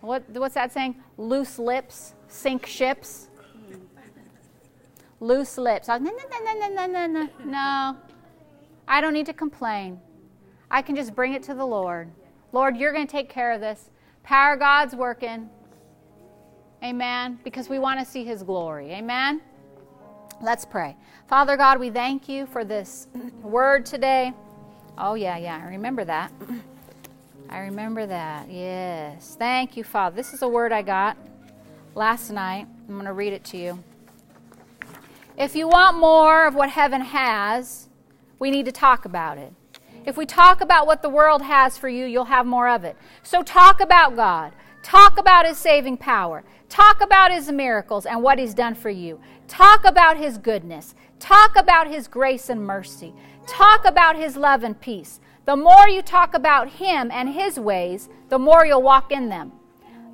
What, 0.02 0.24
what's 0.30 0.56
that 0.56 0.72
saying? 0.72 0.96
Loose 1.18 1.58
lips 1.58 2.14
sink 2.28 2.66
ships. 2.66 3.30
Loose 5.20 5.58
lips. 5.58 5.88
No, 5.88 5.98
no, 5.98 6.12
no, 6.12 6.54
no, 6.54 6.70
no, 6.70 6.86
no, 6.86 7.08
no. 7.08 7.30
No. 7.46 7.98
I 8.88 9.02
don't 9.02 9.14
need 9.14 9.26
to 9.28 9.34
complain. 9.34 10.00
I 10.70 10.82
can 10.82 10.96
just 10.96 11.16
bring 11.16 11.34
it 11.34 11.42
to 11.44 11.54
the 11.54 11.66
Lord. 11.66 12.12
Lord, 12.52 12.78
you're 12.78 12.94
going 12.94 13.08
to 13.08 13.12
take 13.12 13.30
care 13.30 13.52
of 13.52 13.62
this. 13.62 13.90
Power 14.24 14.56
God's 14.58 14.96
working. 14.96 15.50
Amen. 16.84 17.40
Because 17.44 17.70
we 17.70 17.80
want 17.80 18.00
to 18.00 18.06
see 18.06 18.24
His 18.24 18.44
glory. 18.44 18.92
Amen. 18.92 19.42
Let's 20.46 20.64
pray. 20.64 20.96
Father 21.28 21.58
God, 21.58 21.80
we 21.80 21.90
thank 21.90 22.30
you 22.30 22.46
for 22.46 22.64
this 22.64 23.08
word 23.42 23.84
today. 23.84 24.32
Oh, 24.96 25.16
yeah, 25.16 25.38
yeah. 25.38 25.60
I 25.60 25.70
remember 25.70 26.06
that. 26.06 26.32
I 27.50 27.62
remember 27.62 28.06
that. 28.06 28.48
Yes. 28.48 29.36
Thank 29.40 29.76
you, 29.76 29.84
Father. 29.84 30.16
This 30.16 30.36
is 30.36 30.44
a 30.44 30.48
word 30.48 30.72
I 30.72 30.84
got 30.84 31.18
last 31.96 32.30
night. 32.30 32.68
I'm 32.88 32.94
going 32.94 33.06
to 33.06 33.14
read 33.14 33.34
it 33.34 33.44
to 33.46 33.58
you. 33.58 33.84
If 35.36 35.56
you 35.56 35.68
want 35.68 35.98
more 35.98 36.46
of 36.46 36.54
what 36.54 36.70
heaven 36.70 37.02
has, 37.02 37.90
we 38.38 38.52
need 38.52 38.66
to 38.66 38.72
talk 38.72 39.06
about 39.06 39.40
it. 39.40 39.52
If 40.06 40.16
we 40.16 40.28
talk 40.28 40.62
about 40.62 40.86
what 40.86 41.02
the 41.02 41.10
world 41.10 41.42
has 41.42 41.76
for 41.76 41.90
you, 41.90 42.06
you'll 42.06 42.26
have 42.26 42.46
more 42.46 42.70
of 42.70 42.84
it. 42.84 42.96
So 43.24 43.42
talk 43.42 43.82
about 43.82 44.16
God. 44.16 44.54
Talk 44.84 45.18
about 45.18 45.48
His 45.48 45.58
saving 45.58 45.98
power. 45.98 46.44
Talk 46.70 47.02
about 47.02 47.32
His 47.32 47.52
miracles 47.52 48.06
and 48.06 48.22
what 48.22 48.38
He's 48.38 48.54
done 48.54 48.76
for 48.76 48.92
you. 48.92 49.20
Talk 49.48 49.86
about 49.86 50.18
His 50.18 50.38
goodness. 50.38 50.96
Talk 51.20 51.56
about 51.56 51.88
His 51.88 52.08
grace 52.08 52.50
and 52.50 52.62
mercy. 52.62 53.14
Talk 53.48 53.86
about 53.86 54.16
His 54.16 54.36
love 54.36 54.64
and 54.64 54.80
peace. 54.80 55.20
The 55.46 55.56
more 55.56 55.88
you 55.88 56.02
talk 56.02 56.34
about 56.34 56.70
Him 56.70 57.12
and 57.12 57.30
His 57.30 57.60
ways, 57.60 58.10
the 58.30 58.40
more 58.40 58.66
you'll 58.66 58.82
walk 58.82 59.12
in 59.12 59.30
them. 59.30 59.52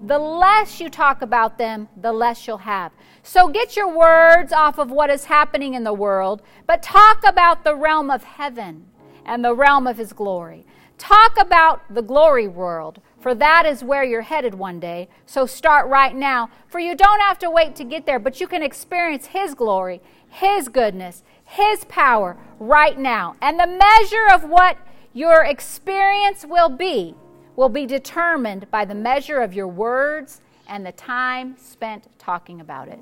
The 0.03 0.19
less 0.19 0.81
you 0.81 0.89
talk 0.89 1.21
about 1.21 1.57
them, 1.57 1.87
the 1.95 2.11
less 2.11 2.47
you'll 2.47 2.57
have. 2.57 2.91
So 3.23 3.47
get 3.47 3.75
your 3.75 3.87
words 3.87 4.51
off 4.51 4.79
of 4.79 4.89
what 4.91 5.09
is 5.09 5.25
happening 5.25 5.75
in 5.75 5.83
the 5.83 5.93
world, 5.93 6.41
but 6.65 6.81
talk 6.81 7.23
about 7.25 7.63
the 7.63 7.75
realm 7.75 8.09
of 8.09 8.23
heaven 8.23 8.87
and 9.25 9.45
the 9.45 9.53
realm 9.53 9.85
of 9.87 9.97
His 9.97 10.11
glory. 10.11 10.65
Talk 10.97 11.39
about 11.39 11.81
the 11.93 12.01
glory 12.01 12.47
world, 12.47 12.99
for 13.21 13.35
that 13.35 13.65
is 13.65 13.83
where 13.83 14.03
you're 14.03 14.21
headed 14.21 14.55
one 14.55 14.79
day. 14.79 15.07
So 15.25 15.45
start 15.45 15.87
right 15.87 16.15
now, 16.15 16.49
for 16.67 16.79
you 16.79 16.95
don't 16.95 17.19
have 17.19 17.37
to 17.39 17.49
wait 17.49 17.75
to 17.75 17.83
get 17.83 18.05
there, 18.05 18.19
but 18.19 18.41
you 18.41 18.47
can 18.47 18.63
experience 18.63 19.27
His 19.27 19.53
glory, 19.53 20.01
His 20.27 20.67
goodness, 20.67 21.23
His 21.45 21.85
power 21.85 22.35
right 22.59 22.97
now. 22.97 23.35
And 23.41 23.59
the 23.59 23.67
measure 23.67 24.27
of 24.33 24.49
what 24.49 24.77
your 25.13 25.43
experience 25.43 26.45
will 26.45 26.69
be 26.69 27.15
will 27.55 27.69
be 27.69 27.85
determined 27.85 28.69
by 28.71 28.85
the 28.85 28.95
measure 28.95 29.39
of 29.39 29.53
your 29.53 29.67
words 29.67 30.41
and 30.67 30.85
the 30.85 30.91
time 30.93 31.55
spent 31.57 32.07
talking 32.17 32.61
about 32.61 32.87
it. 32.87 32.99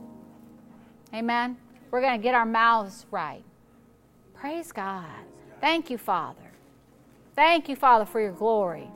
Amen. 1.14 1.56
We're 1.92 2.02
going 2.02 2.20
to 2.20 2.24
get 2.24 2.36
our 2.36 2.46
mouths 2.46 3.06
right. 3.12 3.44
Praise 4.34 4.72
God. 4.72 5.06
Thank 5.62 5.90
you, 5.90 5.98
Father. 5.98 6.52
Thank 7.36 7.70
you, 7.70 7.76
Father, 7.76 8.06
for 8.06 8.20
your 8.20 8.32
glory. 8.32 8.90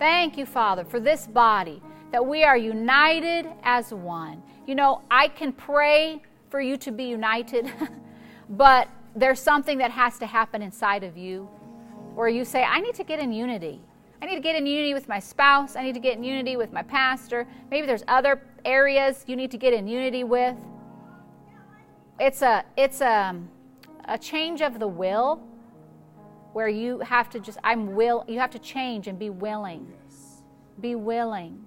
Thank 0.00 0.38
you, 0.38 0.46
Father, 0.46 0.82
for 0.82 0.98
this 0.98 1.26
body, 1.26 1.82
that 2.10 2.24
we 2.24 2.42
are 2.42 2.56
united 2.56 3.46
as 3.62 3.92
one. 3.92 4.42
You 4.66 4.74
know, 4.74 5.02
I 5.10 5.28
can 5.28 5.52
pray 5.52 6.22
for 6.48 6.58
you 6.58 6.78
to 6.78 6.90
be 6.90 7.04
united, 7.04 7.70
but 8.48 8.88
there's 9.14 9.40
something 9.40 9.76
that 9.76 9.90
has 9.90 10.18
to 10.20 10.26
happen 10.26 10.62
inside 10.62 11.04
of 11.04 11.18
you 11.18 11.42
where 12.14 12.30
you 12.30 12.46
say, 12.46 12.64
I 12.64 12.80
need 12.80 12.94
to 12.94 13.04
get 13.04 13.20
in 13.20 13.30
unity. 13.30 13.78
I 14.22 14.26
need 14.26 14.36
to 14.36 14.40
get 14.40 14.56
in 14.56 14.64
unity 14.64 14.94
with 14.94 15.06
my 15.06 15.18
spouse. 15.18 15.76
I 15.76 15.82
need 15.82 15.94
to 15.94 16.00
get 16.00 16.16
in 16.16 16.24
unity 16.24 16.56
with 16.56 16.72
my 16.72 16.82
pastor. 16.82 17.46
Maybe 17.70 17.86
there's 17.86 18.04
other 18.08 18.40
areas 18.64 19.24
you 19.26 19.36
need 19.36 19.50
to 19.50 19.58
get 19.58 19.74
in 19.74 19.86
unity 19.86 20.24
with. 20.24 20.56
It's 22.18 22.40
a 22.40 22.64
it's 22.76 23.02
a 23.02 23.38
a 24.06 24.16
change 24.16 24.62
of 24.62 24.78
the 24.78 24.88
will 24.88 25.42
where 26.52 26.68
you 26.68 27.00
have 27.00 27.30
to 27.30 27.40
just 27.40 27.58
I'm 27.62 27.94
will 27.94 28.24
you 28.28 28.38
have 28.38 28.50
to 28.50 28.58
change 28.58 29.06
and 29.06 29.18
be 29.18 29.30
willing. 29.30 29.92
Be 30.80 30.94
willing. 30.94 31.66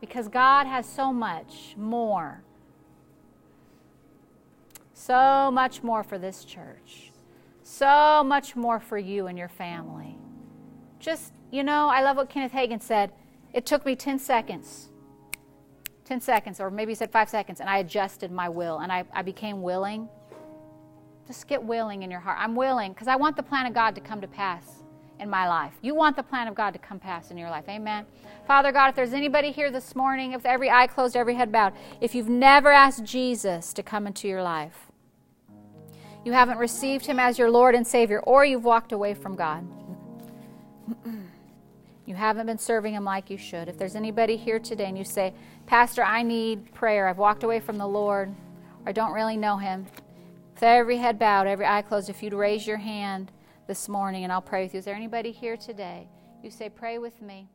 Because 0.00 0.28
God 0.28 0.66
has 0.66 0.86
so 0.86 1.12
much 1.12 1.74
more. 1.76 2.42
So 4.92 5.50
much 5.52 5.82
more 5.82 6.02
for 6.02 6.18
this 6.18 6.44
church. 6.44 7.12
So 7.62 8.22
much 8.24 8.56
more 8.56 8.80
for 8.80 8.98
you 8.98 9.26
and 9.26 9.38
your 9.38 9.48
family. 9.48 10.16
Just, 10.98 11.32
you 11.50 11.62
know, 11.62 11.88
I 11.88 12.02
love 12.02 12.16
what 12.16 12.28
Kenneth 12.28 12.52
Hagin 12.52 12.82
said. 12.82 13.12
It 13.52 13.66
took 13.66 13.86
me 13.86 13.96
10 13.96 14.18
seconds 14.18 14.90
10 16.06 16.20
seconds, 16.20 16.60
or 16.60 16.70
maybe 16.70 16.92
he 16.92 16.94
said 16.94 17.10
five 17.10 17.28
seconds, 17.28 17.60
and 17.60 17.68
I 17.68 17.78
adjusted 17.78 18.30
my 18.30 18.48
will 18.48 18.78
and 18.78 18.90
I, 18.90 19.04
I 19.12 19.22
became 19.22 19.60
willing. 19.60 20.08
Just 21.26 21.48
get 21.48 21.62
willing 21.62 22.02
in 22.02 22.10
your 22.10 22.20
heart. 22.20 22.38
I'm 22.40 22.54
willing 22.54 22.92
because 22.92 23.08
I 23.08 23.16
want 23.16 23.36
the 23.36 23.42
plan 23.42 23.66
of 23.66 23.74
God 23.74 23.94
to 23.94 24.00
come 24.00 24.20
to 24.20 24.28
pass 24.28 24.82
in 25.18 25.30
my 25.30 25.48
life. 25.48 25.72
You 25.82 25.94
want 25.94 26.16
the 26.16 26.22
plan 26.22 26.46
of 26.46 26.54
God 26.54 26.72
to 26.72 26.78
come 26.78 26.98
pass 26.98 27.30
in 27.30 27.38
your 27.38 27.50
life. 27.50 27.64
Amen. 27.68 28.06
Father 28.46 28.70
God, 28.70 28.90
if 28.90 28.94
there's 28.94 29.12
anybody 29.12 29.50
here 29.50 29.70
this 29.70 29.96
morning, 29.96 30.32
if 30.32 30.46
every 30.46 30.70
eye 30.70 30.86
closed, 30.86 31.16
every 31.16 31.34
head 31.34 31.50
bowed, 31.50 31.72
if 32.00 32.14
you've 32.14 32.28
never 32.28 32.70
asked 32.70 33.04
Jesus 33.04 33.72
to 33.72 33.82
come 33.82 34.06
into 34.06 34.28
your 34.28 34.42
life, 34.42 34.86
you 36.24 36.32
haven't 36.32 36.58
received 36.58 37.06
him 37.06 37.18
as 37.18 37.38
your 37.38 37.50
Lord 37.50 37.74
and 37.74 37.86
Savior, 37.86 38.20
or 38.20 38.44
you've 38.44 38.64
walked 38.64 38.92
away 38.92 39.14
from 39.14 39.36
God. 39.36 39.66
You 42.06 42.14
haven't 42.14 42.46
been 42.46 42.58
serving 42.58 42.94
Him 42.94 43.04
like 43.04 43.30
you 43.30 43.36
should. 43.36 43.68
If 43.68 43.76
there's 43.76 43.96
anybody 43.96 44.36
here 44.36 44.60
today 44.60 44.86
and 44.86 44.96
you 44.96 45.02
say, 45.02 45.34
Pastor, 45.66 46.04
I 46.04 46.22
need 46.22 46.72
prayer, 46.72 47.08
I've 47.08 47.18
walked 47.18 47.42
away 47.42 47.58
from 47.58 47.78
the 47.78 47.86
Lord, 47.86 48.28
or 48.28 48.88
I 48.88 48.92
don't 48.92 49.12
really 49.12 49.36
know 49.36 49.56
Him, 49.56 49.86
with 50.56 50.62
every 50.62 50.96
head 50.96 51.18
bowed, 51.18 51.46
every 51.46 51.66
eye 51.66 51.82
closed, 51.82 52.08
if 52.08 52.22
you'd 52.22 52.32
raise 52.32 52.66
your 52.66 52.78
hand 52.78 53.30
this 53.66 53.90
morning 53.90 54.24
and 54.24 54.32
I'll 54.32 54.40
pray 54.40 54.62
with 54.62 54.72
you. 54.72 54.78
Is 54.78 54.86
there 54.86 54.94
anybody 54.94 55.30
here 55.30 55.54
today? 55.54 56.08
You 56.42 56.50
say, 56.50 56.70
Pray 56.70 56.96
with 56.96 57.20
me. 57.20 57.50